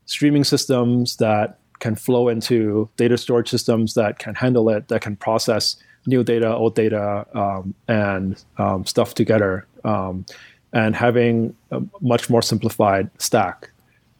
streaming 0.06 0.44
systems 0.44 1.18
that 1.18 1.60
can 1.80 1.96
flow 1.96 2.28
into 2.28 2.90
data 2.98 3.18
storage 3.18 3.50
systems 3.50 3.94
that 3.94 4.20
can 4.20 4.36
handle 4.36 4.70
it, 4.70 4.88
that 4.88 5.02
can 5.02 5.16
process 5.16 5.78
new 6.06 6.24
data, 6.24 6.54
old 6.54 6.76
data, 6.76 7.26
um, 7.34 7.74
and 7.88 8.44
um, 8.58 8.86
stuff 8.86 9.14
together, 9.14 9.66
um, 9.84 10.26
and 10.74 10.96
having 10.96 11.56
a 11.72 11.82
much 12.02 12.30
more 12.30 12.42
simplified 12.42 13.10
stack 13.18 13.70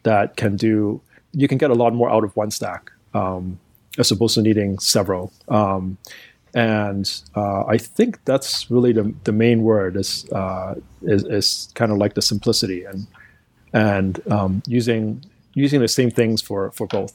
that 0.04 0.36
can 0.36 0.56
do. 0.56 1.02
You 1.32 1.48
can 1.48 1.58
get 1.58 1.70
a 1.70 1.76
lot 1.76 1.94
more 1.94 2.10
out 2.10 2.24
of 2.24 2.36
one 2.36 2.52
stack 2.52 2.92
um, 3.14 3.60
as 3.98 4.12
opposed 4.12 4.36
to 4.36 4.42
needing 4.42 4.80
several. 4.80 5.32
Um, 5.48 5.98
and 6.56 7.22
uh, 7.36 7.66
I 7.66 7.78
think 7.78 8.24
that's 8.26 8.72
really 8.72 8.92
the, 8.92 9.14
the 9.24 9.32
main 9.32 9.62
word 9.62 9.96
is, 9.96 10.28
uh, 10.32 10.76
is, 11.04 11.24
is 11.26 11.70
kind 11.76 11.92
of 11.92 12.00
like 12.00 12.16
the 12.16 12.22
simplicity 12.22 12.86
and 12.86 13.06
and 13.74 14.20
um, 14.32 14.64
using 14.66 15.24
using 15.54 15.80
the 15.80 15.88
same 15.88 16.12
things 16.12 16.42
for 16.42 16.72
for 16.72 16.88
both. 16.88 17.14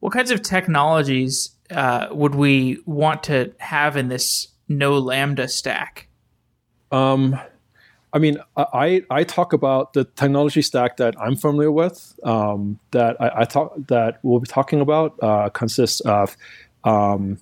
What 0.00 0.12
kinds 0.12 0.30
of 0.30 0.42
technologies 0.42 1.50
uh, 1.70 2.08
would 2.10 2.34
we 2.34 2.78
want 2.86 3.22
to 3.24 3.52
have 3.58 3.96
in 3.96 4.08
this 4.08 4.48
no 4.68 4.98
lambda 4.98 5.48
stack? 5.48 6.08
Um, 6.90 7.38
I 8.12 8.18
mean, 8.18 8.38
I 8.56 9.02
I 9.10 9.24
talk 9.24 9.52
about 9.52 9.92
the 9.92 10.04
technology 10.04 10.62
stack 10.62 10.96
that 10.96 11.20
I'm 11.20 11.36
familiar 11.36 11.70
with. 11.70 12.18
Um, 12.22 12.78
that 12.92 13.20
I, 13.20 13.42
I, 13.42 13.44
talk 13.44 13.74
that 13.88 14.18
we'll 14.22 14.40
be 14.40 14.46
talking 14.46 14.80
about 14.80 15.18
uh, 15.22 15.50
consists 15.50 16.00
of 16.00 16.36
um, 16.84 17.38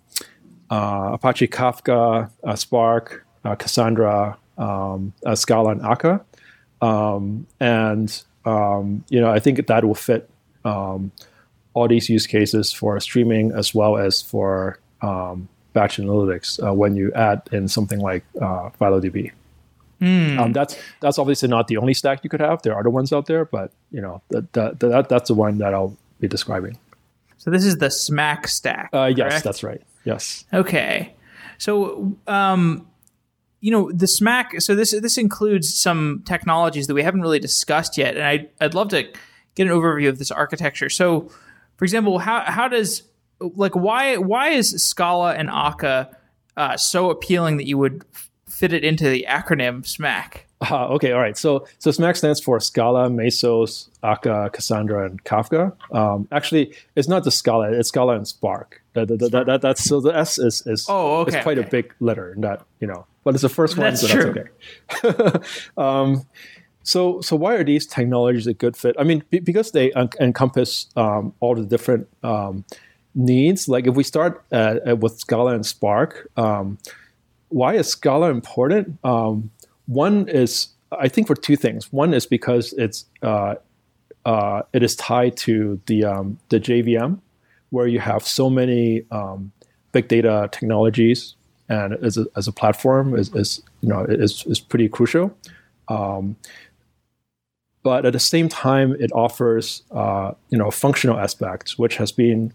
uh, 0.70 1.10
Apache 1.12 1.48
Kafka, 1.48 2.30
uh, 2.42 2.56
Spark, 2.56 3.24
uh, 3.44 3.54
Cassandra, 3.54 4.36
um, 4.58 5.12
Scala, 5.34 5.70
and 5.70 5.82
Akka. 5.82 6.24
Um, 6.82 7.46
and 7.60 8.24
um, 8.44 9.04
you 9.08 9.20
know, 9.20 9.30
I 9.30 9.38
think 9.38 9.64
that 9.66 9.84
will 9.84 9.94
fit 9.94 10.28
all 11.76 11.86
these 11.86 12.08
use 12.08 12.26
cases 12.26 12.72
for 12.72 12.98
streaming 13.00 13.52
as 13.52 13.74
well 13.74 13.98
as 13.98 14.22
for 14.22 14.78
um, 15.02 15.46
batch 15.74 15.98
analytics 15.98 16.58
uh, 16.66 16.72
when 16.72 16.96
you 16.96 17.12
add 17.12 17.42
in 17.52 17.68
something 17.68 18.00
like 18.00 18.24
uh, 18.40 18.70
FiloDB. 18.80 19.30
Mm. 20.00 20.38
Um, 20.38 20.52
that's 20.54 20.78
that's 21.00 21.18
obviously 21.18 21.48
not 21.48 21.68
the 21.68 21.76
only 21.76 21.92
stack 21.92 22.24
you 22.24 22.30
could 22.30 22.40
have. 22.40 22.62
There 22.62 22.74
are 22.74 22.80
other 22.80 22.88
ones 22.90 23.12
out 23.12 23.26
there, 23.26 23.44
but 23.44 23.72
you 23.90 24.00
know 24.00 24.22
that, 24.30 24.50
that, 24.54 24.80
that 24.80 25.08
that's 25.10 25.28
the 25.28 25.34
one 25.34 25.58
that 25.58 25.74
I'll 25.74 25.96
be 26.18 26.28
describing. 26.28 26.78
So 27.36 27.50
this 27.50 27.64
is 27.64 27.76
the 27.76 27.90
Smack 27.90 28.48
stack. 28.48 28.88
Uh, 28.92 29.12
yes, 29.14 29.42
that's 29.42 29.62
right. 29.62 29.82
Yes. 30.04 30.44
Okay. 30.54 31.14
So, 31.58 32.16
um, 32.26 32.86
you 33.60 33.70
know, 33.70 33.92
the 33.92 34.06
Smack. 34.06 34.60
So 34.62 34.74
this 34.74 34.92
this 34.92 35.18
includes 35.18 35.78
some 35.78 36.22
technologies 36.24 36.86
that 36.86 36.94
we 36.94 37.02
haven't 37.02 37.20
really 37.20 37.38
discussed 37.38 37.98
yet, 37.98 38.16
and 38.16 38.24
I 38.24 38.48
I'd 38.64 38.74
love 38.74 38.88
to 38.90 39.02
get 39.54 39.66
an 39.66 39.72
overview 39.72 40.08
of 40.08 40.18
this 40.18 40.30
architecture. 40.30 40.88
So, 40.88 41.30
for 41.76 41.84
example, 41.84 42.18
how 42.18 42.40
how 42.40 42.68
does 42.68 43.02
like 43.40 43.74
why 43.74 44.16
why 44.16 44.50
is 44.50 44.70
Scala 44.82 45.34
and 45.34 45.50
Akka 45.50 46.16
uh, 46.56 46.76
so 46.76 47.10
appealing 47.10 47.58
that 47.58 47.66
you 47.66 47.78
would 47.78 48.04
fit 48.48 48.72
it 48.72 48.84
into 48.84 49.08
the 49.08 49.26
acronym 49.28 49.84
SMACK? 49.86 50.46
Uh, 50.70 50.88
okay, 50.88 51.12
all 51.12 51.20
right. 51.20 51.36
So 51.36 51.66
so 51.78 51.90
SMACK 51.90 52.16
stands 52.16 52.40
for 52.40 52.58
Scala, 52.60 53.10
Mesos, 53.10 53.88
Akka, 54.02 54.50
Cassandra, 54.52 55.04
and 55.04 55.22
Kafka. 55.24 55.72
Um, 55.94 56.26
actually, 56.32 56.74
it's 56.94 57.08
not 57.08 57.24
the 57.24 57.30
Scala; 57.30 57.72
it's 57.72 57.88
Scala 57.88 58.16
and 58.16 58.26
Spark. 58.26 58.82
That, 58.94 59.08
that, 59.08 59.58
that, 59.60 59.78
so 59.78 60.00
the 60.00 60.16
S 60.16 60.38
is 60.38 60.66
is, 60.66 60.86
oh, 60.88 61.20
okay, 61.20 61.36
is 61.36 61.42
quite 61.42 61.58
okay. 61.58 61.66
a 61.66 61.70
big 61.70 61.94
letter 62.00 62.32
in 62.32 62.40
that 62.40 62.64
you 62.80 62.86
know, 62.86 63.06
but 63.24 63.34
it's 63.34 63.42
the 63.42 63.50
first 63.50 63.76
one, 63.76 63.84
that's 63.84 64.00
so 64.00 64.08
true. 64.08 64.46
that's 65.02 65.04
okay. 65.04 65.38
um, 65.76 66.24
so 66.86 67.20
so 67.20 67.34
why 67.34 67.54
are 67.56 67.64
these 67.64 67.84
technologies 67.84 68.46
a 68.46 68.54
good 68.54 68.76
fit? 68.76 68.94
I 68.96 69.02
mean, 69.02 69.24
b- 69.30 69.40
because 69.40 69.72
they 69.72 69.92
un- 69.92 70.10
encompass 70.20 70.86
um, 70.96 71.34
all 71.40 71.56
the 71.56 71.64
different 71.64 72.08
um, 72.22 72.64
needs. 73.16 73.68
Like 73.68 73.88
if 73.88 73.96
we 73.96 74.04
start 74.04 74.44
uh, 74.52 74.94
with 75.00 75.18
Scala 75.18 75.54
and 75.54 75.66
Spark, 75.66 76.30
um, 76.36 76.78
why 77.48 77.74
is 77.74 77.88
Scala 77.88 78.30
important? 78.30 78.98
Um, 79.02 79.50
one 79.86 80.28
is, 80.28 80.68
I 80.92 81.08
think, 81.08 81.26
for 81.26 81.34
two 81.34 81.56
things. 81.56 81.92
One 81.92 82.14
is 82.14 82.24
because 82.24 82.72
it's 82.74 83.04
uh, 83.20 83.56
uh, 84.24 84.62
it 84.72 84.84
is 84.84 84.94
tied 84.94 85.36
to 85.38 85.80
the 85.86 86.04
um, 86.04 86.38
the 86.50 86.60
JVM, 86.60 87.18
where 87.70 87.88
you 87.88 87.98
have 87.98 88.24
so 88.24 88.48
many 88.48 89.02
um, 89.10 89.50
big 89.90 90.06
data 90.06 90.48
technologies, 90.52 91.34
and 91.68 91.94
as 91.94 92.16
a, 92.16 92.26
as 92.36 92.46
a 92.46 92.52
platform 92.52 93.16
is, 93.16 93.34
is 93.34 93.60
you 93.80 93.88
know 93.88 94.04
is 94.08 94.44
is 94.46 94.60
pretty 94.60 94.88
crucial. 94.88 95.36
Um, 95.88 96.36
but 97.86 98.04
at 98.04 98.12
the 98.12 98.18
same 98.18 98.48
time, 98.48 98.96
it 98.98 99.12
offers 99.12 99.84
uh, 99.92 100.32
you 100.50 100.58
know 100.58 100.72
functional 100.72 101.18
aspects, 101.20 101.78
which 101.78 101.96
has 101.98 102.10
been, 102.10 102.52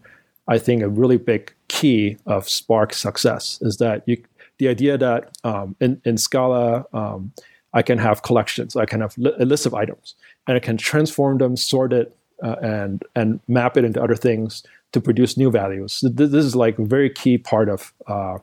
I 0.49 0.57
think, 0.57 0.83
a 0.83 0.89
really 0.89 1.15
big 1.15 1.53
key 1.69 2.17
of 2.25 2.49
Spark 2.49 2.93
success. 2.93 3.57
Is 3.61 3.77
that 3.77 4.03
you 4.07 4.21
the 4.57 4.67
idea 4.67 4.97
that 4.97 5.31
um, 5.45 5.77
in, 5.79 6.01
in 6.03 6.17
Scala, 6.17 6.85
um, 6.91 7.31
I 7.73 7.81
can 7.81 7.97
have 7.97 8.23
collections, 8.23 8.75
I 8.75 8.85
can 8.85 8.99
have 8.99 9.17
li- 9.17 9.37
a 9.39 9.45
list 9.45 9.65
of 9.65 9.73
items, 9.73 10.15
and 10.47 10.57
I 10.57 10.59
can 10.59 10.75
transform 10.75 11.37
them, 11.37 11.55
sort 11.55 11.93
it, 11.93 12.13
uh, 12.43 12.57
and 12.61 13.01
and 13.15 13.39
map 13.47 13.77
it 13.77 13.85
into 13.85 14.03
other 14.03 14.17
things 14.17 14.63
to 14.91 14.99
produce 14.99 15.37
new 15.37 15.49
values. 15.49 16.03
This 16.03 16.45
is 16.45 16.57
like 16.57 16.77
a 16.77 16.83
very 16.83 17.09
key 17.09 17.37
part 17.37 17.69
of 17.69 17.93
uh, 18.07 18.37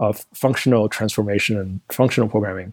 of 0.00 0.26
functional 0.34 0.88
transformation 0.88 1.56
and 1.56 1.80
functional 1.88 2.28
programming, 2.28 2.72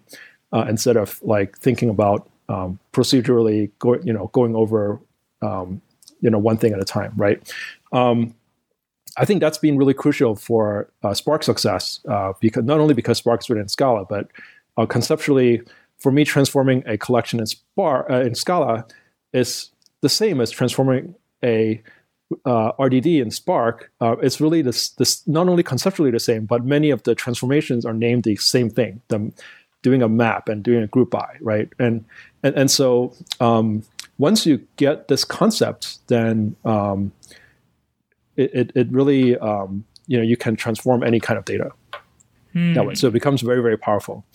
uh, 0.54 0.66
instead 0.68 0.98
of 0.98 1.22
like 1.22 1.56
thinking 1.60 1.90
about 1.90 2.28
um, 2.50 2.80
procedurally, 2.92 3.72
go, 3.80 3.96
you 4.04 4.14
know, 4.14 4.28
going 4.34 4.56
over 4.56 5.00
um, 5.42 5.82
you 6.22 6.30
know 6.30 6.40
one 6.40 6.58
thing 6.58 6.74
at 6.74 6.80
a 6.80 6.86
time, 6.86 7.14
right? 7.16 7.54
Um, 7.92 8.34
I 9.18 9.26
think 9.26 9.42
that's 9.42 9.58
been 9.58 9.78
really 9.78 9.94
crucial 9.94 10.36
for 10.36 10.90
uh, 11.04 11.14
Spark 11.14 11.44
success 11.44 12.00
uh, 12.10 12.34
because 12.40 12.64
not 12.64 12.80
only 12.80 12.94
because 12.94 13.20
Spark 13.20 13.42
is 13.42 13.50
written 13.50 13.64
in 13.64 13.70
Scala, 13.70 14.06
but 14.06 14.28
uh, 14.78 14.88
conceptually, 14.88 15.62
for 16.00 16.12
me, 16.12 16.26
transforming 16.26 16.84
a 16.88 16.98
collection 16.98 17.40
in, 17.40 17.46
Spark, 17.46 18.10
uh, 18.10 18.22
in 18.22 18.34
Scala 18.34 18.86
is 19.32 19.70
the 20.02 20.10
same 20.10 20.42
as 20.42 20.50
transforming 20.50 21.14
a 21.44 21.82
uh, 22.46 22.72
RDD 22.80 23.22
in 23.22 23.32
Spark, 23.32 23.92
uh, 24.02 24.16
it's 24.22 24.42
really 24.42 24.62
this, 24.62 24.90
this 24.90 25.28
not 25.28 25.48
only 25.48 25.62
conceptually 25.64 26.10
the 26.12 26.20
same, 26.20 26.46
but 26.46 26.66
many 26.66 26.90
of 26.90 27.04
the 27.04 27.14
transformations 27.14 27.86
are 27.86 27.94
named 27.94 28.24
the 28.24 28.36
same 28.38 28.70
thing. 28.70 29.02
The, 29.10 29.32
doing 29.82 30.02
a 30.02 30.10
map 30.10 30.48
and 30.48 30.64
doing 30.64 30.82
a 30.82 30.88
group 30.88 31.12
by, 31.12 31.38
right? 31.42 31.70
And 31.78 32.06
and, 32.44 32.56
and 32.56 32.72
so 32.72 33.14
um, 33.40 33.84
once 34.18 34.46
you 34.46 34.66
get 34.76 35.08
this 35.08 35.24
concept, 35.24 36.06
then 36.08 36.56
um, 36.66 37.12
it, 38.36 38.54
it, 38.54 38.72
it, 38.76 38.92
really 38.92 39.38
um, 39.38 39.86
you 40.08 40.18
know 40.18 40.24
you 40.24 40.38
can 40.38 40.56
transform 40.56 41.04
any 41.04 41.20
kind 41.20 41.38
of 41.38 41.46
data 41.46 41.72
hmm. 42.52 42.74
that 42.74 42.86
way. 42.86 42.96
So 42.96 43.08
it 43.08 43.14
becomes 43.14 43.42
very 43.42 43.62
very 43.62 43.78
powerful. 43.78 44.26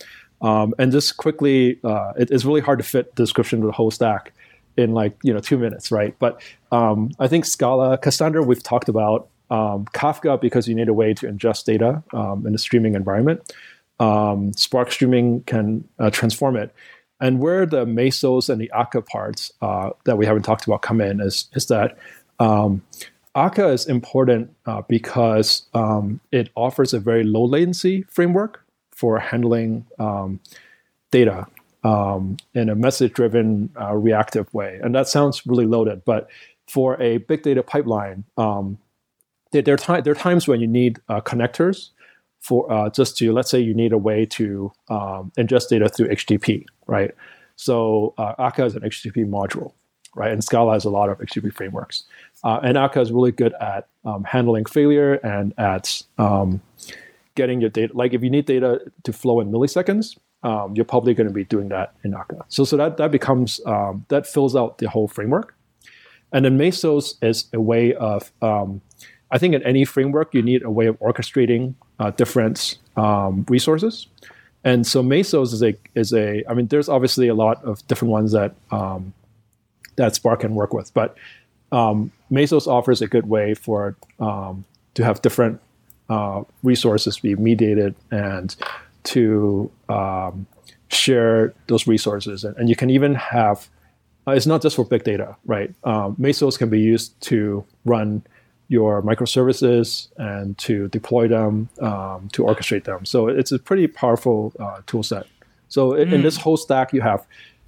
Um, 0.41 0.73
and 0.79 0.91
just 0.91 1.17
quickly, 1.17 1.79
uh, 1.83 2.13
it, 2.17 2.31
it's 2.31 2.45
really 2.45 2.61
hard 2.61 2.79
to 2.79 2.85
fit 2.85 3.15
the 3.15 3.23
description 3.23 3.59
of 3.59 3.65
the 3.65 3.71
whole 3.73 3.91
stack 3.91 4.33
in 4.77 4.93
like 4.93 5.17
you 5.23 5.33
know 5.33 5.39
two 5.39 5.57
minutes, 5.57 5.91
right? 5.91 6.15
But 6.19 6.41
um, 6.71 7.11
I 7.19 7.27
think 7.27 7.45
Scala, 7.45 7.97
Cassandra, 7.97 8.41
we've 8.43 8.63
talked 8.63 8.89
about 8.89 9.27
um, 9.49 9.85
Kafka 9.93 10.39
because 10.39 10.67
you 10.67 10.75
need 10.75 10.89
a 10.89 10.93
way 10.93 11.13
to 11.13 11.27
ingest 11.27 11.65
data 11.65 12.03
um, 12.13 12.45
in 12.47 12.55
a 12.55 12.57
streaming 12.57 12.95
environment. 12.95 13.53
Um, 13.99 14.53
Spark 14.53 14.91
streaming 14.91 15.41
can 15.43 15.87
uh, 15.99 16.09
transform 16.09 16.55
it. 16.55 16.73
And 17.21 17.39
where 17.39 17.65
the 17.65 17.85
Mesos 17.85 18.49
and 18.49 18.61
the 18.61 18.71
Akka 18.73 19.01
parts 19.01 19.51
uh, 19.61 19.91
that 20.05 20.17
we 20.17 20.25
haven't 20.25 20.43
talked 20.43 20.65
about 20.65 20.81
come 20.81 21.01
in 21.01 21.19
is, 21.19 21.49
is 21.53 21.67
that 21.67 21.97
um, 22.39 22.81
Akka 23.35 23.67
is 23.69 23.85
important 23.87 24.55
uh, 24.65 24.81
because 24.87 25.63
um, 25.73 26.19
it 26.31 26.49
offers 26.55 26.93
a 26.93 26.99
very 26.99 27.23
low 27.23 27.45
latency 27.45 28.03
framework 28.03 28.65
for 28.91 29.19
handling 29.19 29.85
um, 29.99 30.39
data 31.11 31.47
um, 31.83 32.37
in 32.53 32.69
a 32.69 32.75
message 32.75 33.13
driven 33.13 33.69
uh, 33.79 33.95
reactive 33.95 34.53
way. 34.53 34.79
And 34.83 34.93
that 34.95 35.07
sounds 35.07 35.45
really 35.45 35.65
loaded, 35.65 36.03
but 36.05 36.29
for 36.67 37.01
a 37.01 37.17
big 37.17 37.43
data 37.43 37.63
pipeline, 37.63 38.25
um, 38.37 38.77
there, 39.51 39.61
there, 39.61 39.77
are 39.87 40.01
there, 40.01 40.11
are 40.11 40.15
times 40.15 40.47
when 40.47 40.59
you 40.59 40.67
need 40.67 40.99
uh, 41.09 41.21
connectors 41.21 41.89
for 42.39 42.71
uh, 42.71 42.89
just 42.89 43.17
to, 43.17 43.31
let's 43.33 43.51
say 43.51 43.59
you 43.59 43.73
need 43.73 43.91
a 43.91 43.97
way 43.97 44.25
to 44.25 44.71
um, 44.89 45.31
ingest 45.37 45.69
data 45.69 45.89
through 45.89 46.07
HTTP, 46.09 46.65
right? 46.87 47.11
So 47.55 48.13
uh, 48.17 48.35
Akka 48.39 48.65
is 48.65 48.75
an 48.75 48.83
HTTP 48.83 49.29
module, 49.29 49.73
right? 50.15 50.31
And 50.31 50.43
Scala 50.43 50.73
has 50.73 50.85
a 50.85 50.89
lot 50.89 51.09
of 51.09 51.17
HTTP 51.19 51.53
frameworks. 51.53 52.03
Uh, 52.43 52.59
and 52.63 52.77
Akka 52.77 53.01
is 53.01 53.11
really 53.11 53.33
good 53.33 53.53
at 53.59 53.89
um, 54.05 54.23
handling 54.23 54.65
failure 54.65 55.15
and 55.15 55.53
at 55.59 56.01
um, 56.17 56.61
getting 57.35 57.59
your 57.59 57.69
data. 57.69 57.95
Like 57.95 58.13
if 58.13 58.23
you 58.23 58.29
need 58.29 58.45
data 58.45 58.79
to 59.03 59.13
flow 59.13 59.41
in 59.41 59.51
milliseconds, 59.51 60.17
um, 60.43 60.73
you're 60.75 60.85
probably 60.85 61.13
going 61.13 61.27
to 61.27 61.33
be 61.33 61.43
doing 61.43 61.67
that 61.69 61.95
in 62.05 62.13
Akka. 62.13 62.45
So, 62.47 62.63
so 62.63 62.77
that, 62.77 62.95
that 62.95 63.11
becomes, 63.11 63.59
um, 63.65 64.05
that 64.07 64.25
fills 64.25 64.55
out 64.55 64.77
the 64.77 64.87
whole 64.87 65.09
framework. 65.09 65.53
And 66.31 66.45
then 66.45 66.57
Mesos 66.57 67.15
is 67.21 67.45
a 67.53 67.59
way 67.59 67.93
of, 67.95 68.31
um, 68.41 68.81
I 69.31 69.37
think 69.37 69.53
in 69.53 69.63
any 69.63 69.83
framework, 69.83 70.33
you 70.33 70.41
need 70.41 70.63
a 70.63 70.71
way 70.71 70.85
of 70.85 70.97
orchestrating 70.99 71.75
uh, 71.99 72.11
different 72.11 72.77
um, 72.95 73.45
resources. 73.49 74.07
And 74.63 74.85
so 74.85 75.01
Mesos 75.01 75.53
is 75.53 75.63
a, 75.63 75.75
is 75.95 76.13
a, 76.13 76.43
I 76.49 76.53
mean, 76.53 76.67
there's 76.67 76.89
obviously 76.89 77.27
a 77.27 77.33
lot 77.33 77.63
of 77.63 77.85
different 77.87 78.11
ones 78.11 78.31
that, 78.33 78.55
um, 78.71 79.13
that 79.95 80.15
Spark 80.15 80.41
can 80.41 80.55
work 80.55 80.73
with, 80.73 80.93
but 80.93 81.15
um, 81.71 82.11
Mesos 82.31 82.67
offers 82.67 83.01
a 83.01 83.07
good 83.07 83.27
way 83.27 83.53
for, 83.53 83.95
um, 84.19 84.65
to 84.95 85.03
have 85.03 85.21
different 85.21 85.61
uh, 86.09 86.43
resources 86.63 87.19
be 87.19 87.35
mediated 87.35 87.95
and 88.11 88.55
to 89.03 89.71
um, 89.87 90.47
share 90.89 91.53
those 91.67 91.87
resources. 91.87 92.43
And, 92.43 92.57
and, 92.57 92.69
you 92.69 92.75
can 92.75 92.89
even 92.89 93.13
have, 93.15 93.69
uh, 94.27 94.31
it's 94.31 94.47
not 94.47 94.61
just 94.61 94.75
for 94.75 94.83
big 94.83 95.03
data, 95.03 95.35
right? 95.45 95.73
Um, 95.83 96.15
Mesos 96.15 96.57
can 96.57 96.69
be 96.69 96.79
used 96.79 97.19
to 97.21 97.63
run 97.85 98.23
your 98.69 99.01
microservices 99.01 100.07
and 100.17 100.57
to 100.59 100.87
deploy 100.89 101.27
them, 101.27 101.69
um, 101.81 102.29
to 102.31 102.43
orchestrate 102.43 102.85
them. 102.85 103.03
So 103.03 103.27
it's 103.27 103.51
a 103.51 103.59
pretty 103.59 103.87
powerful 103.87 104.53
uh, 104.59 104.81
tool 104.85 105.03
set. 105.03 105.25
So 105.67 105.91
mm. 105.91 106.13
in 106.13 106.21
this 106.21 106.37
whole 106.37 106.55
stack, 106.55 106.93
you 106.93 107.01
have 107.01 107.25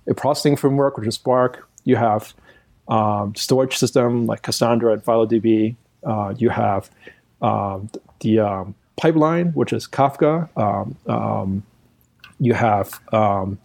a 0.07 0.13
processing 0.13 0.55
framework, 0.55 0.97
which 0.97 1.07
is 1.07 1.15
Spark. 1.15 1.67
You 1.83 1.95
have 1.95 2.33
um, 2.87 3.35
storage 3.35 3.75
system 3.77 4.27
like 4.27 4.43
Cassandra 4.43 4.93
and 4.93 5.03
FiloDB. 5.03 5.75
Uh, 6.03 6.33
you 6.37 6.49
have 6.49 6.89
um, 7.41 7.89
the 8.19 8.39
um, 8.39 8.75
pipeline, 8.95 9.47
which 9.53 9.73
is 9.73 9.87
Kafka. 9.87 10.49
Um, 10.55 10.95
um, 11.07 11.63
you 12.39 12.53
have 12.53 12.99
um, 13.11 13.57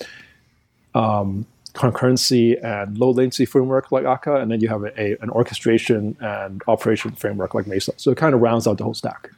um, 0.95 1.47
concurrency 1.77 2.63
and 2.65 2.99
low 2.99 3.11
latency 3.11 3.45
framework 3.45 3.93
like 3.93 4.05
Akka, 4.05 4.37
and 4.37 4.51
then 4.51 4.61
you 4.61 4.69
have 4.69 4.83
a, 4.83 5.01
a, 5.01 5.17
an 5.21 5.31
orchestration 5.31 6.17
and 6.21 6.63
operation 6.67 7.13
framework 7.13 7.55
like 7.55 7.67
Mesos. 7.67 8.01
So 8.01 8.11
it 8.11 8.19
kind 8.19 8.35
of 8.35 8.41
rounds 8.41 8.67
out 8.67 8.79
the 8.79 8.85
whole 8.85 8.95
stack. 8.95 9.31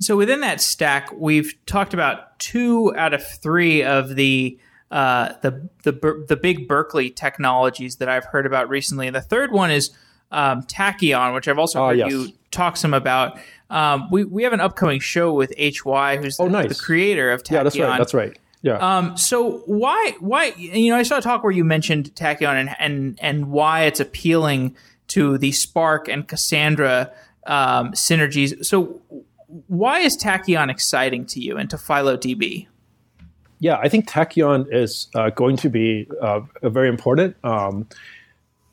So 0.00 0.16
within 0.16 0.40
that 0.40 0.60
stack, 0.60 1.10
we've 1.12 1.54
talked 1.66 1.94
about 1.94 2.38
two 2.38 2.94
out 2.96 3.14
of 3.14 3.26
three 3.26 3.82
of 3.82 4.16
the 4.16 4.58
uh, 4.90 5.34
the 5.42 5.68
the 5.84 6.24
the 6.28 6.36
big 6.36 6.68
Berkeley 6.68 7.10
technologies 7.10 7.96
that 7.96 8.08
I've 8.08 8.24
heard 8.24 8.44
about 8.44 8.68
recently. 8.68 9.06
And 9.06 9.14
the 9.14 9.20
third 9.22 9.52
one 9.52 9.70
is 9.70 9.90
um, 10.30 10.62
Tachyon, 10.62 11.34
which 11.34 11.48
I've 11.48 11.58
also 11.58 11.80
ah, 11.80 11.88
heard 11.88 11.98
yes. 11.98 12.10
you 12.10 12.28
talk 12.50 12.76
some 12.76 12.92
about. 12.92 13.38
Um, 13.70 14.08
we 14.10 14.24
we 14.24 14.42
have 14.42 14.52
an 14.52 14.60
upcoming 14.60 15.00
show 15.00 15.32
with 15.32 15.52
HY, 15.58 16.16
who's 16.18 16.38
oh, 16.38 16.44
the, 16.44 16.50
nice. 16.50 16.68
the 16.68 16.82
creator 16.82 17.30
of 17.30 17.42
Tachyon. 17.42 17.52
Yeah, 17.52 17.62
that's 17.62 17.78
right. 17.78 17.98
That's 17.98 18.14
right. 18.14 18.38
Yeah. 18.64 18.78
Um, 18.78 19.14
so 19.18 19.58
why 19.66 20.14
why 20.20 20.54
you 20.56 20.88
know 20.90 20.96
I 20.96 21.02
saw 21.02 21.18
a 21.18 21.20
talk 21.20 21.44
where 21.44 21.52
you 21.52 21.64
mentioned 21.64 22.14
Tachyon 22.14 22.54
and 22.54 22.74
and 22.78 23.18
and 23.20 23.50
why 23.50 23.82
it's 23.82 24.00
appealing 24.00 24.74
to 25.08 25.36
the 25.36 25.52
Spark 25.52 26.08
and 26.08 26.26
Cassandra 26.26 27.12
um, 27.46 27.92
synergies. 27.92 28.64
So 28.64 29.02
why 29.68 29.98
is 29.98 30.16
Tachyon 30.16 30.70
exciting 30.70 31.26
to 31.26 31.40
you 31.40 31.58
and 31.58 31.68
to 31.68 31.76
FiloDB? 31.76 32.66
Yeah, 33.58 33.76
I 33.76 33.90
think 33.90 34.08
Tachyon 34.08 34.72
is 34.72 35.08
uh, 35.14 35.28
going 35.28 35.58
to 35.58 35.68
be 35.68 36.08
uh, 36.22 36.40
very 36.62 36.88
important. 36.88 37.36
Um, 37.44 37.86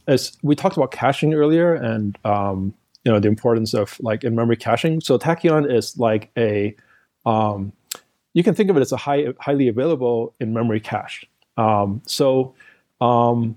as 0.07 0.37
we 0.41 0.55
talked 0.55 0.77
about 0.77 0.91
caching 0.91 1.33
earlier, 1.33 1.75
and 1.75 2.17
um, 2.23 2.73
you 3.03 3.11
know 3.11 3.19
the 3.19 3.27
importance 3.27 3.73
of 3.73 3.97
like 3.99 4.23
in 4.23 4.35
memory 4.35 4.55
caching. 4.55 5.01
So 5.01 5.19
Tachyon 5.19 5.69
is 5.69 5.97
like 5.97 6.31
a 6.37 6.77
um, 7.25 7.73
you 8.33 8.43
can 8.43 8.55
think 8.55 8.69
of 8.69 8.77
it 8.77 8.81
as 8.81 8.91
a 8.91 8.97
high, 8.97 9.27
highly 9.39 9.67
available 9.67 10.33
in 10.39 10.53
memory 10.53 10.79
cache. 10.79 11.25
Um, 11.57 12.01
so 12.05 12.55
um, 13.01 13.55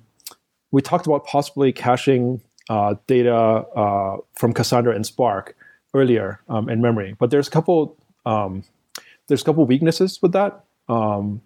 we 0.71 0.83
talked 0.83 1.07
about 1.07 1.27
possibly 1.27 1.73
caching 1.73 2.41
uh, 2.69 2.95
data 3.07 3.35
uh, 3.35 4.17
from 4.35 4.53
Cassandra 4.53 4.95
and 4.95 5.07
Spark 5.07 5.57
earlier 5.93 6.41
um, 6.49 6.69
in 6.69 6.81
memory, 6.81 7.15
but 7.19 7.31
there's 7.31 7.49
a 7.49 7.51
couple 7.51 7.97
um, 8.27 8.65
there's 9.29 9.43
a 9.43 9.45
couple 9.45 9.65
weaknesses 9.65 10.21
with 10.21 10.33
that. 10.33 10.65
Um, 10.89 11.41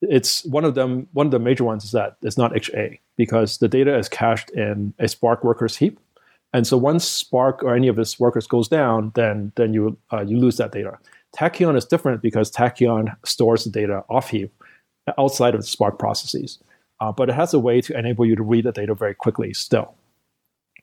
it's 0.00 0.44
one 0.44 0.64
of 0.64 0.74
them. 0.74 1.08
One 1.12 1.26
of 1.26 1.30
the 1.30 1.38
major 1.38 1.64
ones 1.64 1.84
is 1.84 1.92
that 1.92 2.16
it's 2.22 2.36
not 2.36 2.54
HA 2.54 3.00
because 3.16 3.58
the 3.58 3.68
data 3.68 3.96
is 3.96 4.08
cached 4.08 4.50
in 4.50 4.92
a 4.98 5.08
Spark 5.08 5.42
workers 5.42 5.76
heap, 5.76 5.98
and 6.52 6.66
so 6.66 6.76
once 6.76 7.06
Spark 7.06 7.62
or 7.62 7.74
any 7.74 7.88
of 7.88 7.98
its 7.98 8.20
workers 8.20 8.46
goes 8.46 8.68
down, 8.68 9.12
then 9.14 9.52
then 9.56 9.72
you 9.72 9.96
uh, 10.12 10.20
you 10.20 10.38
lose 10.38 10.56
that 10.58 10.72
data. 10.72 10.98
Tachyon 11.36 11.76
is 11.76 11.84
different 11.84 12.22
because 12.22 12.50
Tachyon 12.50 13.14
stores 13.24 13.64
the 13.64 13.70
data 13.70 14.04
off 14.08 14.30
heap 14.30 14.52
outside 15.18 15.54
of 15.54 15.60
the 15.60 15.66
Spark 15.66 15.98
processes, 15.98 16.58
uh, 17.00 17.12
but 17.12 17.28
it 17.28 17.34
has 17.34 17.52
a 17.52 17.58
way 17.58 17.80
to 17.80 17.98
enable 17.98 18.24
you 18.24 18.36
to 18.36 18.42
read 18.42 18.64
the 18.64 18.72
data 18.72 18.94
very 18.94 19.14
quickly 19.14 19.52
still. 19.52 19.94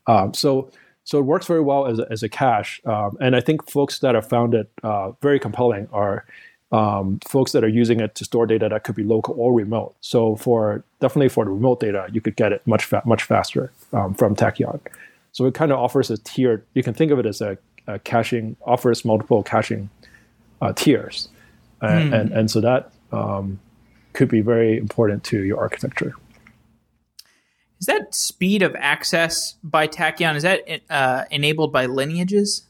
Um, 0.07 0.33
so, 0.33 0.69
so 1.03 1.19
it 1.19 1.23
works 1.23 1.47
very 1.47 1.61
well 1.61 1.87
as 1.87 1.99
a, 1.99 2.07
as 2.11 2.23
a 2.23 2.29
cache, 2.29 2.81
um, 2.85 3.17
and 3.19 3.35
I 3.35 3.41
think 3.41 3.69
folks 3.69 3.99
that 3.99 4.15
have 4.15 4.27
found 4.27 4.53
it 4.53 4.69
uh, 4.83 5.11
very 5.21 5.39
compelling 5.39 5.87
are 5.91 6.25
um, 6.71 7.19
folks 7.27 7.51
that 7.51 7.63
are 7.63 7.69
using 7.69 7.99
it 7.99 8.15
to 8.15 8.25
store 8.25 8.45
data 8.45 8.69
that 8.69 8.83
could 8.83 8.95
be 8.95 9.03
local 9.03 9.35
or 9.37 9.53
remote. 9.53 9.95
So, 10.01 10.35
for 10.35 10.83
definitely 10.99 11.29
for 11.29 11.45
the 11.45 11.51
remote 11.51 11.79
data, 11.79 12.07
you 12.11 12.21
could 12.21 12.35
get 12.35 12.51
it 12.51 12.65
much 12.65 12.85
fa- 12.85 13.03
much 13.05 13.23
faster 13.23 13.71
um, 13.93 14.13
from 14.13 14.35
Tachyon. 14.35 14.79
So 15.31 15.45
it 15.45 15.53
kind 15.53 15.71
of 15.71 15.79
offers 15.79 16.09
a 16.09 16.17
tiered. 16.17 16.63
You 16.73 16.83
can 16.83 16.93
think 16.93 17.11
of 17.11 17.19
it 17.19 17.25
as 17.25 17.41
a, 17.41 17.57
a 17.87 17.99
caching 17.99 18.55
offers 18.65 19.05
multiple 19.05 19.43
caching 19.43 19.89
uh, 20.61 20.73
tiers, 20.73 21.29
and, 21.81 22.13
mm. 22.13 22.19
and, 22.19 22.31
and 22.31 22.51
so 22.51 22.61
that 22.61 22.91
um, 23.11 23.59
could 24.13 24.29
be 24.29 24.41
very 24.41 24.77
important 24.77 25.23
to 25.25 25.43
your 25.43 25.59
architecture. 25.59 26.13
Is 27.79 27.87
that 27.87 28.13
speed 28.13 28.61
of 28.61 28.75
access 28.75 29.55
by 29.63 29.87
Tachyon? 29.87 30.35
Is 30.35 30.43
that 30.43 30.61
uh, 30.89 31.25
enabled 31.31 31.73
by 31.73 31.87
lineages? 31.87 32.67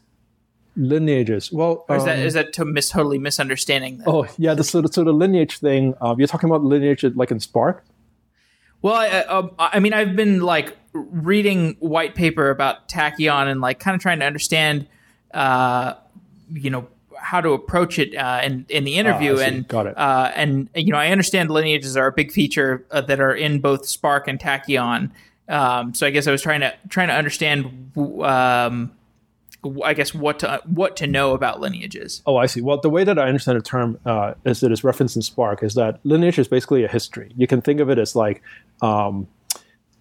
Lineages. 0.74 1.52
Well, 1.52 1.84
or 1.86 1.96
is 1.96 2.04
that 2.06 2.18
um, 2.18 2.24
is 2.24 2.32
that 2.32 2.54
to 2.54 2.64
mis- 2.64 2.88
totally 2.88 3.18
misunderstanding? 3.18 3.98
That? 3.98 4.08
Oh 4.08 4.26
yeah, 4.38 4.54
the, 4.54 4.64
so, 4.64 4.80
the, 4.80 4.88
so 4.88 5.04
the 5.04 5.12
lineage 5.12 5.58
thing. 5.58 5.94
Um, 6.00 6.18
you're 6.18 6.28
talking 6.28 6.48
about 6.48 6.64
lineage 6.64 7.04
like 7.04 7.30
in 7.30 7.40
Spark. 7.40 7.84
Well, 8.80 8.94
I, 8.94 9.08
uh, 9.08 9.48
I 9.58 9.80
mean, 9.80 9.92
I've 9.92 10.16
been 10.16 10.40
like 10.40 10.76
reading 10.94 11.76
white 11.78 12.14
paper 12.14 12.48
about 12.48 12.88
Tachyon 12.88 13.48
and 13.48 13.60
like 13.60 13.80
kind 13.80 13.94
of 13.94 14.00
trying 14.00 14.20
to 14.20 14.24
understand, 14.24 14.88
uh, 15.34 15.94
you 16.50 16.70
know, 16.70 16.88
how 17.22 17.40
to 17.40 17.50
approach 17.50 17.98
it 17.98 18.14
uh, 18.14 18.40
in 18.42 18.66
in 18.68 18.84
the 18.84 18.96
interview. 18.96 19.36
Ah, 19.38 19.42
and 19.42 19.68
got 19.68 19.86
it. 19.86 19.96
Uh, 19.96 20.30
and 20.34 20.68
you 20.74 20.92
know, 20.92 20.98
I 20.98 21.08
understand 21.08 21.50
lineages 21.50 21.96
are 21.96 22.08
a 22.08 22.12
big 22.12 22.32
feature 22.32 22.84
uh, 22.90 23.00
that 23.02 23.20
are 23.20 23.34
in 23.34 23.60
both 23.60 23.86
Spark 23.86 24.28
and 24.28 24.38
Tachyon. 24.38 25.10
Um, 25.48 25.94
so 25.94 26.06
I 26.06 26.10
guess 26.10 26.26
I 26.26 26.32
was 26.32 26.42
trying 26.42 26.60
to 26.60 26.74
trying 26.88 27.08
to 27.08 27.14
understand. 27.14 27.92
Um, 27.96 28.92
I 29.84 29.94
guess 29.94 30.12
what 30.12 30.40
to 30.40 30.60
what 30.64 30.96
to 30.96 31.06
know 31.06 31.34
about 31.34 31.60
lineages. 31.60 32.20
Oh, 32.26 32.36
I 32.36 32.46
see. 32.46 32.60
Well, 32.60 32.80
the 32.80 32.90
way 32.90 33.04
that 33.04 33.18
I 33.18 33.28
understand 33.28 33.58
the 33.58 33.62
term 33.62 33.98
uh, 34.04 34.34
is 34.44 34.60
that 34.60 34.72
it's 34.72 34.82
referenced 34.82 35.14
in 35.14 35.22
Spark 35.22 35.62
is 35.62 35.74
that 35.74 36.00
lineage 36.02 36.38
is 36.38 36.48
basically 36.48 36.82
a 36.82 36.88
history. 36.88 37.32
You 37.36 37.46
can 37.46 37.62
think 37.62 37.78
of 37.78 37.88
it 37.88 37.98
as 37.98 38.16
like 38.16 38.42
um, 38.80 39.28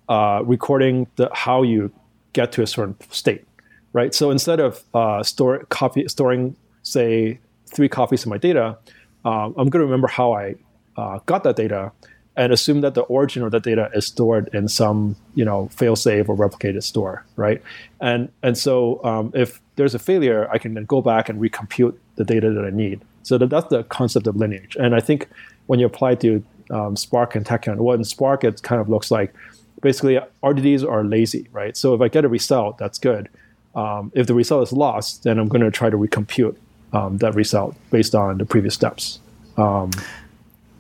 uh, 0.10 0.42
recording 0.44 1.08
the 1.16 1.30
how 1.32 1.62
you 1.62 1.92
get 2.34 2.52
to 2.54 2.64
a 2.64 2.68
certain 2.68 2.96
state, 3.12 3.46
right? 3.94 4.16
So 4.16 4.32
instead 4.32 4.60
of 4.60 4.84
uh, 4.96 5.22
store 5.22 5.66
copy 5.70 6.08
storing 6.08 6.56
say 6.84 7.40
three 7.68 7.90
copies 7.90 8.24
of 8.24 8.30
my 8.30 8.38
data, 8.38 8.78
um, 9.26 9.54
I'm 9.58 9.70
going 9.70 9.82
to 9.82 9.86
remember 9.86 10.08
how 10.08 10.34
I 10.34 10.56
uh, 10.98 11.20
got 11.26 11.44
that 11.44 11.56
data 11.56 11.92
and 12.38 12.54
assume 12.54 12.82
that 12.82 12.96
the 12.96 13.02
origin 13.02 13.44
of 13.44 13.52
that 13.52 13.64
data 13.64 13.90
is 13.94 14.08
stored 14.08 14.50
in 14.54 14.68
some 14.68 15.16
you 15.36 15.44
know 15.44 15.68
fail-safe 15.70 16.30
or 16.30 16.36
replicated 16.36 16.84
store, 16.84 17.26
right? 17.36 17.62
And 18.00 18.30
and 18.42 18.58
so 18.58 19.04
um, 19.04 19.32
if 19.34 19.62
there's 19.76 19.96
a 19.96 20.00
failure, 20.00 20.50
I 20.52 20.58
can 20.58 20.74
then 20.74 20.86
go 20.86 21.02
back 21.02 21.30
and 21.30 21.42
recompute 21.42 21.96
the 22.16 22.24
data 22.24 22.52
that 22.52 22.66
I 22.66 22.70
need. 22.70 23.02
So 23.24 23.38
that, 23.38 23.50
that's 23.50 23.68
the 23.70 23.84
concept 23.86 24.28
of 24.28 24.36
lineage. 24.36 24.76
And 24.80 24.96
I 24.96 25.00
think 25.00 25.28
when 25.68 25.80
you 25.80 25.86
apply 25.86 26.16
to 26.16 26.44
um, 26.72 26.96
Spark 26.96 27.36
and 27.36 27.46
Tachyon, 27.46 27.78
well, 27.78 27.96
in 27.96 28.04
Spark 28.04 28.44
it 28.44 28.62
kind 28.64 28.82
of 28.82 28.90
looks 28.90 29.12
like 29.12 29.34
basically 29.82 30.20
RDDs 30.44 30.88
are 30.90 31.04
lazy, 31.04 31.48
right? 31.52 31.76
So 31.76 31.94
if 31.94 32.02
I 32.02 32.08
get 32.08 32.26
a 32.26 32.30
result, 32.30 32.78
that's 32.78 32.98
good. 32.98 33.30
Um, 33.76 34.12
if 34.16 34.28
the 34.28 34.34
result 34.34 34.68
is 34.68 34.74
lost, 34.74 35.24
then 35.24 35.40
I'm 35.40 35.48
going 35.48 35.62
to 35.62 35.72
try 35.72 35.90
to 35.90 35.98
recompute 35.98 36.56
um, 36.94 37.18
that 37.18 37.36
result 37.36 37.76
based 37.90 38.16
on 38.16 38.38
the 38.38 38.46
previous 38.46 38.74
steps. 38.74 39.20
Um, 39.58 39.92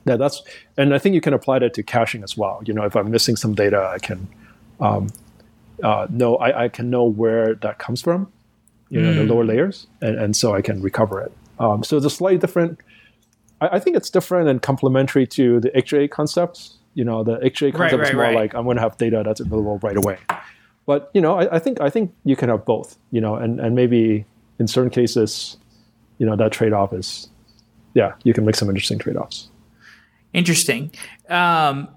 yeah, 0.05 0.15
that's 0.15 0.41
and 0.77 0.93
I 0.93 0.99
think 0.99 1.15
you 1.15 1.21
can 1.21 1.33
apply 1.33 1.59
that 1.59 1.73
to 1.75 1.83
caching 1.83 2.23
as 2.23 2.35
well. 2.35 2.61
You 2.65 2.73
know, 2.73 2.83
if 2.83 2.95
I'm 2.95 3.11
missing 3.11 3.35
some 3.35 3.53
data, 3.53 3.89
I 3.93 3.99
can 3.99 4.27
um, 4.79 5.09
uh, 5.83 6.07
know 6.09 6.37
I, 6.37 6.65
I, 6.65 6.69
can 6.69 6.89
know 6.89 7.03
where 7.03 7.55
that 7.55 7.77
comes 7.77 8.01
from. 8.01 8.31
You 8.89 9.01
know, 9.01 9.13
mm. 9.13 9.15
the 9.27 9.33
lower 9.33 9.45
layers, 9.45 9.87
and, 10.01 10.17
and 10.17 10.35
so 10.35 10.53
I 10.53 10.61
can 10.61 10.81
recover 10.81 11.21
it. 11.21 11.31
Um, 11.59 11.83
so 11.83 11.97
it's 11.97 12.05
a 12.05 12.09
slightly 12.09 12.39
different. 12.39 12.79
I, 13.61 13.69
I, 13.73 13.79
think 13.79 13.95
it's 13.95 14.09
different 14.09 14.49
and 14.49 14.61
complementary 14.61 15.27
to 15.27 15.59
the 15.59 15.69
XJ 15.69 16.09
concept. 16.09 16.71
You 16.95 17.05
know, 17.05 17.23
the 17.23 17.37
XJ 17.37 17.73
concept 17.73 17.93
right, 17.93 17.93
right, 17.93 18.07
is 18.07 18.13
more 18.13 18.23
right. 18.23 18.35
like 18.35 18.55
I'm 18.55 18.65
going 18.65 18.77
to 18.77 18.81
have 18.81 18.97
data 18.97 19.21
that's 19.23 19.39
available 19.39 19.79
right 19.83 19.95
away. 19.95 20.17
But 20.87 21.11
you 21.13 21.21
know, 21.21 21.39
I, 21.39 21.55
I 21.55 21.59
think 21.59 21.79
I 21.79 21.89
think 21.89 22.13
you 22.25 22.35
can 22.35 22.49
have 22.49 22.65
both. 22.65 22.97
You 23.11 23.21
know, 23.21 23.35
and 23.35 23.59
and 23.59 23.75
maybe 23.75 24.25
in 24.59 24.67
certain 24.67 24.89
cases, 24.89 25.57
you 26.21 26.27
know, 26.27 26.35
that 26.35 26.51
trade 26.51 26.71
off 26.71 26.93
is, 26.93 27.29
yeah, 27.95 28.13
you 28.23 28.31
can 28.31 28.45
make 28.45 28.55
some 28.55 28.69
interesting 28.69 28.99
trade 28.99 29.15
offs. 29.15 29.49
Interesting. 30.33 30.91
Um, 31.29 31.89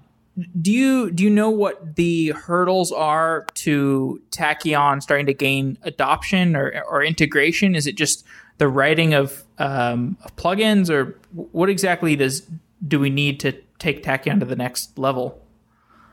do 0.59 0.71
you 0.71 1.11
do 1.11 1.23
you 1.23 1.29
know 1.29 1.51
what 1.51 1.95
the 1.95 2.29
hurdles 2.31 2.91
are 2.91 3.45
to 3.53 4.19
Tachyon 4.31 5.03
starting 5.03 5.27
to 5.27 5.33
gain 5.35 5.77
adoption 5.83 6.55
or, 6.55 6.83
or 6.89 7.03
integration? 7.03 7.75
Is 7.75 7.85
it 7.85 7.95
just 7.95 8.25
the 8.57 8.67
writing 8.67 9.13
of, 9.13 9.43
um, 9.59 10.17
of 10.23 10.35
plugins, 10.37 10.89
or 10.89 11.19
what 11.51 11.69
exactly 11.69 12.15
does 12.15 12.41
do 12.87 12.99
we 12.99 13.11
need 13.11 13.39
to 13.41 13.51
take 13.77 14.01
Tachyon 14.01 14.39
to 14.39 14.45
the 14.45 14.55
next 14.55 14.97
level? 14.97 15.39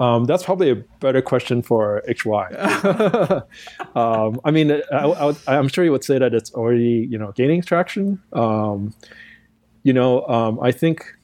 Um, 0.03 0.25
that's 0.25 0.43
probably 0.43 0.69
a 0.69 0.75
better 0.99 1.23
question 1.23 1.63
for 1.63 2.03
HY. 2.09 2.49
um, 3.95 4.41
I 4.45 4.51
mean, 4.51 4.83
I, 4.93 5.33
am 5.47 5.69
sure 5.69 5.85
you 5.85 5.93
would 5.93 6.03
say 6.03 6.19
that 6.19 6.35
it's 6.35 6.53
already 6.55 7.07
you 7.09 7.17
know 7.17 7.31
gaining 7.33 7.63
traction. 7.63 8.21
Um, 8.33 8.95
you 9.85 9.93
know, 9.93 10.27
um, 10.27 10.59
I 10.61 10.73
think 10.73 11.15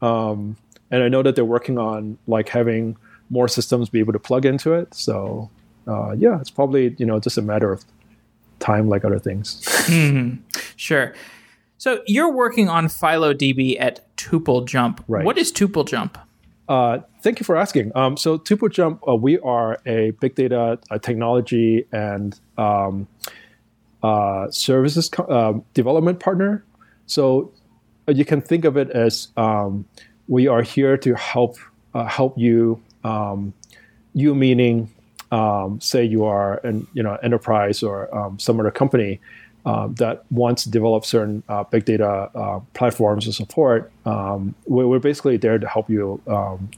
um, 0.00 0.56
and 0.92 1.02
I 1.02 1.08
know 1.08 1.24
that 1.24 1.34
they're 1.34 1.44
working 1.44 1.76
on 1.76 2.18
like 2.28 2.48
having 2.48 2.96
more 3.30 3.48
systems 3.48 3.88
be 3.88 3.98
able 3.98 4.12
to 4.12 4.20
plug 4.20 4.46
into 4.46 4.74
it. 4.74 4.94
So 4.94 5.50
uh, 5.88 6.12
yeah, 6.12 6.40
it's 6.40 6.50
probably 6.50 6.94
you 6.98 7.06
know 7.06 7.18
just 7.18 7.36
a 7.36 7.42
matter 7.42 7.72
of 7.72 7.84
time, 8.60 8.88
like 8.88 9.04
other 9.04 9.18
things. 9.18 9.60
mm-hmm. 9.86 10.40
Sure. 10.76 11.14
So 11.78 12.02
you're 12.06 12.32
working 12.32 12.68
on 12.68 12.86
FiloDB 12.86 13.76
at 13.80 14.16
TupleJump. 14.16 15.02
Right. 15.08 15.24
What 15.24 15.36
is 15.36 15.52
TupleJump? 15.52 16.14
Uh, 16.70 17.00
thank 17.20 17.40
you 17.40 17.44
for 17.44 17.56
asking. 17.56 17.90
Um, 17.96 18.16
so 18.16 18.38
TupleJump, 18.38 19.00
uh, 19.06 19.16
we 19.16 19.40
are 19.40 19.80
a 19.86 20.12
big 20.20 20.36
data 20.36 20.78
uh, 20.88 20.98
technology 20.98 21.84
and 21.90 22.38
um, 22.56 23.08
uh, 24.04 24.48
services 24.52 25.08
co- 25.08 25.26
um, 25.28 25.64
development 25.74 26.20
partner. 26.20 26.64
So 27.06 27.50
you 28.06 28.24
can 28.24 28.40
think 28.40 28.64
of 28.64 28.76
it 28.76 28.88
as 28.90 29.28
um, 29.36 29.84
we 30.28 30.46
are 30.46 30.62
here 30.62 30.96
to 30.98 31.14
help 31.16 31.56
uh, 31.92 32.04
help 32.04 32.38
you. 32.38 32.80
Um, 33.02 33.52
you 34.14 34.32
meaning, 34.36 34.94
um, 35.32 35.80
say 35.80 36.04
you 36.04 36.24
are 36.24 36.58
an 36.64 36.86
you 36.94 37.02
know 37.02 37.16
enterprise 37.20 37.82
or 37.82 38.08
some 38.38 38.60
other 38.60 38.70
company 38.70 39.18
um, 39.66 39.94
that 39.94 40.24
wants 40.30 40.64
to 40.64 40.70
develop 40.70 41.04
certain 41.04 41.42
uh, 41.48 41.64
big 41.64 41.84
data 41.84 42.30
uh, 42.34 42.60
platforms 42.74 43.24
to 43.26 43.32
support. 43.32 43.90
Um, 44.06 44.54
we're, 44.66 44.86
we're, 44.86 44.98
basically 44.98 45.36
there 45.36 45.58
to 45.58 45.68
help 45.68 45.90
you 45.90 46.20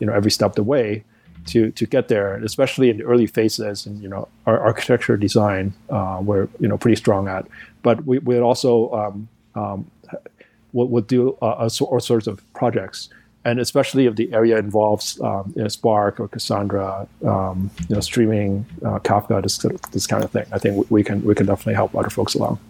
you 0.01 0.07
know 0.07 0.13
every 0.13 0.31
step 0.31 0.51
of 0.51 0.57
the 0.57 0.63
way 0.63 1.05
to 1.47 1.71
to 1.73 1.87
get 1.87 2.09
there, 2.09 2.37
especially 2.37 2.91
in 2.91 2.99
the 2.99 3.05
early 3.05 3.27
phases. 3.27 3.87
And 3.87 4.03
you 4.03 4.09
know, 4.09 4.29
our 4.47 4.59
architecture 4.61 5.17
design 5.17 5.73
uh, 5.91 6.21
we're 6.23 6.49
you 6.61 6.69
know 6.69 6.79
pretty 6.79 6.97
strong 6.97 7.29
at, 7.29 7.47
but 7.83 8.05
we 8.05 8.19
we 8.19 8.39
also 8.39 8.91
um, 8.93 9.29
um, 9.55 9.91
would, 10.73 10.91
would 10.91 11.07
do 11.07 11.37
uh, 11.43 11.69
all 11.81 12.01
sorts 12.01 12.27
of 12.27 12.53
projects. 12.55 13.09
And 13.45 13.59
especially 13.59 14.07
if 14.07 14.15
the 14.15 14.33
area 14.33 14.57
involves 14.57 15.21
um, 15.21 15.53
you 15.57 15.63
know, 15.63 15.69
Spark 15.69 16.21
or 16.21 16.29
Cassandra, 16.29 17.09
um, 17.27 17.73
you 17.89 17.97
know, 17.97 18.01
streaming, 18.01 18.65
uh, 18.85 19.01
Kafka, 19.01 19.43
this, 19.43 19.59
this 19.91 20.07
kind 20.07 20.23
of 20.23 20.31
thing. 20.31 20.47
I 20.53 20.61
think 20.61 20.89
we 20.93 21.03
can 21.03 21.25
we 21.25 21.35
can 21.35 21.47
definitely 21.47 21.75
help 21.75 21.93
other 21.97 22.11
folks 22.11 22.35
along. 22.37 22.61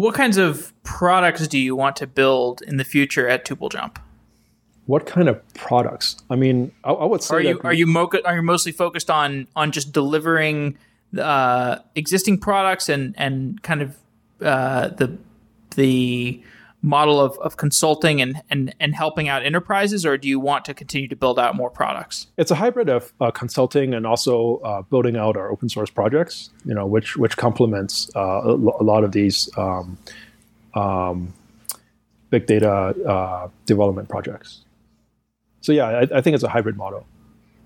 What 0.00 0.14
kinds 0.14 0.38
of 0.38 0.72
products 0.82 1.46
do 1.46 1.58
you 1.58 1.76
want 1.76 1.94
to 1.96 2.06
build 2.06 2.62
in 2.62 2.78
the 2.78 2.84
future 2.84 3.28
at 3.28 3.44
Tuple 3.44 3.70
Jump? 3.70 3.98
What 4.86 5.04
kind 5.04 5.28
of 5.28 5.46
products? 5.52 6.16
I 6.30 6.36
mean, 6.36 6.72
I, 6.84 6.92
I 6.92 7.04
would 7.04 7.22
say 7.22 7.34
are 7.34 7.40
you 7.42 7.60
are 7.64 7.74
you 7.74 7.86
mo- 7.86 8.10
are 8.24 8.36
you 8.36 8.42
mostly 8.42 8.72
focused 8.72 9.10
on 9.10 9.46
on 9.54 9.72
just 9.72 9.92
delivering 9.92 10.78
uh, 11.18 11.80
existing 11.96 12.38
products 12.38 12.88
and 12.88 13.14
and 13.18 13.62
kind 13.62 13.82
of 13.82 13.98
uh, 14.40 14.88
the 14.88 15.18
the 15.76 16.42
model 16.82 17.20
of, 17.20 17.38
of 17.38 17.56
consulting 17.56 18.20
and, 18.20 18.42
and, 18.48 18.74
and 18.80 18.94
helping 18.94 19.28
out 19.28 19.44
enterprises, 19.44 20.06
or 20.06 20.16
do 20.16 20.28
you 20.28 20.40
want 20.40 20.64
to 20.64 20.74
continue 20.74 21.08
to 21.08 21.16
build 21.16 21.38
out 21.38 21.54
more 21.54 21.70
products? 21.70 22.28
It's 22.38 22.50
a 22.50 22.54
hybrid 22.54 22.88
of 22.88 23.12
uh, 23.20 23.30
consulting 23.30 23.92
and 23.92 24.06
also 24.06 24.56
uh, 24.58 24.82
building 24.82 25.16
out 25.16 25.36
our 25.36 25.50
open 25.50 25.68
source 25.68 25.90
projects, 25.90 26.50
you 26.64 26.74
know, 26.74 26.86
which 26.86 27.16
which 27.16 27.36
complements 27.36 28.10
uh, 28.16 28.20
a, 28.20 28.54
a, 28.54 28.84
lot 28.84 29.04
of 29.04 29.12
these 29.12 29.50
um, 29.58 29.98
um, 30.74 31.34
big 32.30 32.46
data 32.46 32.70
uh, 33.06 33.48
development 33.66 34.08
projects. 34.08 34.62
So 35.60 35.72
yeah, 35.72 35.86
I, 35.86 36.18
I, 36.18 36.20
think 36.22 36.34
it's 36.34 36.44
a 36.44 36.48
hybrid 36.48 36.76
model. 36.76 37.06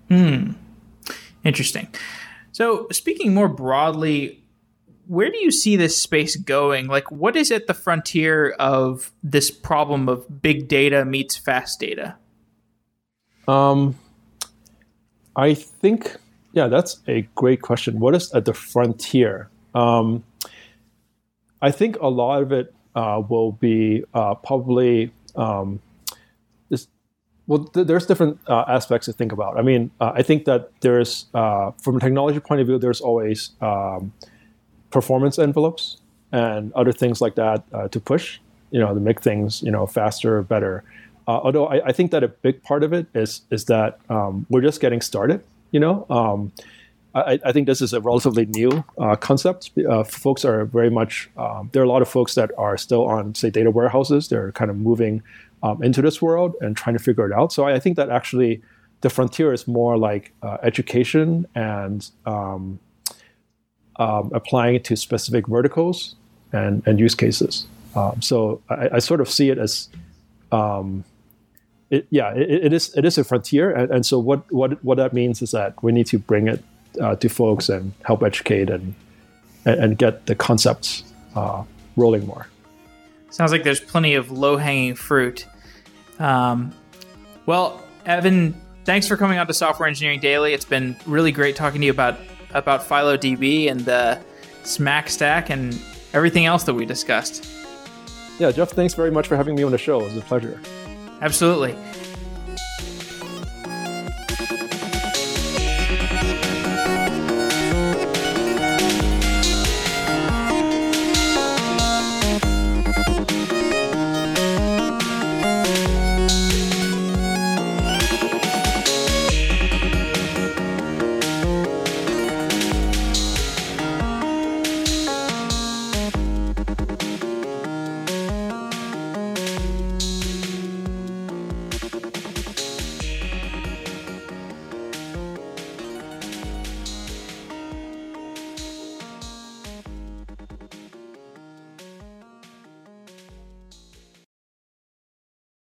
Hmm. 0.09 0.51
Interesting. 1.45 1.87
So 2.51 2.87
speaking 2.91 3.33
more 3.33 3.47
broadly 3.47 4.43
where 5.07 5.29
do 5.29 5.37
you 5.37 5.51
see 5.51 5.75
this 5.75 5.97
space 5.97 6.35
going? 6.35 6.87
Like, 6.87 7.11
what 7.11 7.35
is 7.35 7.51
at 7.51 7.67
the 7.67 7.73
frontier 7.73 8.51
of 8.59 9.11
this 9.23 9.51
problem 9.51 10.09
of 10.09 10.41
big 10.41 10.67
data 10.67 11.05
meets 11.05 11.37
fast 11.37 11.79
data? 11.79 12.15
Um, 13.47 13.97
I 15.35 15.53
think, 15.53 16.15
yeah, 16.53 16.67
that's 16.67 16.99
a 17.07 17.21
great 17.35 17.61
question. 17.61 17.99
What 17.99 18.15
is 18.15 18.33
at 18.33 18.45
the 18.45 18.53
frontier? 18.53 19.49
Um, 19.73 20.23
I 21.61 21.71
think 21.71 21.97
a 21.99 22.07
lot 22.07 22.41
of 22.41 22.51
it 22.51 22.73
uh, 22.95 23.21
will 23.27 23.51
be 23.51 24.03
uh, 24.13 24.35
probably 24.35 25.11
um, 25.35 25.81
this. 26.69 26.87
Well, 27.47 27.65
th- 27.65 27.85
there's 27.85 28.05
different 28.05 28.39
uh, 28.47 28.65
aspects 28.67 29.05
to 29.05 29.13
think 29.13 29.31
about. 29.31 29.57
I 29.57 29.61
mean, 29.61 29.91
uh, 29.99 30.13
I 30.15 30.23
think 30.23 30.45
that 30.45 30.71
there's, 30.81 31.25
uh, 31.33 31.71
from 31.81 31.97
a 31.97 31.99
technology 31.99 32.39
point 32.39 32.61
of 32.61 32.67
view, 32.67 32.79
there's 32.79 33.01
always 33.01 33.51
um, 33.61 34.13
performance 34.95 35.37
envelopes 35.37 35.97
and 36.31 36.71
other 36.71 36.93
things 36.93 37.19
like 37.19 37.35
that 37.35 37.59
uh, 37.73 37.89
to 37.89 37.99
push, 37.99 38.39
you 38.71 38.79
know, 38.79 38.93
to 38.93 39.01
make 39.01 39.19
things, 39.21 39.61
you 39.61 39.69
know, 39.69 39.85
faster, 39.85 40.41
better. 40.41 40.85
Uh, 41.27 41.39
although 41.43 41.67
I, 41.67 41.87
I, 41.87 41.91
think 41.91 42.11
that 42.11 42.23
a 42.23 42.29
big 42.29 42.63
part 42.63 42.81
of 42.81 42.93
it 42.93 43.07
is 43.13 43.41
is 43.49 43.65
that 43.65 43.99
um, 44.09 44.45
we're 44.49 44.61
just 44.61 44.79
getting 44.79 45.01
started. 45.01 45.43
You 45.71 45.81
know, 45.81 46.05
um, 46.09 46.53
I, 47.13 47.39
I, 47.43 47.51
think 47.51 47.67
this 47.67 47.81
is 47.81 47.91
a 47.91 47.99
relatively 47.99 48.45
new 48.45 48.85
uh, 48.97 49.17
concept. 49.17 49.71
Uh, 49.77 50.05
folks 50.05 50.45
are 50.45 50.63
very 50.63 50.91
much 50.99 51.29
um, 51.35 51.69
there 51.73 51.81
are 51.81 51.89
a 51.89 51.93
lot 51.95 52.01
of 52.01 52.07
folks 52.07 52.35
that 52.35 52.51
are 52.57 52.77
still 52.77 53.05
on 53.05 53.35
say 53.35 53.49
data 53.49 53.71
warehouses. 53.71 54.29
They're 54.29 54.53
kind 54.53 54.71
of 54.71 54.77
moving 54.77 55.23
um, 55.61 55.83
into 55.83 56.01
this 56.01 56.21
world 56.21 56.55
and 56.61 56.77
trying 56.77 56.95
to 56.97 57.03
figure 57.03 57.25
it 57.29 57.33
out. 57.33 57.51
So 57.51 57.65
I, 57.67 57.73
I 57.73 57.79
think 57.79 57.97
that 57.97 58.09
actually 58.09 58.61
the 59.01 59.09
frontier 59.09 59.51
is 59.51 59.67
more 59.67 59.97
like 59.97 60.31
uh, 60.41 60.57
education 60.63 61.47
and 61.53 61.99
um, 63.97 64.31
applying 64.33 64.75
it 64.75 64.83
to 64.85 64.95
specific 64.95 65.47
verticals 65.47 66.15
and, 66.51 66.85
and 66.85 66.99
use 66.99 67.15
cases. 67.15 67.65
Um, 67.95 68.21
so 68.21 68.61
I, 68.69 68.89
I, 68.93 68.99
sort 68.99 69.21
of 69.21 69.29
see 69.29 69.49
it 69.49 69.57
as 69.57 69.87
um, 70.51 71.05
it, 71.89 72.07
yeah, 72.09 72.33
it, 72.33 72.65
it 72.65 72.73
is 72.73 72.93
it 72.95 73.05
is 73.05 73.17
a 73.17 73.23
frontier, 73.23 73.71
and, 73.71 73.89
and, 73.89 74.05
so 74.05 74.19
what 74.19 74.51
what 74.51 74.83
what 74.83 74.97
that 74.97 75.13
means 75.13 75.41
is 75.41 75.51
that 75.51 75.81
we 75.81 75.93
need 75.93 76.07
to 76.07 76.19
bring 76.19 76.47
it 76.47 76.63
uh, 76.99 77.15
to 77.15 77.29
folks 77.29 77.69
and 77.69 77.93
help 78.03 78.21
educate 78.21 78.69
and 78.69 78.95
and, 79.65 79.79
and 79.79 79.97
get 79.97 80.25
the 80.25 80.35
concepts 80.35 81.03
uh, 81.35 81.63
rolling 81.95 82.25
more. 82.25 82.47
Sounds 83.29 83.51
like 83.51 83.63
there's 83.63 83.79
plenty 83.79 84.15
of 84.15 84.31
low 84.31 84.57
hanging 84.57 84.95
fruit. 84.95 85.45
Um, 86.19 86.73
well, 87.45 87.81
Evan, 88.05 88.59
thanks 88.83 89.07
for 89.07 89.15
coming 89.17 89.37
on 89.37 89.47
to 89.47 89.53
Software 89.53 89.87
Engineering 89.87 90.19
Daily. 90.19 90.53
It's 90.53 90.65
been 90.65 90.95
really 91.05 91.31
great 91.31 91.55
talking 91.55 91.81
to 91.81 91.85
you 91.85 91.91
about 91.91 92.17
about 92.55 92.81
FiloDB 92.81 93.69
and 93.69 93.81
the 93.81 94.19
Smack 94.63 95.09
Stack 95.09 95.51
and 95.51 95.79
everything 96.13 96.45
else 96.45 96.63
that 96.63 96.73
we 96.73 96.85
discussed. 96.85 97.47
Yeah, 98.39 98.51
Jeff, 98.51 98.71
thanks 98.71 98.95
very 98.95 99.11
much 99.11 99.27
for 99.27 99.35
having 99.35 99.55
me 99.55 99.63
on 99.63 99.71
the 99.71 99.77
show. 99.77 99.99
It 100.01 100.05
was 100.05 100.17
a 100.17 100.21
pleasure. 100.21 100.59
Absolutely. 101.21 101.75